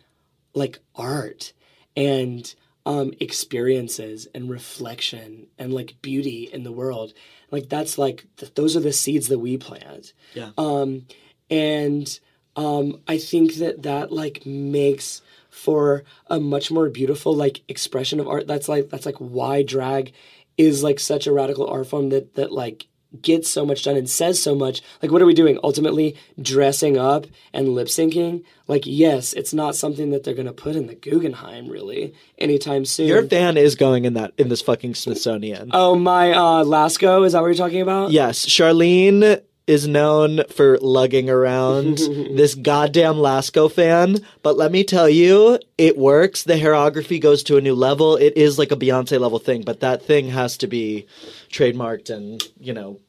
like 0.53 0.79
art 0.95 1.53
and 1.95 2.53
um, 2.85 3.13
experiences 3.19 4.27
and 4.35 4.49
reflection 4.49 5.47
and 5.57 5.73
like 5.73 5.95
beauty 6.01 6.49
in 6.51 6.63
the 6.63 6.73
world. 6.73 7.13
Like 7.49 7.69
that's 7.69 7.97
like 7.97 8.25
th- 8.37 8.53
those 8.53 8.75
are 8.75 8.81
the 8.81 8.93
seeds 8.93 9.29
that 9.29 9.39
we 9.39 9.57
plant. 9.57 10.13
Yeah. 10.33 10.51
Um, 10.57 11.05
and 11.49 12.19
um, 12.57 12.99
I 13.07 13.17
think 13.17 13.55
that 13.55 13.83
that 13.83 14.11
like 14.11 14.45
makes 14.45 15.21
for 15.49 16.03
a 16.27 16.39
much 16.39 16.69
more 16.69 16.89
beautiful 16.89 17.33
like 17.33 17.61
expression 17.69 18.19
of 18.19 18.27
art. 18.27 18.45
That's 18.45 18.67
like 18.67 18.89
that's 18.89 19.05
like 19.05 19.17
why 19.17 19.63
drag 19.63 20.11
is 20.57 20.83
like 20.83 20.99
such 20.99 21.27
a 21.27 21.31
radical 21.31 21.67
art 21.67 21.87
form 21.87 22.09
that 22.09 22.35
that 22.35 22.51
like 22.51 22.87
gets 23.21 23.49
so 23.51 23.65
much 23.65 23.83
done 23.83 23.97
and 23.97 24.09
says 24.09 24.41
so 24.41 24.55
much. 24.55 24.81
Like, 25.01 25.11
what 25.11 25.21
are 25.21 25.25
we 25.25 25.33
doing? 25.33 25.59
Ultimately, 25.63 26.15
dressing 26.41 26.97
up 26.97 27.25
and 27.53 27.69
lip 27.69 27.87
syncing. 27.87 28.43
Like, 28.67 28.83
yes, 28.85 29.33
it's 29.33 29.53
not 29.53 29.75
something 29.75 30.11
that 30.11 30.23
they're 30.23 30.33
gonna 30.33 30.53
put 30.53 30.75
in 30.75 30.87
the 30.87 30.95
Guggenheim 30.95 31.67
really 31.67 32.13
anytime 32.37 32.85
soon. 32.85 33.07
Your 33.07 33.23
fan 33.27 33.57
is 33.57 33.75
going 33.75 34.05
in 34.05 34.13
that 34.13 34.33
in 34.37 34.49
this 34.49 34.61
fucking 34.61 34.95
Smithsonian. 34.95 35.71
oh, 35.73 35.95
my 35.95 36.31
uh, 36.31 36.63
Lasko. 36.63 37.25
Is 37.25 37.33
that 37.33 37.41
what 37.41 37.47
you're 37.47 37.55
talking 37.55 37.81
about? 37.81 38.11
Yes, 38.11 38.45
Charlene 38.45 39.41
is 39.71 39.87
known 39.87 40.41
for 40.49 40.77
lugging 40.79 41.29
around 41.29 41.97
this 42.35 42.55
goddamn 42.55 43.15
Lasko 43.15 43.71
fan, 43.71 44.17
but 44.43 44.57
let 44.57 44.71
me 44.71 44.83
tell 44.83 45.07
you, 45.07 45.57
it 45.77 45.97
works. 45.97 46.43
The 46.43 46.55
hairography 46.55 47.21
goes 47.21 47.41
to 47.43 47.55
a 47.55 47.61
new 47.61 47.73
level. 47.73 48.17
It 48.17 48.35
is 48.35 48.59
like 48.59 48.71
a 48.71 48.75
Beyonce 48.75 49.17
level 49.17 49.39
thing, 49.39 49.61
but 49.61 49.79
that 49.79 50.03
thing 50.03 50.27
has 50.27 50.57
to 50.57 50.67
be 50.67 51.07
trademarked 51.49 52.09
and, 52.09 52.43
you 52.59 52.73
know, 52.73 52.99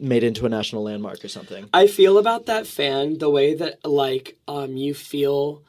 made 0.00 0.24
into 0.24 0.46
a 0.46 0.48
national 0.48 0.84
landmark 0.84 1.22
or 1.22 1.28
something. 1.28 1.68
I 1.74 1.86
feel 1.86 2.16
about 2.16 2.46
that 2.46 2.66
fan 2.66 3.18
the 3.18 3.30
way 3.30 3.54
that 3.54 3.84
like 3.84 4.38
um 4.48 4.76
you 4.76 4.94
feel 4.94 5.62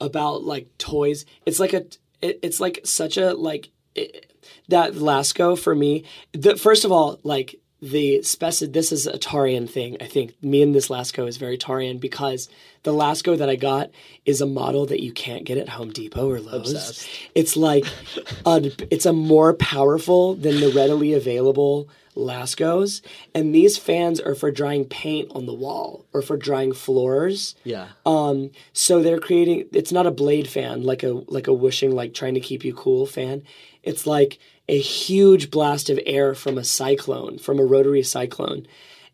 about 0.00 0.42
like 0.42 0.66
toys. 0.78 1.24
It's 1.46 1.60
like 1.60 1.72
a 1.72 1.84
it, 2.20 2.40
it's 2.42 2.60
like 2.60 2.80
such 2.84 3.16
a 3.16 3.34
like 3.34 3.70
it, 3.94 4.32
that 4.68 4.94
Lasko 4.94 5.58
for 5.58 5.74
me. 5.74 6.04
The 6.32 6.56
first 6.56 6.84
of 6.84 6.92
all 6.92 7.20
like 7.22 7.56
the 7.82 8.20
speci 8.20 8.72
this 8.72 8.92
is 8.92 9.08
a 9.08 9.18
Taurean 9.18 9.68
thing. 9.68 9.96
I 10.00 10.06
think 10.06 10.40
me 10.40 10.62
and 10.62 10.72
this 10.72 10.88
Lasko 10.88 11.26
is 11.26 11.36
very 11.36 11.58
Taurean 11.58 11.98
because 12.00 12.48
the 12.84 12.92
Lasko 12.92 13.36
that 13.36 13.50
I 13.50 13.56
got 13.56 13.90
is 14.24 14.40
a 14.40 14.46
model 14.46 14.86
that 14.86 15.02
you 15.02 15.12
can't 15.12 15.44
get 15.44 15.58
at 15.58 15.68
Home 15.68 15.90
Depot 15.90 16.30
or 16.30 16.38
Lowe's. 16.38 16.72
Obsessed. 16.72 17.08
It's 17.34 17.56
like 17.56 17.84
a, 18.46 18.70
it's 18.88 19.04
a 19.04 19.12
more 19.12 19.52
powerful 19.54 20.36
than 20.36 20.60
the 20.60 20.68
readily 20.68 21.12
available 21.12 21.88
Laskos, 22.16 23.00
and 23.34 23.54
these 23.54 23.78
fans 23.78 24.20
are 24.20 24.34
for 24.34 24.50
drying 24.50 24.84
paint 24.84 25.30
on 25.34 25.46
the 25.46 25.54
wall 25.54 26.04
or 26.12 26.22
for 26.22 26.36
drying 26.36 26.72
floors. 26.72 27.56
Yeah. 27.64 27.88
Um, 28.04 28.50
so 28.72 29.02
they're 29.02 29.18
creating. 29.18 29.66
It's 29.72 29.92
not 29.92 30.06
a 30.06 30.10
blade 30.10 30.46
fan 30.46 30.82
like 30.84 31.02
a 31.02 31.08
like 31.08 31.48
a 31.48 31.54
whooshing 31.54 31.92
like 31.92 32.14
trying 32.14 32.34
to 32.34 32.40
keep 32.40 32.64
you 32.64 32.74
cool 32.74 33.06
fan. 33.06 33.42
It's 33.82 34.06
like 34.06 34.38
a 34.68 34.78
huge 34.78 35.50
blast 35.50 35.90
of 35.90 35.98
air 36.06 36.34
from 36.34 36.56
a 36.56 36.64
cyclone, 36.64 37.38
from 37.38 37.58
a 37.58 37.64
rotary 37.64 38.02
cyclone. 38.02 38.66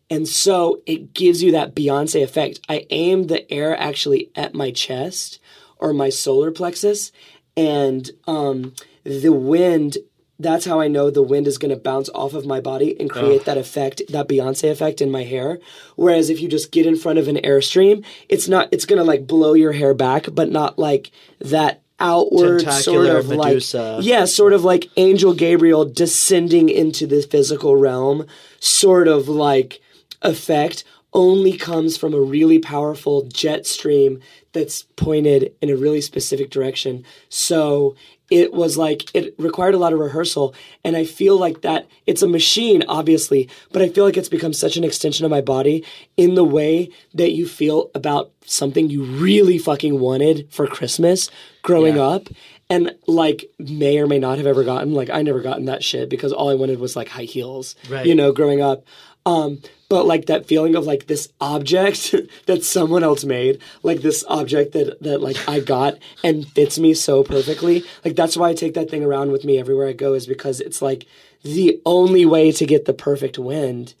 And 0.09 0.27
so 0.27 0.81
it 0.85 1.13
gives 1.13 1.43
you 1.43 1.51
that 1.51 1.75
Beyonce 1.75 2.23
effect. 2.23 2.59
I 2.67 2.85
aim 2.89 3.27
the 3.27 3.51
air 3.51 3.77
actually 3.79 4.31
at 4.35 4.53
my 4.53 4.71
chest 4.71 5.39
or 5.77 5.93
my 5.93 6.09
solar 6.09 6.51
plexus, 6.51 7.11
and 7.55 8.09
um, 8.27 8.73
the 9.03 9.31
wind. 9.31 9.97
That's 10.41 10.65
how 10.65 10.79
I 10.79 10.87
know 10.87 11.09
the 11.09 11.21
wind 11.21 11.47
is 11.47 11.57
going 11.57 11.75
to 11.75 11.81
bounce 11.81 12.09
off 12.15 12.33
of 12.33 12.45
my 12.45 12.61
body 12.61 12.97
and 12.97 13.09
create 13.09 13.43
that 13.43 13.57
effect, 13.57 14.01
that 14.07 14.29
Beyonce 14.29 14.71
effect 14.71 15.01
in 15.01 15.11
my 15.11 15.23
hair. 15.23 15.59
Whereas 15.97 16.29
if 16.29 16.39
you 16.39 16.47
just 16.47 16.71
get 16.71 16.85
in 16.85 16.95
front 16.95 17.19
of 17.19 17.27
an 17.27 17.35
airstream, 17.35 18.05
it's 18.29 18.47
not. 18.47 18.69
It's 18.71 18.85
going 18.85 18.99
to 18.99 19.03
like 19.03 19.27
blow 19.27 19.53
your 19.53 19.73
hair 19.73 19.93
back, 19.93 20.27
but 20.31 20.49
not 20.49 20.79
like 20.79 21.11
that 21.39 21.81
outward 21.99 22.61
sort 22.71 23.07
of 23.07 23.29
Medusa. 23.29 23.97
like 23.97 24.05
yeah, 24.05 24.25
sort 24.25 24.53
of 24.53 24.63
like 24.63 24.89
Angel 24.97 25.33
Gabriel 25.33 25.85
descending 25.85 26.69
into 26.69 27.05
the 27.05 27.21
physical 27.21 27.75
realm, 27.75 28.25
sort 28.59 29.07
of 29.07 29.27
like 29.27 29.81
effect 30.21 30.83
only 31.13 31.57
comes 31.57 31.97
from 31.97 32.13
a 32.13 32.19
really 32.19 32.59
powerful 32.59 33.23
jet 33.23 33.65
stream 33.65 34.19
that's 34.53 34.83
pointed 34.95 35.53
in 35.61 35.69
a 35.69 35.75
really 35.75 36.01
specific 36.01 36.49
direction. 36.49 37.03
So 37.29 37.95
it 38.31 38.53
was 38.53 38.77
like 38.77 39.13
it 39.15 39.33
required 39.39 39.73
a 39.73 39.77
lot 39.77 39.93
of 39.93 39.99
rehearsal 39.99 40.53
and 40.83 40.95
I 40.95 41.03
feel 41.05 41.37
like 41.37 41.61
that 41.61 41.87
it's 42.05 42.21
a 42.21 42.27
machine 42.27 42.83
obviously, 42.87 43.49
but 43.71 43.81
I 43.81 43.89
feel 43.89 44.03
like 44.05 44.17
it's 44.17 44.29
become 44.29 44.53
such 44.53 44.77
an 44.77 44.83
extension 44.83 45.25
of 45.25 45.31
my 45.31 45.41
body 45.41 45.83
in 46.17 46.35
the 46.35 46.43
way 46.43 46.89
that 47.13 47.31
you 47.31 47.47
feel 47.47 47.89
about 47.95 48.31
something 48.45 48.89
you 48.89 49.03
really 49.03 49.57
fucking 49.57 49.99
wanted 49.99 50.47
for 50.51 50.67
Christmas 50.67 51.29
growing 51.63 51.95
Yeah. 51.95 52.03
up 52.07 52.29
and 52.69 52.95
like 53.07 53.45
may 53.57 53.97
or 53.97 54.05
may 54.07 54.19
not 54.19 54.37
have 54.37 54.47
ever 54.47 54.63
gotten 54.63 54.93
like 54.93 55.09
I 55.09 55.21
never 55.23 55.41
gotten 55.41 55.65
that 55.65 55.83
shit 55.83 56.09
because 56.09 56.31
all 56.31 56.49
I 56.49 56.55
wanted 56.55 56.79
was 56.79 56.95
like 56.95 57.07
high 57.09 57.23
heels, 57.23 57.75
Right. 57.89 58.05
you 58.05 58.13
know, 58.15 58.31
growing 58.31 58.61
up. 58.61 58.85
Um, 59.25 59.59
but 59.89 60.05
like 60.05 60.27
that 60.27 60.45
feeling 60.45 60.75
of 60.75 60.85
like 60.85 61.07
this 61.07 61.29
object 61.41 62.15
that 62.45 62.63
someone 62.63 63.03
else 63.03 63.25
made, 63.25 63.59
like 63.83 64.01
this 64.01 64.23
object 64.27 64.73
that 64.73 65.01
that 65.01 65.19
like 65.21 65.37
I 65.49 65.59
got 65.59 65.97
and 66.23 66.47
fits 66.47 66.79
me 66.79 66.93
so 66.93 67.23
perfectly. 67.23 67.83
Like 68.05 68.15
that's 68.15 68.37
why 68.37 68.49
I 68.49 68.53
take 68.53 68.75
that 68.75 68.89
thing 68.89 69.03
around 69.03 69.31
with 69.31 69.43
me 69.43 69.57
everywhere 69.57 69.87
I 69.87 69.93
go 69.93 70.13
is 70.13 70.27
because 70.27 70.61
it's 70.61 70.81
like 70.81 71.05
the 71.43 71.81
only 71.85 72.25
way 72.25 72.51
to 72.53 72.65
get 72.65 72.85
the 72.85 72.93
perfect 72.93 73.39
wind. 73.39 73.95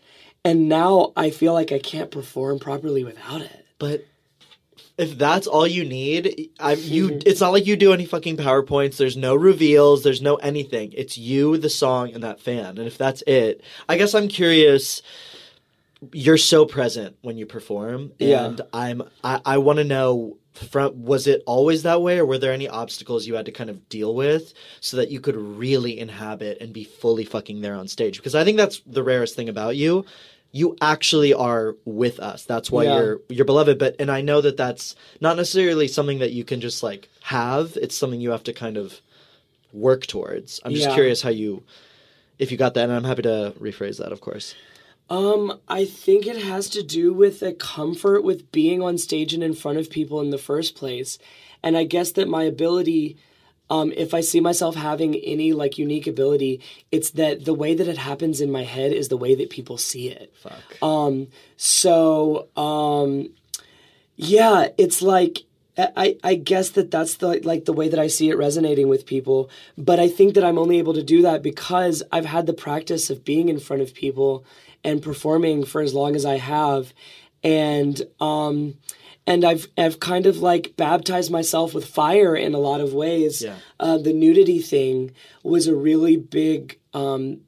And 0.45 0.69
now 0.69 1.11
I 1.17 1.31
feel 1.31 1.53
like 1.53 1.71
I 1.71 1.79
can't 1.79 2.11
perform 2.11 2.59
properly 2.59 3.03
without 3.03 3.41
it. 3.41 3.65
But 3.77 4.05
if 4.97 5.17
that's 5.17 5.47
all 5.47 5.65
you 5.65 5.85
need, 5.85 6.51
I 6.59 6.73
you 6.73 7.07
mm-hmm. 7.07 7.19
it's 7.25 7.41
not 7.41 7.53
like 7.53 7.65
you 7.65 7.75
do 7.75 7.93
any 7.93 8.05
fucking 8.05 8.37
PowerPoints. 8.37 8.97
There's 8.97 9.17
no 9.17 9.33
reveals, 9.33 10.03
there's 10.03 10.21
no 10.21 10.35
anything. 10.35 10.93
It's 10.93 11.17
you, 11.17 11.57
the 11.57 11.69
song, 11.69 12.13
and 12.13 12.23
that 12.23 12.41
fan. 12.41 12.77
And 12.77 12.85
if 12.85 12.97
that's 12.97 13.23
it, 13.25 13.63
I 13.87 13.97
guess 13.97 14.13
I'm 14.13 14.27
curious 14.27 15.01
you're 16.13 16.37
so 16.37 16.65
present 16.65 17.17
when 17.21 17.37
you 17.37 17.45
perform 17.45 18.11
Yeah. 18.19 18.45
and 18.45 18.61
I'm 18.73 19.03
I, 19.23 19.41
I 19.45 19.57
want 19.57 19.77
to 19.79 19.83
know 19.83 20.37
from 20.53 21.03
was 21.03 21.27
it 21.27 21.43
always 21.45 21.83
that 21.83 22.01
way 22.01 22.19
or 22.19 22.25
were 22.25 22.37
there 22.37 22.53
any 22.53 22.67
obstacles 22.67 23.27
you 23.27 23.35
had 23.35 23.45
to 23.45 23.51
kind 23.51 23.69
of 23.69 23.87
deal 23.89 24.15
with 24.15 24.53
so 24.81 24.97
that 24.97 25.11
you 25.11 25.19
could 25.19 25.35
really 25.35 25.99
inhabit 25.99 26.57
and 26.61 26.73
be 26.73 26.83
fully 26.83 27.23
fucking 27.25 27.61
there 27.61 27.75
on 27.75 27.87
stage 27.87 28.17
because 28.17 28.35
I 28.35 28.43
think 28.43 28.57
that's 28.57 28.81
the 28.85 29.03
rarest 29.03 29.35
thing 29.35 29.49
about 29.49 29.75
you 29.75 30.05
you 30.51 30.75
actually 30.81 31.33
are 31.33 31.75
with 31.85 32.19
us 32.19 32.45
that's 32.45 32.71
why 32.71 32.83
Yeah. 32.85 32.97
you're 32.99 33.21
you're 33.29 33.45
beloved 33.45 33.77
but 33.77 33.95
and 33.99 34.09
I 34.09 34.21
know 34.21 34.41
that 34.41 34.57
that's 34.57 34.95
not 35.21 35.35
necessarily 35.37 35.87
something 35.87 36.19
that 36.19 36.31
you 36.31 36.43
can 36.43 36.59
just 36.61 36.81
like 36.81 37.09
have 37.23 37.77
it's 37.81 37.95
something 37.95 38.19
you 38.21 38.31
have 38.31 38.43
to 38.45 38.53
kind 38.53 38.77
of 38.77 38.99
work 39.73 40.07
towards 40.07 40.59
I'm 40.65 40.73
just 40.73 40.87
Yeah. 40.87 40.93
curious 40.95 41.21
how 41.21 41.29
you 41.29 41.63
if 42.39 42.51
you 42.51 42.57
got 42.57 42.73
that 42.75 42.85
and 42.85 42.93
I'm 42.93 43.03
happy 43.03 43.21
to 43.23 43.53
rephrase 43.59 43.97
that 43.97 44.11
of 44.13 44.21
course 44.21 44.55
Um, 45.09 45.59
I 45.67 45.85
think 45.85 46.27
it 46.27 46.37
has 46.43 46.69
to 46.69 46.83
do 46.83 47.13
with 47.13 47.39
the 47.39 47.53
comfort 47.53 48.23
with 48.23 48.51
being 48.51 48.81
on 48.81 48.97
stage 48.97 49.33
and 49.33 49.43
in 49.43 49.53
front 49.53 49.79
of 49.79 49.89
people 49.89 50.21
in 50.21 50.29
the 50.29 50.37
first 50.37 50.75
place. 50.75 51.17
And 51.63 51.75
I 51.75 51.83
guess 51.83 52.11
that 52.11 52.27
my 52.27 52.43
ability, 52.43 53.17
um, 53.69 53.91
if 53.97 54.13
I 54.13 54.21
see 54.21 54.39
myself 54.39 54.75
having 54.75 55.15
any 55.15 55.51
like 55.53 55.77
unique 55.77 56.05
ability, 56.05 56.61
it's 56.91 57.11
that 57.11 57.45
the 57.45 57.55
way 57.55 57.73
that 57.73 57.87
it 57.87 57.97
happens 57.97 58.39
in 58.39 58.51
my 58.51 58.63
head 58.63 58.93
is 58.93 59.07
the 59.07 59.17
way 59.17 59.33
that 59.35 59.49
people 59.49 59.77
see 59.77 60.09
it. 60.09 60.31
fuck 60.41 60.81
Um, 60.81 61.27
so, 61.57 62.47
um, 62.55 63.31
yeah, 64.15 64.67
it's 64.77 65.01
like, 65.01 65.43
I, 65.77 66.17
I 66.23 66.35
guess 66.35 66.71
that 66.71 66.91
that's 66.91 67.15
the 67.15 67.39
like 67.45 67.63
the 67.63 67.71
way 67.71 67.87
that 67.87 67.99
I 67.99 68.07
see 68.07 68.29
it 68.29 68.37
resonating 68.37 68.89
with 68.89 69.05
people, 69.05 69.49
but 69.77 69.97
I 69.97 70.09
think 70.09 70.33
that 70.33 70.43
I'm 70.43 70.57
only 70.57 70.77
able 70.77 70.93
to 70.93 71.03
do 71.03 71.21
that 71.21 71.41
because 71.41 72.03
I've 72.11 72.25
had 72.25 72.47
the 72.47 72.53
practice 72.53 73.09
of 73.09 73.23
being 73.23 73.47
in 73.47 73.59
front 73.59 73.81
of 73.81 73.93
people 73.93 74.43
and 74.83 75.01
performing 75.01 75.65
for 75.65 75.81
as 75.81 75.93
long 75.93 76.15
as 76.15 76.25
I 76.25 76.37
have, 76.37 76.93
and 77.43 78.01
um, 78.19 78.75
and 79.27 79.45
I've 79.45 79.67
I've 79.77 79.99
kind 79.99 80.25
of 80.25 80.39
like 80.39 80.75
baptized 80.77 81.31
myself 81.31 81.73
with 81.73 81.85
fire 81.85 82.35
in 82.35 82.53
a 82.53 82.59
lot 82.59 82.81
of 82.81 82.93
ways. 82.93 83.41
Yeah. 83.41 83.55
Uh, 83.79 83.97
the 83.97 84.13
nudity 84.13 84.59
thing 84.59 85.11
was 85.43 85.67
a 85.67 85.75
really 85.75 86.17
big 86.17 86.79
um, 86.93 87.41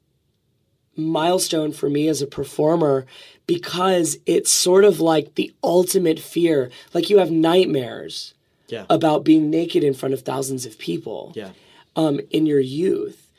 milestone 0.96 1.72
for 1.72 1.88
me 1.88 2.08
as 2.08 2.22
a 2.22 2.26
performer 2.26 3.06
because 3.46 4.16
it's 4.26 4.52
sort 4.52 4.84
of 4.84 5.00
like 5.00 5.34
the 5.34 5.52
ultimate 5.62 6.20
fear. 6.20 6.70
Like 6.94 7.10
you 7.10 7.18
have 7.18 7.30
nightmares 7.30 8.34
yeah 8.68 8.86
about 8.88 9.24
being 9.24 9.50
naked 9.50 9.84
in 9.84 9.92
front 9.92 10.14
of 10.14 10.22
thousands 10.22 10.64
of 10.64 10.78
people 10.78 11.32
yeah 11.34 11.50
um, 11.96 12.20
in 12.30 12.46
your 12.46 12.60
youth. 12.60 13.30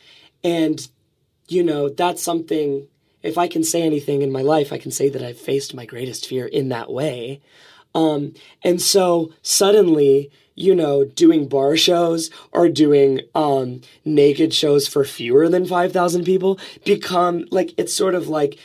And 0.43 0.85
you 1.47 1.63
know, 1.63 1.89
that's 1.89 2.23
something. 2.23 2.87
If 3.23 3.37
I 3.37 3.47
can 3.47 3.63
say 3.63 3.81
anything 3.81 4.21
in 4.21 4.31
my 4.31 4.41
life, 4.41 4.71
I 4.71 4.77
can 4.77 4.91
say 4.91 5.09
that 5.09 5.23
I've 5.23 5.39
faced 5.39 5.73
my 5.73 5.85
greatest 5.85 6.27
fear 6.27 6.45
in 6.45 6.69
that 6.69 6.91
way. 6.91 7.41
Um, 7.95 8.33
and 8.63 8.81
so 8.81 9.31
suddenly, 9.41 10.31
you 10.55 10.75
know, 10.75 11.03
doing 11.03 11.47
bar 11.47 11.75
shows 11.75 12.29
or 12.51 12.69
doing 12.69 13.21
um, 13.33 13.81
naked 14.05 14.53
shows 14.53 14.87
for 14.87 15.03
fewer 15.03 15.49
than 15.49 15.65
5,000 15.65 16.23
people 16.23 16.59
become 16.85 17.45
like, 17.49 17.73
it's 17.77 17.93
sort 17.93 18.13
of 18.13 18.27
like 18.27 18.59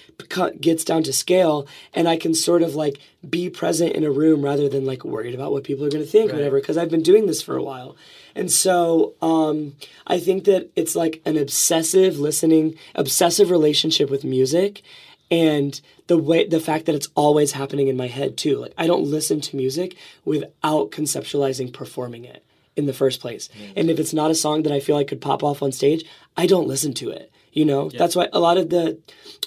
gets 0.60 0.84
down 0.84 1.02
to 1.04 1.12
scale 1.12 1.66
and 1.94 2.08
I 2.08 2.16
can 2.16 2.34
sort 2.34 2.62
of 2.62 2.74
like 2.74 3.00
be 3.28 3.48
present 3.48 3.92
in 3.92 4.04
a 4.04 4.10
room 4.10 4.42
rather 4.42 4.68
than 4.68 4.84
like 4.84 5.04
worried 5.04 5.34
about 5.34 5.52
what 5.52 5.64
people 5.64 5.84
are 5.84 5.90
going 5.90 6.04
to 6.04 6.10
think 6.10 6.30
right. 6.30 6.34
or 6.34 6.38
whatever, 6.38 6.60
because 6.60 6.76
I've 6.76 6.90
been 6.90 7.02
doing 7.02 7.26
this 7.26 7.42
for 7.42 7.56
a 7.56 7.62
while. 7.62 7.96
And 8.34 8.50
so 8.50 9.14
um, 9.20 9.74
I 10.06 10.18
think 10.18 10.44
that 10.44 10.70
it's 10.76 10.94
like 10.94 11.20
an 11.24 11.36
obsessive 11.36 12.18
listening, 12.18 12.76
obsessive 12.94 13.50
relationship 13.50 14.10
with 14.10 14.24
music 14.24 14.82
and 15.30 15.80
the 16.06 16.18
way 16.18 16.46
the 16.46 16.60
fact 16.60 16.86
that 16.86 16.94
it's 16.94 17.08
always 17.14 17.52
happening 17.52 17.88
in 17.88 17.96
my 17.96 18.06
head 18.06 18.36
too. 18.36 18.56
Like 18.58 18.72
i 18.78 18.86
don't 18.86 19.04
listen 19.04 19.40
to 19.42 19.56
music 19.56 19.96
without 20.24 20.90
conceptualizing 20.90 21.72
performing 21.72 22.24
it 22.24 22.44
in 22.76 22.86
the 22.86 22.92
first 22.92 23.20
place. 23.20 23.48
Mm-hmm. 23.48 23.72
and 23.76 23.90
if 23.90 23.98
it's 23.98 24.14
not 24.14 24.30
a 24.30 24.34
song 24.34 24.62
that 24.62 24.72
i 24.72 24.80
feel 24.80 24.96
like 24.96 25.08
could 25.08 25.20
pop 25.20 25.42
off 25.42 25.62
on 25.62 25.72
stage 25.72 26.04
i 26.36 26.46
don't 26.46 26.68
listen 26.68 26.94
to 26.94 27.10
it 27.10 27.30
you 27.52 27.64
know 27.64 27.90
yeah. 27.90 27.98
that's 27.98 28.16
why 28.16 28.28
a 28.32 28.40
lot 28.40 28.58
of 28.58 28.70
the 28.70 28.98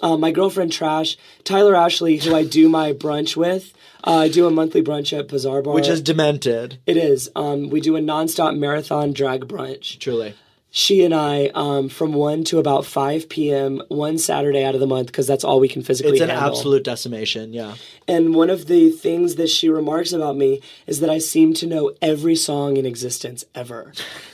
uh, 0.01 0.17
my 0.17 0.31
girlfriend 0.31 0.71
trash 0.71 1.17
tyler 1.43 1.75
ashley 1.75 2.17
who 2.17 2.35
i 2.35 2.43
do 2.43 2.69
my 2.69 2.93
brunch 2.93 3.35
with 3.35 3.73
uh, 4.03 4.17
I 4.17 4.29
do 4.29 4.47
a 4.47 4.49
monthly 4.49 4.81
brunch 4.81 5.15
at 5.15 5.27
Bizarre 5.27 5.61
Bar, 5.61 5.75
which 5.75 5.87
is 5.87 6.01
demented. 6.01 6.79
It 6.87 6.97
is. 6.97 7.29
Um, 7.35 7.69
we 7.69 7.81
do 7.81 7.95
a 7.95 7.99
nonstop 7.99 8.57
marathon 8.57 9.13
drag 9.13 9.47
brunch. 9.47 9.99
Truly 9.99 10.33
she 10.73 11.03
and 11.03 11.13
I 11.13 11.47
um, 11.53 11.89
from 11.89 12.13
1 12.13 12.45
to 12.45 12.57
about 12.57 12.85
5 12.85 13.27
p.m. 13.27 13.81
one 13.89 14.17
Saturday 14.17 14.63
out 14.63 14.73
of 14.73 14.79
the 14.79 14.87
month 14.87 15.07
because 15.07 15.27
that's 15.27 15.43
all 15.43 15.59
we 15.59 15.67
can 15.67 15.83
physically 15.83 16.13
It's 16.13 16.21
an 16.21 16.29
handle. 16.29 16.47
absolute 16.47 16.85
decimation, 16.85 17.51
yeah. 17.51 17.75
And 18.07 18.33
one 18.33 18.49
of 18.49 18.67
the 18.67 18.89
things 18.89 19.35
that 19.35 19.49
she 19.49 19.67
remarks 19.69 20.13
about 20.13 20.37
me 20.37 20.61
is 20.87 21.01
that 21.01 21.09
I 21.09 21.17
seem 21.17 21.53
to 21.55 21.67
know 21.67 21.93
every 22.01 22.37
song 22.37 22.77
in 22.77 22.85
existence 22.85 23.43
ever. 23.53 23.91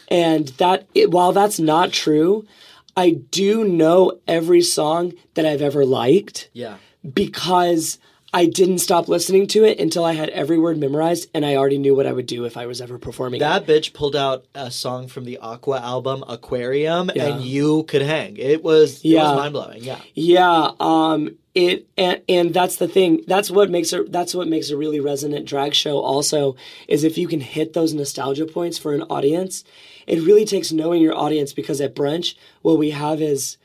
and 0.09 0.49
that 0.59 0.87
it, 0.93 1.09
while 1.09 1.33
that's 1.33 1.59
not 1.59 1.91
true, 1.91 2.45
I 2.97 3.11
do 3.11 3.63
know 3.63 4.19
every 4.27 4.63
song 4.63 5.13
that 5.35 5.45
I've 5.45 5.61
ever 5.61 5.85
liked. 5.85 6.49
Yeah. 6.51 6.77
Because 7.13 7.99
I 8.33 8.45
didn't 8.47 8.79
stop 8.79 9.07
listening 9.07 9.47
to 9.47 9.63
it 9.63 9.79
until 9.79 10.03
I 10.03 10.13
had 10.13 10.29
every 10.29 10.57
word 10.57 10.77
memorized 10.77 11.29
and 11.33 11.45
I 11.45 11.55
already 11.55 11.77
knew 11.77 11.95
what 11.95 12.05
I 12.05 12.11
would 12.11 12.25
do 12.25 12.43
if 12.45 12.57
I 12.57 12.65
was 12.65 12.81
ever 12.81 12.97
performing. 12.97 13.39
That 13.39 13.69
it. 13.69 13.83
bitch 13.83 13.93
pulled 13.93 14.15
out 14.15 14.45
a 14.53 14.69
song 14.69 15.07
from 15.07 15.23
the 15.23 15.37
Aqua 15.37 15.79
album 15.79 16.23
Aquarium 16.27 17.09
yeah. 17.15 17.27
and 17.27 17.41
you 17.41 17.83
could 17.83 18.01
hang. 18.01 18.35
It 18.35 18.63
was 18.63 18.97
it 18.97 19.09
yeah. 19.09 19.23
was 19.23 19.37
mind 19.37 19.53
blowing. 19.53 19.83
Yeah. 19.83 20.01
Yeah. 20.13 20.71
Um 20.79 21.37
it 21.55 21.87
and, 21.97 22.21
and 22.27 22.53
that's 22.53 22.75
the 22.77 22.87
thing. 22.87 23.23
That's 23.27 23.49
what 23.49 23.69
makes 23.69 23.93
it 23.93 24.11
that's 24.11 24.35
what 24.35 24.47
makes 24.47 24.71
a 24.71 24.77
really 24.77 24.99
resonant 24.99 25.47
drag 25.47 25.73
show 25.73 25.99
also 25.99 26.55
is 26.87 27.03
if 27.03 27.17
you 27.17 27.27
can 27.27 27.39
hit 27.41 27.73
those 27.73 27.93
nostalgia 27.93 28.45
points 28.45 28.77
for 28.77 28.93
an 28.93 29.03
audience. 29.03 29.63
It 30.07 30.25
really 30.25 30.45
takes 30.45 30.71
knowing 30.71 31.01
your 31.01 31.15
audience 31.15 31.53
because 31.53 31.81
at 31.81 31.95
brunch 31.95 32.35
what 32.61 32.79
we 32.79 32.91
have 32.91 33.21
is 33.21 33.57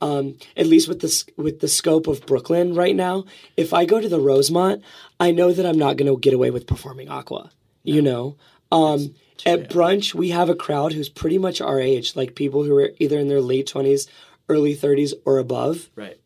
um, 0.00 0.36
at 0.56 0.66
least 0.66 0.88
with 0.88 1.00
the 1.00 1.32
with 1.36 1.60
the 1.60 1.68
scope 1.68 2.06
of 2.06 2.24
Brooklyn 2.24 2.74
right 2.74 2.96
now, 2.96 3.24
if 3.56 3.74
I 3.74 3.84
go 3.84 4.00
to 4.00 4.08
the 4.08 4.20
Rosemont, 4.20 4.82
I 5.18 5.30
know 5.30 5.52
that 5.52 5.66
I'm 5.66 5.78
not 5.78 5.96
going 5.96 6.10
to 6.10 6.18
get 6.18 6.32
away 6.32 6.50
with 6.50 6.66
performing 6.66 7.08
Aqua. 7.08 7.50
No. 7.84 7.92
You 7.94 8.02
know, 8.02 8.36
um, 8.72 9.14
at 9.44 9.68
brunch 9.68 10.14
we 10.14 10.30
have 10.30 10.48
a 10.48 10.54
crowd 10.54 10.92
who's 10.92 11.08
pretty 11.08 11.38
much 11.38 11.60
our 11.60 11.80
age, 11.80 12.16
like 12.16 12.34
people 12.34 12.64
who 12.64 12.76
are 12.76 12.92
either 12.98 13.18
in 13.18 13.28
their 13.28 13.40
late 13.40 13.66
twenties, 13.66 14.08
early 14.48 14.74
thirties, 14.74 15.12
or 15.24 15.38
above. 15.38 15.90
Right. 15.96 16.18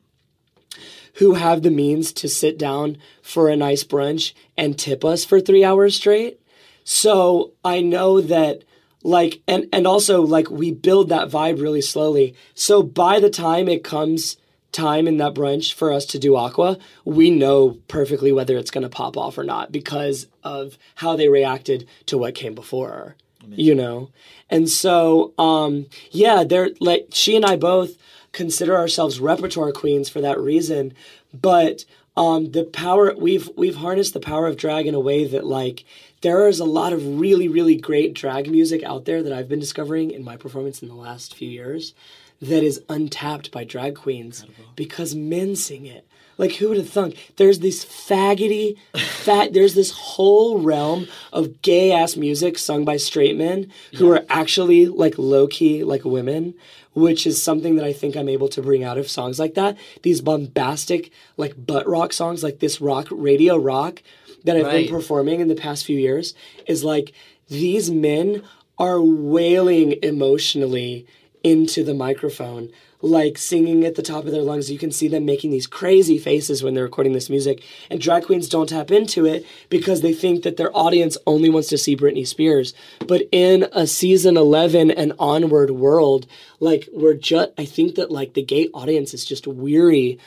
Who 1.19 1.35
have 1.35 1.63
the 1.63 1.71
means 1.71 2.13
to 2.15 2.29
sit 2.29 2.59
down 2.59 2.99
for 3.23 3.49
a 3.49 3.57
nice 3.57 3.85
brunch 3.85 4.35
and 4.57 4.79
tip 4.79 5.05
us 5.05 5.25
for 5.25 5.41
three 5.41 5.65
hours 5.65 5.95
straight. 5.95 6.41
So 6.83 7.53
I 7.65 7.81
know 7.81 8.21
that 8.21 8.65
like 9.05 9.43
and 9.47 9.69
and 9.73 9.87
also 9.87 10.23
like 10.23 10.51
we 10.51 10.73
build 10.73 11.11
that 11.11 11.29
vibe 11.29 11.61
really 11.61 11.83
slowly 11.83 12.35
so 12.55 12.83
by 12.83 13.21
the 13.21 13.31
time 13.31 13.69
it 13.69 13.85
comes 13.85 14.37
time 14.73 15.07
in 15.07 15.19
that 15.19 15.35
brunch 15.35 15.73
for 15.75 15.93
us 15.93 16.05
to 16.07 16.19
do 16.19 16.35
aqua 16.35 16.77
we 17.05 17.31
know 17.31 17.79
perfectly 17.87 18.33
whether 18.33 18.57
it's 18.57 18.73
going 18.73 18.83
to 18.83 18.89
pop 18.89 19.17
off 19.17 19.39
or 19.39 19.45
not 19.45 19.71
because 19.71 20.27
of 20.43 20.77
how 20.97 21.15
they 21.15 21.29
reacted 21.29 21.87
to 22.07 22.19
what 22.19 22.35
came 22.35 22.55
before 22.55 23.15
Amazing. 23.45 23.65
you 23.65 23.75
know 23.75 24.11
and 24.51 24.69
so 24.69 25.33
um 25.39 25.87
yeah 26.11 26.43
they're 26.43 26.71
like 26.81 27.09
she 27.13 27.37
and 27.37 27.45
i 27.45 27.55
both 27.55 27.97
consider 28.33 28.77
ourselves 28.77 29.21
repertoire 29.21 29.71
queens 29.71 30.09
for 30.09 30.23
that 30.23 30.41
reason 30.41 30.95
but 31.33 31.85
um 32.17 32.51
the 32.53 32.65
power 32.65 33.15
we've 33.17 33.51
we've 33.57 33.77
harnessed 33.77 34.15
the 34.15 34.19
power 34.19 34.47
of 34.47 34.57
drag 34.57 34.87
in 34.87 34.95
a 34.95 35.01
way 35.01 35.25
that 35.27 35.45
like 35.45 35.85
there 36.25 36.49
is 36.49 36.59
a 36.59 36.65
lot 36.65 36.95
of 36.95 37.21
really, 37.21 37.49
really 37.49 37.77
great 37.77 38.15
drag 38.15 38.51
music 38.51 38.83
out 38.83 39.05
there 39.05 39.23
that 39.23 39.33
I've 39.33 39.49
been 39.49 39.61
discovering 39.61 40.11
in 40.11 40.25
my 40.25 40.39
performance 40.39 40.83
in 40.83 40.89
the 40.89 40.95
last 40.95 41.35
few 41.37 41.49
years 41.49 41.93
that 42.41 42.65
is 42.65 42.83
untapped 42.89 43.53
by 43.53 43.63
drag 43.65 43.95
queens 43.95 44.41
Incredible. 44.41 44.73
because 44.75 45.15
men 45.15 45.55
sing 45.55 45.85
it. 45.85 46.09
Like 46.39 46.53
who 46.53 46.71
would 46.71 46.79
have 46.79 46.89
thunk? 46.89 47.33
There's 47.37 47.59
this 47.59 47.85
faggoty, 47.85 48.79
fat. 48.97 49.53
There's 49.53 49.75
this 49.75 49.93
whole 49.93 50.61
realm 50.61 51.09
of 51.31 51.61
gay 51.61 51.93
ass 51.93 52.17
music 52.17 52.59
sung 52.59 52.87
by 52.87 52.97
straight 52.97 53.37
men 53.37 53.71
who 53.97 54.09
yeah. 54.09 54.21
are 54.21 54.27
actually 54.31 54.87
like 54.87 55.19
low 55.19 55.47
key 55.47 55.85
like 55.85 56.07
women, 56.07 56.55
which 56.95 57.27
is 57.27 57.41
something 57.41 57.77
that 57.77 57.85
I 57.85 57.93
think 57.93 58.17
I'm 58.17 58.31
able 58.31 58.49
to 58.49 58.63
bring 58.63 58.83
out 58.83 58.97
of 58.97 59.11
songs 59.11 59.39
like 59.39 59.55
that. 59.55 59.77
These 60.03 60.23
bombastic 60.23 61.13
like 61.37 61.55
butt 61.67 61.87
rock 61.87 62.15
songs, 62.15 62.43
like 62.43 62.61
this 62.61 62.81
rock 62.81 63.09
radio 63.11 63.59
rock 63.59 64.03
that 64.45 64.57
I've 64.57 64.67
right. 64.67 64.87
been 64.87 64.95
performing 64.95 65.41
in 65.41 65.49
the 65.49 65.55
past 65.55 65.85
few 65.85 65.99
years 65.99 66.35
is 66.67 66.85
like 66.85 67.13
these 67.49 67.91
men 67.91 68.43
are 68.79 69.01
wailing 69.01 69.97
emotionally 70.03 71.07
into 71.43 71.85
the 71.85 71.95
microphone, 71.95 72.71
like 73.03 73.37
singing 73.37 73.85
at 73.85 73.97
the 73.97 74.03
top 74.03 74.25
of 74.25 74.33
their 74.33 74.43
lungs. 74.43 74.71
You 74.71 74.79
can 74.79 74.91
see 74.91 75.09
them 75.09 75.27
making 75.27 75.51
these 75.51 75.67
crazy 75.67 76.19
faces 76.19 76.63
when 76.63 76.73
they're 76.73 76.85
recording 76.85 77.13
this 77.13 77.29
music. 77.29 77.63
And 77.91 78.01
drag 78.01 78.25
queens 78.25 78.49
don't 78.49 78.69
tap 78.69 78.91
into 78.91 79.27
it 79.27 79.47
because 79.69 80.01
they 80.01 80.15
think 80.15 80.43
that 80.43 80.57
their 80.57 80.75
audience 80.75 81.19
only 81.27 81.51
wants 81.51 81.69
to 81.69 81.79
see 81.79 81.97
Britney 81.97 82.27
Spears. 82.27 82.73
But 83.07 83.29
in 83.31 83.69
a 83.73 83.87
season 83.87 84.39
11 84.39 84.91
and 84.91 85.13
onward 85.19 85.71
world, 85.71 86.27
like 86.61 86.89
we're 86.93 87.15
just, 87.15 87.51
I 87.59 87.67
think 87.67 87.97
that 87.97 88.11
like 88.11 88.33
the 88.33 88.43
gay 88.43 88.69
audience 88.73 89.13
is 89.13 89.27
just 89.27 89.47
weary 89.47 90.19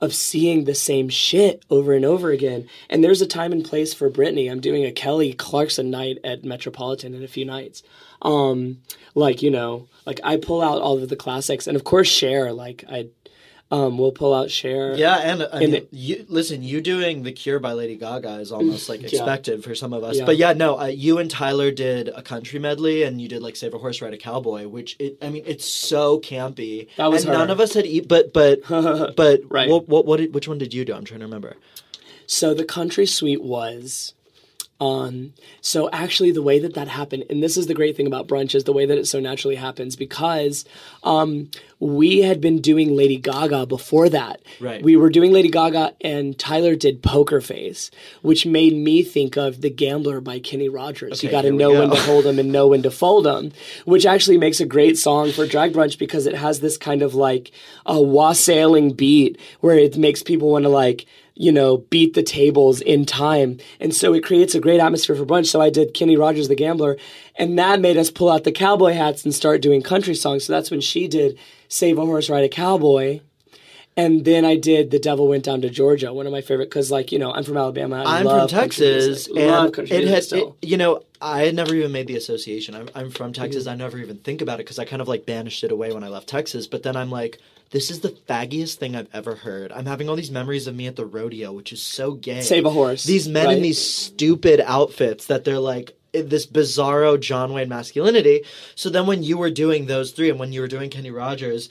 of 0.00 0.14
seeing 0.14 0.64
the 0.64 0.74
same 0.74 1.08
shit 1.08 1.64
over 1.70 1.92
and 1.92 2.04
over 2.04 2.30
again. 2.30 2.68
And 2.88 3.02
there's 3.02 3.20
a 3.20 3.26
time 3.26 3.52
and 3.52 3.64
place 3.64 3.92
for 3.92 4.10
Britney. 4.10 4.50
I'm 4.50 4.60
doing 4.60 4.84
a 4.84 4.92
Kelly 4.92 5.32
Clarkson 5.32 5.90
night 5.90 6.18
at 6.22 6.44
Metropolitan 6.44 7.14
in 7.14 7.24
a 7.24 7.28
few 7.28 7.44
nights. 7.44 7.82
Um, 8.22 8.78
like 9.14 9.42
you 9.42 9.50
know, 9.50 9.88
like 10.06 10.20
I 10.24 10.36
pull 10.36 10.62
out 10.62 10.80
all 10.80 10.98
of 11.02 11.08
the 11.08 11.16
classics, 11.16 11.66
and 11.66 11.76
of 11.76 11.84
course 11.84 12.08
Cher, 12.08 12.52
Like 12.52 12.84
I 12.88 13.08
um, 13.70 13.98
we'll 13.98 14.12
pull 14.12 14.32
out 14.32 14.50
Cher. 14.50 14.94
Yeah, 14.94 15.16
and 15.16 15.46
I 15.52 15.58
mean, 15.60 15.70
the, 15.72 15.88
you 15.90 16.24
listen. 16.28 16.62
You 16.62 16.80
doing 16.80 17.22
the 17.22 17.32
Cure 17.32 17.58
by 17.58 17.72
Lady 17.72 17.96
Gaga 17.96 18.36
is 18.36 18.50
almost 18.50 18.88
like 18.88 19.02
expected 19.02 19.58
yeah. 19.58 19.64
for 19.64 19.74
some 19.74 19.92
of 19.92 20.02
us. 20.02 20.16
Yeah. 20.16 20.24
But 20.24 20.38
yeah, 20.38 20.54
no, 20.54 20.80
uh, 20.80 20.86
you 20.86 21.18
and 21.18 21.30
Tyler 21.30 21.70
did 21.70 22.08
a 22.08 22.22
country 22.22 22.58
medley, 22.58 23.02
and 23.02 23.20
you 23.20 23.28
did 23.28 23.42
like 23.42 23.56
Save 23.56 23.74
a 23.74 23.78
Horse, 23.78 24.00
Ride 24.00 24.14
a 24.14 24.18
Cowboy, 24.18 24.68
which 24.68 24.96
it, 24.98 25.18
I 25.20 25.28
mean, 25.28 25.42
it's 25.46 25.66
so 25.66 26.18
campy. 26.18 26.88
That 26.96 27.10
was 27.10 27.24
and 27.24 27.32
her. 27.32 27.38
none 27.38 27.50
of 27.50 27.60
us 27.60 27.74
had 27.74 27.84
eat, 27.84 28.08
but 28.08 28.32
but 28.32 28.62
but 28.68 29.42
right. 29.50 29.68
What, 29.68 29.86
what 29.86 30.06
what 30.06 30.16
did, 30.16 30.32
which 30.32 30.48
one 30.48 30.56
did 30.56 30.72
you 30.72 30.86
do? 30.86 30.94
I'm 30.94 31.04
trying 31.04 31.20
to 31.20 31.26
remember. 31.26 31.56
So 32.26 32.54
the 32.54 32.64
country 32.64 33.06
suite 33.06 33.42
was 33.42 34.14
um, 34.80 35.32
so 35.60 35.90
actually, 35.90 36.30
the 36.30 36.42
way 36.42 36.60
that 36.60 36.74
that 36.74 36.86
happened, 36.86 37.24
and 37.30 37.42
this 37.42 37.56
is 37.56 37.66
the 37.66 37.74
great 37.74 37.96
thing 37.96 38.06
about 38.06 38.28
brunch, 38.28 38.54
is 38.54 38.62
the 38.62 38.72
way 38.72 38.86
that 38.86 38.96
it 38.96 39.06
so 39.06 39.18
naturally 39.18 39.56
happens 39.56 39.96
because 39.96 40.64
um, 41.02 41.50
we 41.80 42.18
had 42.18 42.40
been 42.40 42.60
doing 42.60 42.94
Lady 42.94 43.16
Gaga 43.16 43.66
before 43.66 44.08
that. 44.08 44.40
Right. 44.60 44.80
We 44.80 44.94
were 44.94 45.10
doing 45.10 45.32
Lady 45.32 45.50
Gaga, 45.50 45.94
and 46.00 46.38
Tyler 46.38 46.76
did 46.76 47.02
Poker 47.02 47.40
Face, 47.40 47.90
which 48.22 48.46
made 48.46 48.74
me 48.74 49.02
think 49.02 49.36
of 49.36 49.62
The 49.62 49.70
Gambler 49.70 50.20
by 50.20 50.38
Kenny 50.38 50.68
Rogers. 50.68 51.14
Okay, 51.14 51.26
you 51.26 51.30
got 51.32 51.42
to 51.42 51.50
know 51.50 51.72
go. 51.72 51.80
when 51.80 51.90
to 51.90 52.00
hold 52.02 52.24
them 52.24 52.38
and 52.38 52.52
know 52.52 52.68
when 52.68 52.82
to 52.82 52.90
fold 52.92 53.24
them, 53.24 53.50
which 53.84 54.06
actually 54.06 54.38
makes 54.38 54.60
a 54.60 54.66
great 54.66 54.96
song 54.96 55.32
for 55.32 55.44
drag 55.44 55.72
brunch 55.72 55.98
because 55.98 56.26
it 56.26 56.36
has 56.36 56.60
this 56.60 56.76
kind 56.76 57.02
of 57.02 57.16
like 57.16 57.50
a 57.84 58.00
wassailing 58.00 58.92
beat 58.92 59.40
where 59.58 59.76
it 59.76 59.98
makes 59.98 60.22
people 60.22 60.52
want 60.52 60.62
to 60.62 60.68
like 60.68 61.06
you 61.38 61.52
know, 61.52 61.76
beat 61.76 62.14
the 62.14 62.22
tables 62.22 62.80
in 62.80 63.04
time. 63.04 63.58
And 63.78 63.94
so 63.94 64.12
it 64.12 64.24
creates 64.24 64.56
a 64.56 64.60
great 64.60 64.80
atmosphere 64.80 65.14
for 65.14 65.24
brunch. 65.24 65.46
So 65.46 65.60
I 65.60 65.70
did 65.70 65.94
Kenny 65.94 66.16
Rogers, 66.16 66.48
the 66.48 66.56
gambler, 66.56 66.96
and 67.36 67.56
that 67.58 67.80
made 67.80 67.96
us 67.96 68.10
pull 68.10 68.28
out 68.28 68.42
the 68.42 68.50
cowboy 68.50 68.92
hats 68.92 69.24
and 69.24 69.32
start 69.32 69.62
doing 69.62 69.80
country 69.80 70.16
songs. 70.16 70.44
So 70.44 70.52
that's 70.52 70.70
when 70.70 70.80
she 70.80 71.06
did 71.06 71.38
Save 71.68 71.96
a 71.98 72.04
Horse, 72.04 72.28
Ride 72.28 72.44
a 72.44 72.48
Cowboy. 72.48 73.20
And 73.96 74.24
then 74.24 74.44
I 74.44 74.56
did 74.56 74.90
The 74.90 74.98
Devil 74.98 75.28
Went 75.28 75.44
Down 75.44 75.60
to 75.62 75.70
Georgia, 75.70 76.12
one 76.12 76.26
of 76.26 76.32
my 76.32 76.40
favorite, 76.40 76.66
because, 76.66 76.90
like, 76.90 77.10
you 77.10 77.18
know, 77.18 77.32
I'm 77.32 77.42
from 77.42 77.56
Alabama. 77.56 78.04
I 78.06 78.20
am 78.20 78.26
from 78.26 78.48
Texas. 78.48 79.26
And 79.26 79.46
love 79.46 79.72
country 79.72 79.96
it 79.96 80.06
has, 80.06 80.32
it, 80.32 80.52
you 80.62 80.76
know, 80.76 81.02
I 81.20 81.42
had 81.42 81.54
never 81.56 81.74
even 81.74 81.90
made 81.90 82.06
the 82.06 82.16
association. 82.16 82.76
I'm, 82.76 82.88
I'm 82.94 83.10
from 83.10 83.32
Texas. 83.32 83.64
Mm-hmm. 83.64 83.72
I 83.72 83.84
never 83.84 83.98
even 83.98 84.18
think 84.18 84.40
about 84.40 84.60
it 84.60 84.66
because 84.66 84.78
I 84.78 84.84
kind 84.84 85.02
of 85.02 85.08
like 85.08 85.26
banished 85.26 85.64
it 85.64 85.72
away 85.72 85.92
when 85.92 86.04
I 86.04 86.08
left 86.08 86.28
Texas. 86.28 86.68
But 86.68 86.84
then 86.84 86.96
I'm 86.96 87.10
like, 87.10 87.38
this 87.70 87.90
is 87.90 88.00
the 88.00 88.10
faggiest 88.10 88.76
thing 88.76 88.96
I've 88.96 89.08
ever 89.12 89.34
heard. 89.34 89.72
I'm 89.72 89.86
having 89.86 90.08
all 90.08 90.16
these 90.16 90.30
memories 90.30 90.66
of 90.66 90.74
me 90.74 90.86
at 90.86 90.96
the 90.96 91.04
rodeo, 91.04 91.52
which 91.52 91.72
is 91.72 91.82
so 91.82 92.12
gay. 92.12 92.40
Save 92.40 92.64
a 92.64 92.70
horse. 92.70 93.04
These 93.04 93.28
men 93.28 93.46
right? 93.46 93.56
in 93.56 93.62
these 93.62 93.82
stupid 93.82 94.60
outfits 94.64 95.26
that 95.26 95.44
they're 95.44 95.58
like 95.58 95.96
eh, 96.14 96.22
this 96.24 96.46
bizarro 96.46 97.20
John 97.20 97.52
Wayne 97.52 97.68
masculinity. 97.68 98.44
So 98.74 98.88
then 98.88 99.06
when 99.06 99.22
you 99.22 99.36
were 99.36 99.50
doing 99.50 99.86
those 99.86 100.12
three 100.12 100.30
and 100.30 100.38
when 100.38 100.52
you 100.52 100.60
were 100.60 100.68
doing 100.68 100.88
Kenny 100.88 101.10
Rogers, 101.10 101.68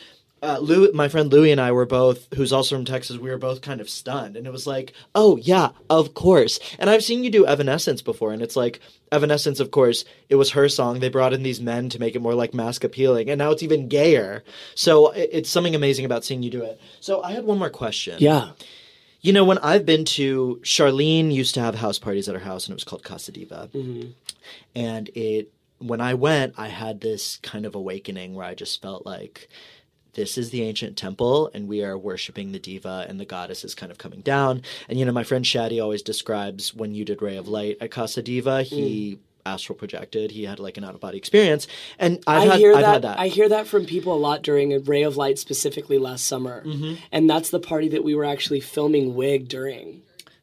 uh, 0.48 0.60
Lou, 0.60 0.92
my 0.94 1.08
friend 1.10 1.32
Louie 1.32 1.52
and 1.52 1.60
I 1.62 1.72
were 1.72 1.86
both, 1.86 2.28
who's 2.36 2.54
also 2.54 2.76
from 2.76 2.86
Texas, 2.86 3.18
we 3.18 3.30
were 3.30 3.38
both 3.38 3.62
kind 3.62 3.82
of 3.82 3.90
stunned. 3.90 4.38
And 4.38 4.48
it 4.48 4.52
was 4.54 4.66
like, 4.66 4.94
oh, 5.14 5.38
yeah, 5.38 5.70
of 5.90 6.14
course. 6.14 6.60
And 6.80 6.90
I've 6.90 7.04
seen 7.04 7.24
you 7.24 7.30
do 7.30 7.46
Evanescence 7.46 8.02
before, 8.02 8.32
and 8.34 8.42
it's 8.42 8.56
like, 8.56 8.80
Evanescence, 9.12 9.60
of 9.60 9.72
course, 9.72 10.06
it 10.30 10.36
was 10.36 10.52
her 10.52 10.68
song. 10.70 11.00
They 11.00 11.10
brought 11.10 11.34
in 11.34 11.44
these 11.44 11.62
men 11.62 11.90
to 11.90 12.00
make 12.00 12.16
it 12.16 12.22
more 12.22 12.34
like 12.36 12.54
mask 12.54 12.84
appealing, 12.84 13.30
and 13.30 13.40
now 13.40 13.52
it's 13.52 13.64
even 13.64 13.88
gayer. 13.88 14.44
So 14.76 15.12
it- 15.12 15.30
it's 15.34 15.50
something 15.50 15.76
amazing 15.76 16.06
about 16.06 16.26
seeing 16.26 16.44
you 16.44 16.50
do 16.50 16.64
it. 16.64 16.80
So 17.00 17.22
I 17.22 17.32
had 17.32 17.46
one 17.46 17.58
more 17.60 17.70
question. 17.70 18.18
Yeah. 18.20 18.52
You 19.22 19.34
know, 19.34 19.44
when 19.46 19.58
I've 19.60 19.86
been 19.86 20.06
to, 20.06 20.60
Charlene 20.64 21.34
used 21.34 21.54
to 21.56 21.62
have 21.62 21.76
house 21.76 22.00
parties 22.00 22.30
at 22.30 22.36
her 22.36 22.42
house, 22.42 22.66
and 22.68 22.74
it 22.74 22.76
was 22.76 22.84
called 22.84 23.04
Casa 23.04 23.32
Diva. 23.32 23.70
And 24.76 25.10
it, 25.16 25.52
when 25.80 26.02
I 26.02 26.14
went, 26.14 26.54
I 26.58 26.68
had 26.68 27.02
this 27.02 27.38
kind 27.42 27.66
of 27.66 27.76
awakening 27.76 28.34
where 28.36 28.46
I 28.46 28.54
just 28.56 28.82
felt 28.82 29.06
like 29.06 29.50
this 30.18 30.38
is 30.38 30.50
the 30.50 30.64
ancient 30.64 30.98
temple, 30.98 31.50
and 31.54 31.70
we 31.70 31.82
are 31.82 31.98
worshiping 31.98 32.52
the 32.52 32.60
diva, 32.60 33.06
and 33.08 33.18
the 33.20 33.26
goddess 33.26 33.64
is 33.64 33.74
kind 33.74 33.92
of 33.92 33.98
coming 33.98 34.20
down. 34.20 34.62
And 34.90 35.00
you 35.00 35.06
know, 35.06 35.14
my 35.14 35.24
friend 35.24 35.46
Shadi 35.46 35.82
always 35.82 36.02
describes 36.02 36.74
when 36.74 36.94
you 36.94 37.06
did 37.06 37.22
Ray 37.22 37.38
of 37.38 37.48
Light 37.48 37.78
at 37.80 37.92
Casa 37.92 38.22
Diva, 38.22 38.64
he 38.64 39.20
astral 39.46 39.78
projected. 39.78 40.32
He 40.32 40.44
had 40.44 40.60
like 40.60 40.76
an 40.78 40.84
out 40.84 40.94
of 40.94 41.00
body 41.00 41.18
experience, 41.18 41.68
and 41.98 42.22
I've 42.28 42.42
I 42.42 42.46
had 42.52 42.60
hear 42.60 42.74
I've 42.76 42.82
that, 42.82 42.94
had 42.94 43.02
that. 43.04 43.20
I 43.20 43.28
hear 43.30 43.48
that 43.48 43.66
from 43.68 43.86
people 43.86 44.14
a 44.14 44.20
lot 44.20 44.42
during 44.44 44.74
a 44.74 44.80
Ray 44.80 45.04
of 45.04 45.16
Light, 45.16 45.40
specifically 45.40 45.98
last 45.98 46.26
summer, 46.26 46.64
Mm-hmm. 46.66 46.96
and 47.14 47.30
that's 47.30 47.50
the 47.50 47.60
party 47.62 47.88
that 47.90 48.04
we 48.04 48.14
were 48.14 48.26
actually 48.26 48.60
filming 48.60 49.16
Wig 49.16 49.48
during. 49.48 50.02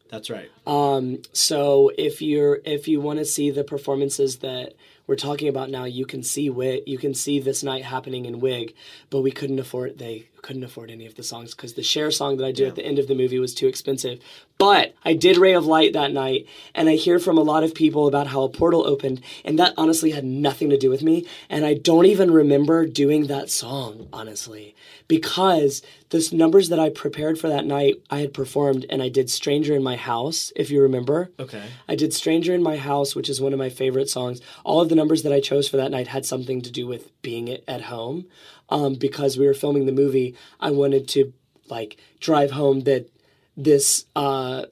That's 0.09 0.31
right. 0.31 0.49
Um, 0.67 1.21
so 1.33 1.91
if 1.99 2.23
you're 2.23 2.61
if 2.65 2.87
you 2.89 3.01
want 3.01 3.19
to 3.19 3.25
see 3.25 3.51
the 3.51 3.65
performances 3.65 4.39
that 4.39 4.75
we're 5.07 5.17
talking 5.17 5.49
about 5.49 5.71
now, 5.71 5.85
you 5.85 6.07
can 6.07 6.23
see 6.23 6.49
Wig. 6.49 6.83
You 6.87 6.99
can 6.99 7.15
see 7.15 7.39
this 7.39 7.63
night 7.63 7.85
happening 7.85 8.25
in 8.27 8.41
Wig, 8.41 8.75
but 9.11 9.21
we 9.21 9.31
couldn't 9.31 9.59
afford 9.59 9.99
they 9.99 10.29
couldn't 10.45 10.63
afford 10.63 10.91
any 10.91 11.07
of 11.07 11.15
the 11.15 11.23
songs 11.23 11.55
because 11.55 11.73
the 11.73 11.83
Cher 11.83 12.11
song 12.11 12.37
that 12.37 12.45
I 12.45 12.53
did 12.53 12.69
at 12.69 12.75
the 12.75 12.85
end 12.85 12.99
of 12.99 13.09
the 13.09 13.15
movie 13.15 13.39
was 13.39 13.55
too 13.55 13.67
expensive. 13.67 14.21
But 14.59 14.95
I 15.05 15.15
did 15.15 15.39
Ray 15.39 15.55
of 15.55 15.67
Light 15.67 15.95
that 15.95 16.13
night, 16.13 16.47
and 16.75 16.89
I 16.89 16.97
hear 16.97 17.19
from 17.19 17.39
a 17.39 17.43
lot 17.43 17.65
of 17.65 17.75
people 17.75 18.07
about 18.07 18.29
how 18.29 18.43
a 18.43 18.49
portal 18.49 18.87
opened, 18.87 19.23
and 19.45 19.59
that 19.59 19.75
honestly 19.77 20.11
had 20.11 20.25
nothing 20.25 20.71
to 20.71 20.79
do 20.79 20.91
with 20.91 21.03
me. 21.03 21.27
And 21.49 21.65
I 21.65 21.75
don't 21.75 22.07
even 22.07 22.31
remember 22.31 22.87
doing 22.87 23.27
that 23.27 23.51
song, 23.51 24.07
honestly, 24.13 24.77
because 25.09 25.83
the 26.11 26.29
numbers 26.33 26.69
that 26.69 26.79
I 26.79 26.91
prepared 26.91 27.39
for 27.39 27.49
that 27.49 27.65
night, 27.65 28.03
I 28.11 28.21
had 28.21 28.35
performed, 28.35 28.87
and 28.91 29.03
I 29.03 29.09
did 29.09 29.31
Stranger 29.31 29.75
in 29.75 29.83
My 29.83 29.97
House, 29.97 30.53
if 30.55 30.71
you 30.71 30.81
remember. 30.83 31.31
Okay. 31.41 31.65
I 31.89 31.97
did 31.97 32.13
Stranger 32.13 32.55
in 32.55 32.63
My 32.63 32.77
House, 32.77 33.17
which 33.17 33.29
is 33.29 33.41
one 33.41 33.53
of 33.55 33.59
my 33.59 33.71
favorite 33.71 34.11
songs. 34.11 34.41
All 34.63 34.81
of 34.81 34.91
the 34.91 34.95
numbers 34.95 35.23
that 35.23 35.33
I 35.33 35.41
chose 35.41 35.69
for 35.69 35.79
that 35.79 35.91
night 35.91 36.09
had 36.09 36.27
something 36.27 36.61
to 36.63 36.71
do 36.71 36.87
with 36.87 37.11
being 37.23 37.49
at 37.67 37.83
home. 37.83 38.27
Um, 38.75 38.95
because 38.95 39.39
we 39.39 39.47
were 39.47 39.55
filming 39.55 39.87
the 39.87 39.93
movie, 40.03 40.35
I 40.59 40.71
wanted 40.73 41.07
to 41.15 41.33
like 41.69 41.97
drive 42.19 42.51
home 42.51 42.81
that 42.91 43.09
this 43.57 44.07
uh, 44.17 44.65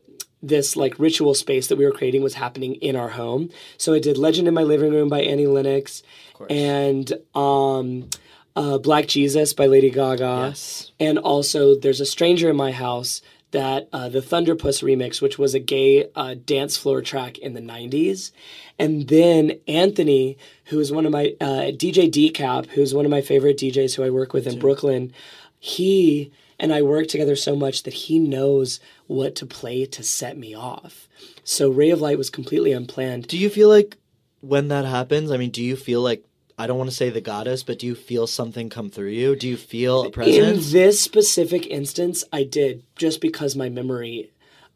this 0.43 0.77
like 0.77 0.99
ritual 0.99 1.35
space 1.35 1.69
that 1.69 1.79
we 1.79 1.85
were 1.85 1.93
creating 1.93 2.23
was 2.23 2.35
happening 2.35 2.75
in 2.89 2.97
our 2.97 3.11
home. 3.11 3.51
So 3.79 3.95
I 3.95 4.01
did 4.01 4.19
Legend 4.19 4.49
in 4.49 4.55
My 4.55 4.65
Living 4.65 4.93
Room 4.93 5.09
by 5.09 5.21
Annie 5.23 5.47
Lennox 5.47 6.03
and 6.51 7.13
um, 7.35 8.11
uh, 8.57 8.79
Black 8.79 9.07
Jesus 9.07 9.55
by 9.55 9.67
Lady 9.67 9.91
Gaga. 9.91 10.49
Yes. 10.49 10.91
And 10.99 11.19
also, 11.19 11.77
there's 11.77 12.01
a 12.01 12.07
stranger 12.07 12.51
in 12.51 12.57
my 12.57 12.73
house 12.73 13.23
that 13.53 13.89
uh, 13.93 14.09
the 14.09 14.21
Thunderpuss 14.21 14.83
remix, 14.83 15.23
which 15.23 15.39
was 15.39 15.55
a 15.55 15.61
gay 15.61 16.09
uh, 16.17 16.35
dance 16.45 16.77
floor 16.77 17.01
track 17.01 17.39
in 17.39 17.55
the 17.55 17.61
90s. 17.61 18.33
And 18.79 19.09
then 19.09 19.61
Anthony, 19.69 20.37
who 20.67 20.81
is 20.81 20.91
one 20.91 21.07
of 21.07 21.13
my, 21.13 21.35
uh, 21.41 21.71
DJ 21.73 22.11
Decap, 22.11 22.67
who's 22.71 22.95
one 22.95 23.05
of 23.05 23.11
my 23.11 23.21
favorite 23.21 23.59
DJs 23.59 23.95
who 23.95 24.03
I 24.03 24.11
work 24.11 24.33
with 24.33 24.47
in 24.47 24.59
Brooklyn, 24.59 25.13
he 25.59 26.33
and 26.59 26.73
I 26.73 26.83
work 26.83 27.09
together 27.09 27.37
so 27.37 27.55
much 27.57 27.83
that 27.83 27.93
he 27.93 28.19
knows 28.19 28.81
what 29.07 29.35
to 29.37 29.47
play 29.47 29.85
to 29.87 30.03
set 30.03 30.37
me 30.39 30.55
off. 30.55 31.09
So 31.45 31.71
Ray 31.71 31.91
of 31.91 32.01
Light 32.01 32.19
was 32.19 32.31
completely 32.31 32.73
unplanned. 32.73 33.27
Do 33.27 33.37
you 33.37 33.51
feel 33.51 33.69
like 33.69 33.99
when 34.41 34.69
that 34.69 34.85
happens? 34.85 35.31
I 35.31 35.37
mean, 35.37 35.51
do 35.51 35.63
you 35.63 35.77
feel 35.77 36.01
like 36.01 36.25
I 36.59 36.67
don't 36.67 36.79
want 36.79 36.91
to 36.91 36.97
say 36.97 37.11
the 37.11 37.21
goddess, 37.21 37.63
but 37.63 37.79
do 37.79 37.87
you 37.87 37.95
feel 37.95 38.27
something 38.27 38.69
come 38.69 38.91
through 38.91 39.09
you? 39.11 39.35
Do 39.37 39.49
you 39.49 39.57
feel 39.57 40.03
a 40.03 40.11
presence? 40.11 40.37
In 40.67 40.73
this 40.73 41.01
specific 41.01 41.67
instance, 41.67 42.25
I 42.33 42.45
did 42.45 42.85
just 42.97 43.21
because 43.21 43.57
my 43.57 43.69
memory 43.69 44.31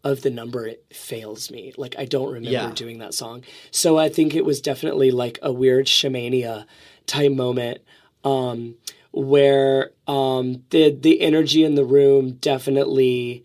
of 0.04 0.22
the 0.22 0.30
number 0.30 0.66
it 0.66 0.84
fails 0.92 1.50
me. 1.50 1.72
Like 1.76 1.96
I 1.98 2.04
don't 2.04 2.32
remember 2.32 2.50
Yeah. 2.50 2.72
doing 2.72 2.98
that 2.98 3.14
song. 3.14 3.42
So 3.70 3.98
I 3.98 4.08
think 4.08 4.34
it 4.34 4.44
was 4.44 4.60
definitely 4.60 5.10
like 5.10 5.38
a 5.42 5.52
weird 5.52 5.86
shamania 5.86 6.66
type 7.06 7.32
moment 7.32 7.80
um, 8.24 8.76
where 9.12 9.90
um, 10.06 10.62
the 10.70 10.90
the 10.90 11.20
energy 11.20 11.64
in 11.64 11.74
the 11.74 11.84
room 11.84 12.32
definitely 12.32 13.44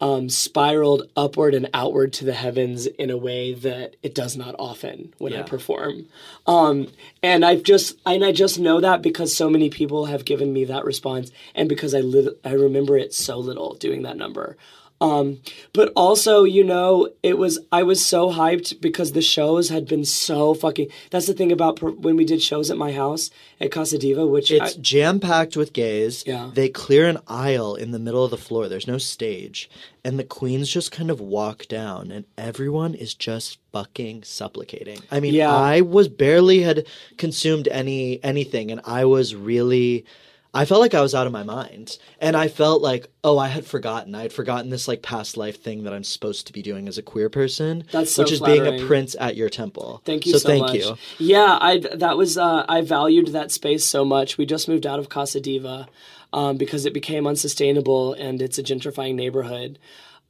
um, 0.00 0.28
spiraled 0.28 1.08
upward 1.16 1.54
and 1.54 1.68
outward 1.74 2.12
to 2.14 2.24
the 2.24 2.32
heavens 2.32 2.86
in 2.86 3.10
a 3.10 3.16
way 3.16 3.52
that 3.52 3.96
it 4.02 4.14
does 4.14 4.36
not 4.36 4.54
often 4.58 5.12
when 5.18 5.32
I 5.34 5.42
perform. 5.42 6.06
Um, 6.46 6.88
and 7.22 7.44
I've 7.44 7.62
just 7.62 7.96
and 8.06 8.24
I 8.24 8.32
just 8.32 8.58
know 8.58 8.80
that 8.80 9.02
because 9.02 9.36
so 9.36 9.50
many 9.50 9.68
people 9.68 10.06
have 10.06 10.24
given 10.24 10.52
me 10.52 10.64
that 10.64 10.84
response, 10.84 11.30
and 11.54 11.68
because 11.68 11.94
I 11.94 12.00
lit- 12.00 12.40
I 12.44 12.52
remember 12.52 12.96
it 12.96 13.12
so 13.12 13.38
little 13.38 13.74
doing 13.74 14.02
that 14.02 14.16
number. 14.16 14.56
Um, 15.00 15.38
but 15.72 15.92
also, 15.96 16.44
you 16.44 16.62
know, 16.62 17.08
it 17.22 17.38
was 17.38 17.58
I 17.72 17.82
was 17.84 18.04
so 18.04 18.30
hyped 18.30 18.82
because 18.82 19.12
the 19.12 19.22
shows 19.22 19.70
had 19.70 19.86
been 19.86 20.04
so 20.04 20.52
fucking. 20.52 20.88
That's 21.10 21.26
the 21.26 21.32
thing 21.32 21.50
about 21.50 21.76
per, 21.76 21.90
when 21.90 22.16
we 22.16 22.26
did 22.26 22.42
shows 22.42 22.70
at 22.70 22.76
my 22.76 22.92
house 22.92 23.30
at 23.60 23.72
Casa 23.72 23.96
Diva, 23.96 24.26
which 24.26 24.50
It's 24.50 24.74
jam 24.74 25.18
packed 25.18 25.56
with 25.56 25.72
gays. 25.72 26.22
Yeah. 26.26 26.50
They 26.52 26.68
clear 26.68 27.08
an 27.08 27.18
aisle 27.26 27.76
in 27.76 27.92
the 27.92 27.98
middle 27.98 28.24
of 28.24 28.30
the 28.30 28.36
floor. 28.36 28.68
There's 28.68 28.86
no 28.86 28.98
stage. 28.98 29.70
And 30.04 30.18
the 30.18 30.24
queens 30.24 30.68
just 30.70 30.92
kind 30.92 31.10
of 31.10 31.20
walk 31.20 31.66
down, 31.66 32.10
and 32.10 32.24
everyone 32.36 32.94
is 32.94 33.14
just 33.14 33.58
fucking 33.72 34.24
supplicating. 34.24 34.98
I 35.10 35.20
mean, 35.20 35.32
Yeah. 35.32 35.54
I 35.54 35.80
was 35.80 36.08
barely 36.08 36.60
had 36.60 36.86
consumed 37.16 37.68
any 37.68 38.22
anything, 38.22 38.70
and 38.70 38.82
I 38.84 39.06
was 39.06 39.34
really. 39.34 40.04
I 40.52 40.64
felt 40.64 40.80
like 40.80 40.94
I 40.94 41.00
was 41.00 41.14
out 41.14 41.26
of 41.26 41.32
my 41.32 41.42
mind. 41.42 41.98
And 42.20 42.36
I 42.36 42.48
felt 42.48 42.82
like, 42.82 43.10
oh, 43.22 43.38
I 43.38 43.48
had 43.48 43.64
forgotten. 43.64 44.14
I 44.14 44.22
had 44.22 44.32
forgotten 44.32 44.70
this 44.70 44.88
like 44.88 45.02
past 45.02 45.36
life 45.36 45.62
thing 45.62 45.84
that 45.84 45.92
I'm 45.92 46.04
supposed 46.04 46.46
to 46.48 46.52
be 46.52 46.62
doing 46.62 46.88
as 46.88 46.98
a 46.98 47.02
queer 47.02 47.28
person. 47.28 47.84
That's 47.92 48.12
so 48.12 48.22
which 48.22 48.32
is 48.32 48.40
being 48.40 48.66
a 48.66 48.84
prince 48.86 49.14
at 49.18 49.36
your 49.36 49.48
temple. 49.48 50.02
Thank 50.04 50.26
you 50.26 50.38
so, 50.38 50.48
thank 50.48 50.62
much. 50.62 50.74
you. 50.76 50.96
Yeah, 51.18 51.58
I 51.60 51.78
that 51.78 52.16
was 52.16 52.36
uh, 52.36 52.64
I 52.68 52.80
valued 52.80 53.28
that 53.28 53.52
space 53.52 53.84
so 53.84 54.04
much. 54.04 54.38
We 54.38 54.46
just 54.46 54.68
moved 54.68 54.86
out 54.86 54.98
of 54.98 55.08
Casa 55.08 55.40
Diva 55.40 55.88
um, 56.32 56.56
because 56.56 56.84
it 56.84 56.94
became 56.94 57.26
unsustainable 57.26 58.12
and 58.14 58.42
it's 58.42 58.58
a 58.58 58.62
gentrifying 58.62 59.14
neighborhood. 59.14 59.78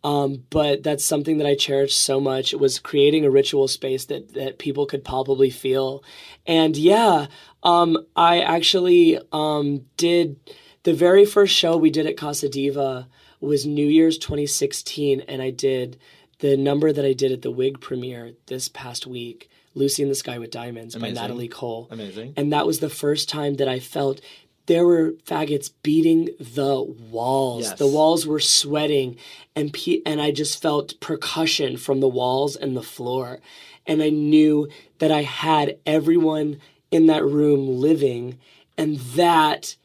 Um, 0.03 0.45
but 0.49 0.83
that's 0.83 1.05
something 1.05 1.39
that 1.39 1.47
I 1.47 1.55
cherished 1.55 2.01
so 2.01 2.21
much. 2.21 2.55
It 2.55 2.61
was 2.61 2.79
creating 2.79 3.27
a 3.27 3.31
ritual 3.31 3.69
space 3.69 4.07
that 4.07 4.33
that 4.35 4.59
people 4.59 4.87
could 4.87 5.05
palpably 5.05 5.51
feel. 5.51 6.03
And 6.47 6.77
yeah, 6.77 7.27
um, 7.63 8.07
I 8.17 8.41
actually 8.41 9.19
um, 9.33 9.85
did 9.97 10.37
the 10.83 10.95
very 10.95 11.25
first 11.25 11.55
show 11.55 11.77
we 11.77 11.91
did 11.91 12.07
at 12.07 12.17
Casa 12.17 12.49
Diva 12.49 13.09
was 13.41 13.67
New 13.67 13.87
Year's 13.87 14.19
2016, 14.19 15.23
and 15.23 15.43
I 15.43 15.51
did 15.51 15.99
the 16.39 16.57
number 16.57 16.93
that 16.93 17.05
I 17.05 17.13
did 17.13 17.33
at 17.33 17.43
the 17.43 17.51
Wig 17.51 17.81
premiere 17.81 18.33
this 18.47 18.69
past 18.69 19.07
week, 19.07 19.51
"Lucy 19.75 20.03
in 20.03 20.09
the 20.09 20.15
Sky 20.15 20.39
with 20.39 20.51
Diamonds" 20.51 20.95
Amazing. 20.95 21.15
by 21.15 21.21
Natalie 21.21 21.49
Cole. 21.49 21.89
Amazing. 21.91 22.35
And 22.37 22.53
that 22.53 22.67
was 22.67 22.81
the 22.81 22.91
first 22.91 23.29
time 23.29 23.57
that 23.57 23.69
I 23.69 23.79
felt 23.79 24.21
there 24.67 24.87
were 24.87 25.13
faggots 25.27 25.71
beating 25.83 26.31
the 26.39 26.83
walls. 26.83 27.65
Yes. 27.65 27.79
The 27.79 27.87
walls 27.87 28.27
were 28.27 28.41
sweating, 28.41 29.17
and 29.57 29.73
pe- 29.73 30.03
and 30.07 30.21
I 30.21 30.31
just 30.31 30.63
felt 30.63 30.99
percussion 31.01 31.77
from 31.77 32.01
the 32.01 32.09
walls 32.09 32.57
and 32.57 32.77
the 32.77 32.83
floor, 32.83 33.41
and 33.87 34.03
I 34.03 34.11
knew 34.11 34.69
that 34.99 35.11
I 35.11 35.23
had 35.23 35.79
everyone 35.87 36.59
in 36.91 37.07
that 37.07 37.25
room 37.25 37.81
living, 37.81 38.39
and 38.77 38.97
that 38.99 39.77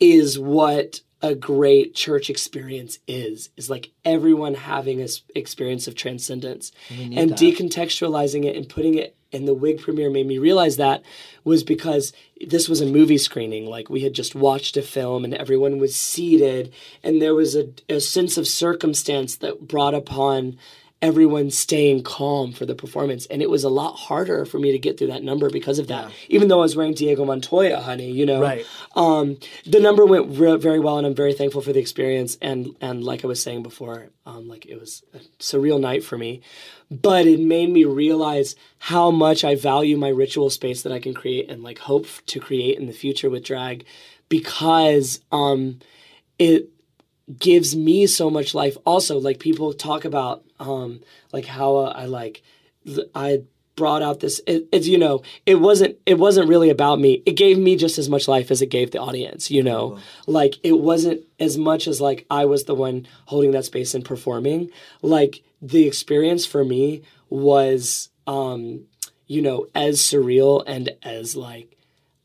is 0.00 0.38
what 0.38 1.00
a 1.24 1.34
great 1.34 1.94
church 1.94 2.28
experience 2.28 2.98
is 3.08 3.48
is 3.56 3.70
like 3.70 3.90
everyone 4.04 4.52
having 4.52 5.00
an 5.00 5.08
experience 5.34 5.88
of 5.88 5.94
transcendence 5.94 6.70
and 6.90 7.30
that. 7.30 7.38
decontextualizing 7.38 8.44
it 8.44 8.54
and 8.56 8.68
putting 8.68 8.94
it 8.94 9.16
in 9.32 9.46
the 9.46 9.54
wig 9.54 9.80
premiere 9.80 10.10
made 10.10 10.26
me 10.26 10.36
realize 10.36 10.76
that 10.76 11.02
was 11.42 11.64
because 11.64 12.12
this 12.46 12.68
was 12.68 12.82
a 12.82 12.86
movie 12.86 13.16
screening 13.16 13.64
like 13.64 13.88
we 13.88 14.02
had 14.02 14.12
just 14.12 14.34
watched 14.34 14.76
a 14.76 14.82
film 14.82 15.24
and 15.24 15.32
everyone 15.32 15.78
was 15.78 15.96
seated 15.96 16.70
and 17.02 17.22
there 17.22 17.34
was 17.34 17.56
a, 17.56 17.70
a 17.88 18.00
sense 18.00 18.36
of 18.36 18.46
circumstance 18.46 19.36
that 19.36 19.66
brought 19.66 19.94
upon 19.94 20.58
everyone 21.02 21.50
staying 21.50 22.02
calm 22.02 22.52
for 22.52 22.64
the 22.64 22.74
performance. 22.74 23.26
And 23.26 23.42
it 23.42 23.50
was 23.50 23.62
a 23.62 23.68
lot 23.68 23.92
harder 23.94 24.46
for 24.46 24.58
me 24.58 24.72
to 24.72 24.78
get 24.78 24.96
through 24.96 25.08
that 25.08 25.22
number 25.22 25.50
because 25.50 25.78
of 25.78 25.88
that. 25.88 26.10
Even 26.28 26.48
though 26.48 26.60
I 26.60 26.62
was 26.62 26.76
wearing 26.76 26.94
Diego 26.94 27.26
Montoya, 27.26 27.80
honey, 27.80 28.10
you 28.10 28.24
know. 28.24 28.40
Right. 28.40 28.64
Um, 28.96 29.36
the 29.66 29.80
number 29.80 30.06
went 30.06 30.38
re- 30.38 30.56
very 30.56 30.80
well, 30.80 30.96
and 30.96 31.06
I'm 31.06 31.14
very 31.14 31.34
thankful 31.34 31.60
for 31.60 31.74
the 31.74 31.80
experience. 31.80 32.38
And 32.40 32.74
and 32.80 33.04
like 33.04 33.22
I 33.22 33.26
was 33.26 33.42
saying 33.42 33.62
before, 33.62 34.08
um, 34.24 34.48
like 34.48 34.64
it 34.64 34.80
was 34.80 35.02
a 35.12 35.18
surreal 35.38 35.78
night 35.78 36.04
for 36.04 36.16
me. 36.16 36.40
But 36.90 37.26
it 37.26 37.40
made 37.40 37.70
me 37.70 37.84
realize 37.84 38.56
how 38.78 39.10
much 39.10 39.44
I 39.44 39.56
value 39.56 39.96
my 39.96 40.08
ritual 40.08 40.48
space 40.48 40.82
that 40.82 40.92
I 40.92 41.00
can 41.00 41.12
create 41.12 41.50
and 41.50 41.62
like 41.62 41.78
hope 41.80 42.06
to 42.26 42.40
create 42.40 42.78
in 42.78 42.86
the 42.86 42.92
future 42.92 43.28
with 43.28 43.44
drag, 43.44 43.84
because 44.28 45.20
um, 45.32 45.80
it 46.38 46.70
gives 47.38 47.74
me 47.74 48.06
so 48.06 48.30
much 48.30 48.54
life. 48.54 48.76
Also 48.84 49.18
like 49.18 49.38
people 49.38 49.72
talk 49.72 50.04
about 50.04 50.44
um 50.60 51.00
like 51.32 51.46
how 51.46 51.76
uh, 51.76 51.92
i 51.96 52.04
like 52.04 52.42
i 53.14 53.42
brought 53.76 54.02
out 54.02 54.20
this 54.20 54.40
it, 54.46 54.68
it's 54.70 54.86
you 54.86 54.96
know 54.96 55.20
it 55.46 55.56
wasn't 55.56 55.96
it 56.06 56.18
wasn't 56.18 56.48
really 56.48 56.70
about 56.70 57.00
me. 57.00 57.22
It 57.26 57.32
gave 57.32 57.58
me 57.58 57.76
just 57.76 57.98
as 57.98 58.08
much 58.08 58.28
life 58.28 58.50
as 58.50 58.62
it 58.62 58.66
gave 58.66 58.90
the 58.90 59.00
audience 59.00 59.50
you 59.50 59.62
know? 59.62 59.98
Like 60.26 60.56
it 60.62 60.78
wasn't 60.78 61.22
as 61.40 61.58
much 61.58 61.86
as 61.88 62.00
like 62.00 62.26
i 62.30 62.44
was 62.44 62.64
the 62.64 62.74
one 62.74 63.06
holding 63.26 63.52
that 63.52 63.64
space 63.64 63.94
and 63.94 64.04
performing. 64.04 64.70
Like 65.02 65.42
the 65.60 65.86
experience 65.86 66.46
for 66.46 66.64
me 66.64 67.02
was 67.30 68.10
um 68.26 68.84
you 69.26 69.42
know 69.42 69.66
as 69.74 69.98
surreal 69.98 70.62
and 70.66 70.90
as 71.02 71.34
like 71.34 71.76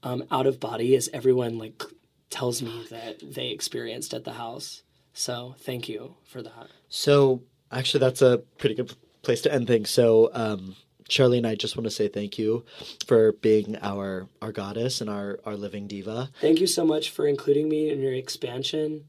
um 0.04 0.24
out 0.30 0.45
of 0.45 0.60
body 0.60 0.95
as 0.95 1.10
everyone 1.14 1.58
like 1.58 1.82
tells 2.30 2.62
me 2.62 2.86
that 2.91 3.20
they 3.24 3.47
experienced 3.47 4.14
at 4.14 4.24
the 4.24 4.34
house 4.34 4.84
so 5.20 5.56
thank 5.60 5.90
you 5.90 6.16
for 6.26 6.42
that. 6.42 6.68
So 6.90 7.42
actually, 7.72 8.00
that's 8.00 8.22
a 8.22 8.38
pretty 8.58 8.76
good 8.76 8.94
place 9.22 9.42
to 9.42 9.54
end 9.54 9.68
things. 9.68 9.90
So, 9.90 10.30
um, 10.34 10.76
and 11.18 11.46
I 11.48 11.56
just 11.56 11.76
want 11.76 11.86
to 11.86 11.92
say 11.92 12.08
thank 12.08 12.38
you 12.38 12.64
for 13.08 13.32
being 13.34 13.76
our 13.82 14.28
our 14.42 14.52
goddess 14.52 15.02
and 15.02 15.10
our 15.10 15.40
our 15.46 15.56
living 15.56 15.88
diva. 15.88 16.30
Thank 16.40 16.60
you 16.62 16.68
so 16.68 16.86
much 16.86 17.10
for 17.10 17.28
including 17.28 17.68
me 17.68 17.90
in 17.90 18.00
your 18.00 18.14
expansion. 18.14 19.06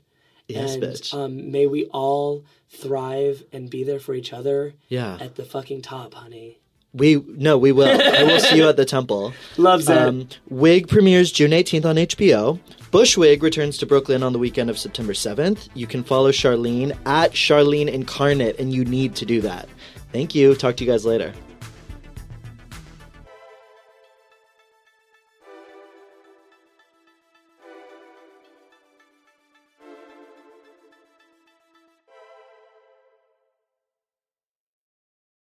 Yes, 0.49 0.75
and 0.75 0.83
bitch. 0.83 1.15
um, 1.15 1.53
may 1.53 1.67
we 1.67 1.85
all 1.87 2.45
thrive 2.69 3.45
and 3.53 3.71
be 3.71 3.85
there 3.85 4.01
for 4.01 4.15
each 4.15 4.33
other 4.33 4.75
Yeah, 4.89 5.17
at 5.21 5.37
the 5.37 5.45
fucking 5.45 5.83
top, 5.83 6.15
honey. 6.15 6.59
we 6.93 7.23
no, 7.27 7.57
we 7.57 7.71
will. 7.71 8.01
I 8.01 8.25
will 8.25 8.41
see 8.41 8.57
you 8.57 8.69
at 8.69 8.77
the 8.77 8.85
temple. 8.85 9.33
Loves 9.57 9.89
it. 9.89 9.97
Um, 9.97 10.29
Wig 10.49 10.89
premieres 10.89 11.31
June 11.31 11.53
18th 11.53 11.85
on 11.85 11.97
HBO. 11.97 12.59
Bushwig 12.91 13.41
returns 13.41 13.79
to 13.79 13.87
Brooklyn 13.87 14.25
on 14.25 14.33
the 14.33 14.39
weekend 14.41 14.69
of 14.69 14.77
September 14.77 15.13
7th. 15.13 15.69
You 15.75 15.87
can 15.87 16.03
follow 16.03 16.33
Charlene 16.33 16.97
at 17.07 17.31
Charlene 17.31 17.89
Incarnate, 17.89 18.59
and 18.59 18.73
you 18.73 18.85
need 18.85 19.15
to 19.15 19.25
do 19.25 19.41
that. 19.43 19.69
Thank 20.13 20.35
you. 20.35 20.57
Talk 20.57 20.77
to 20.79 20.85
you 20.85 20.91
guys 20.91 21.07
later. 21.07 21.33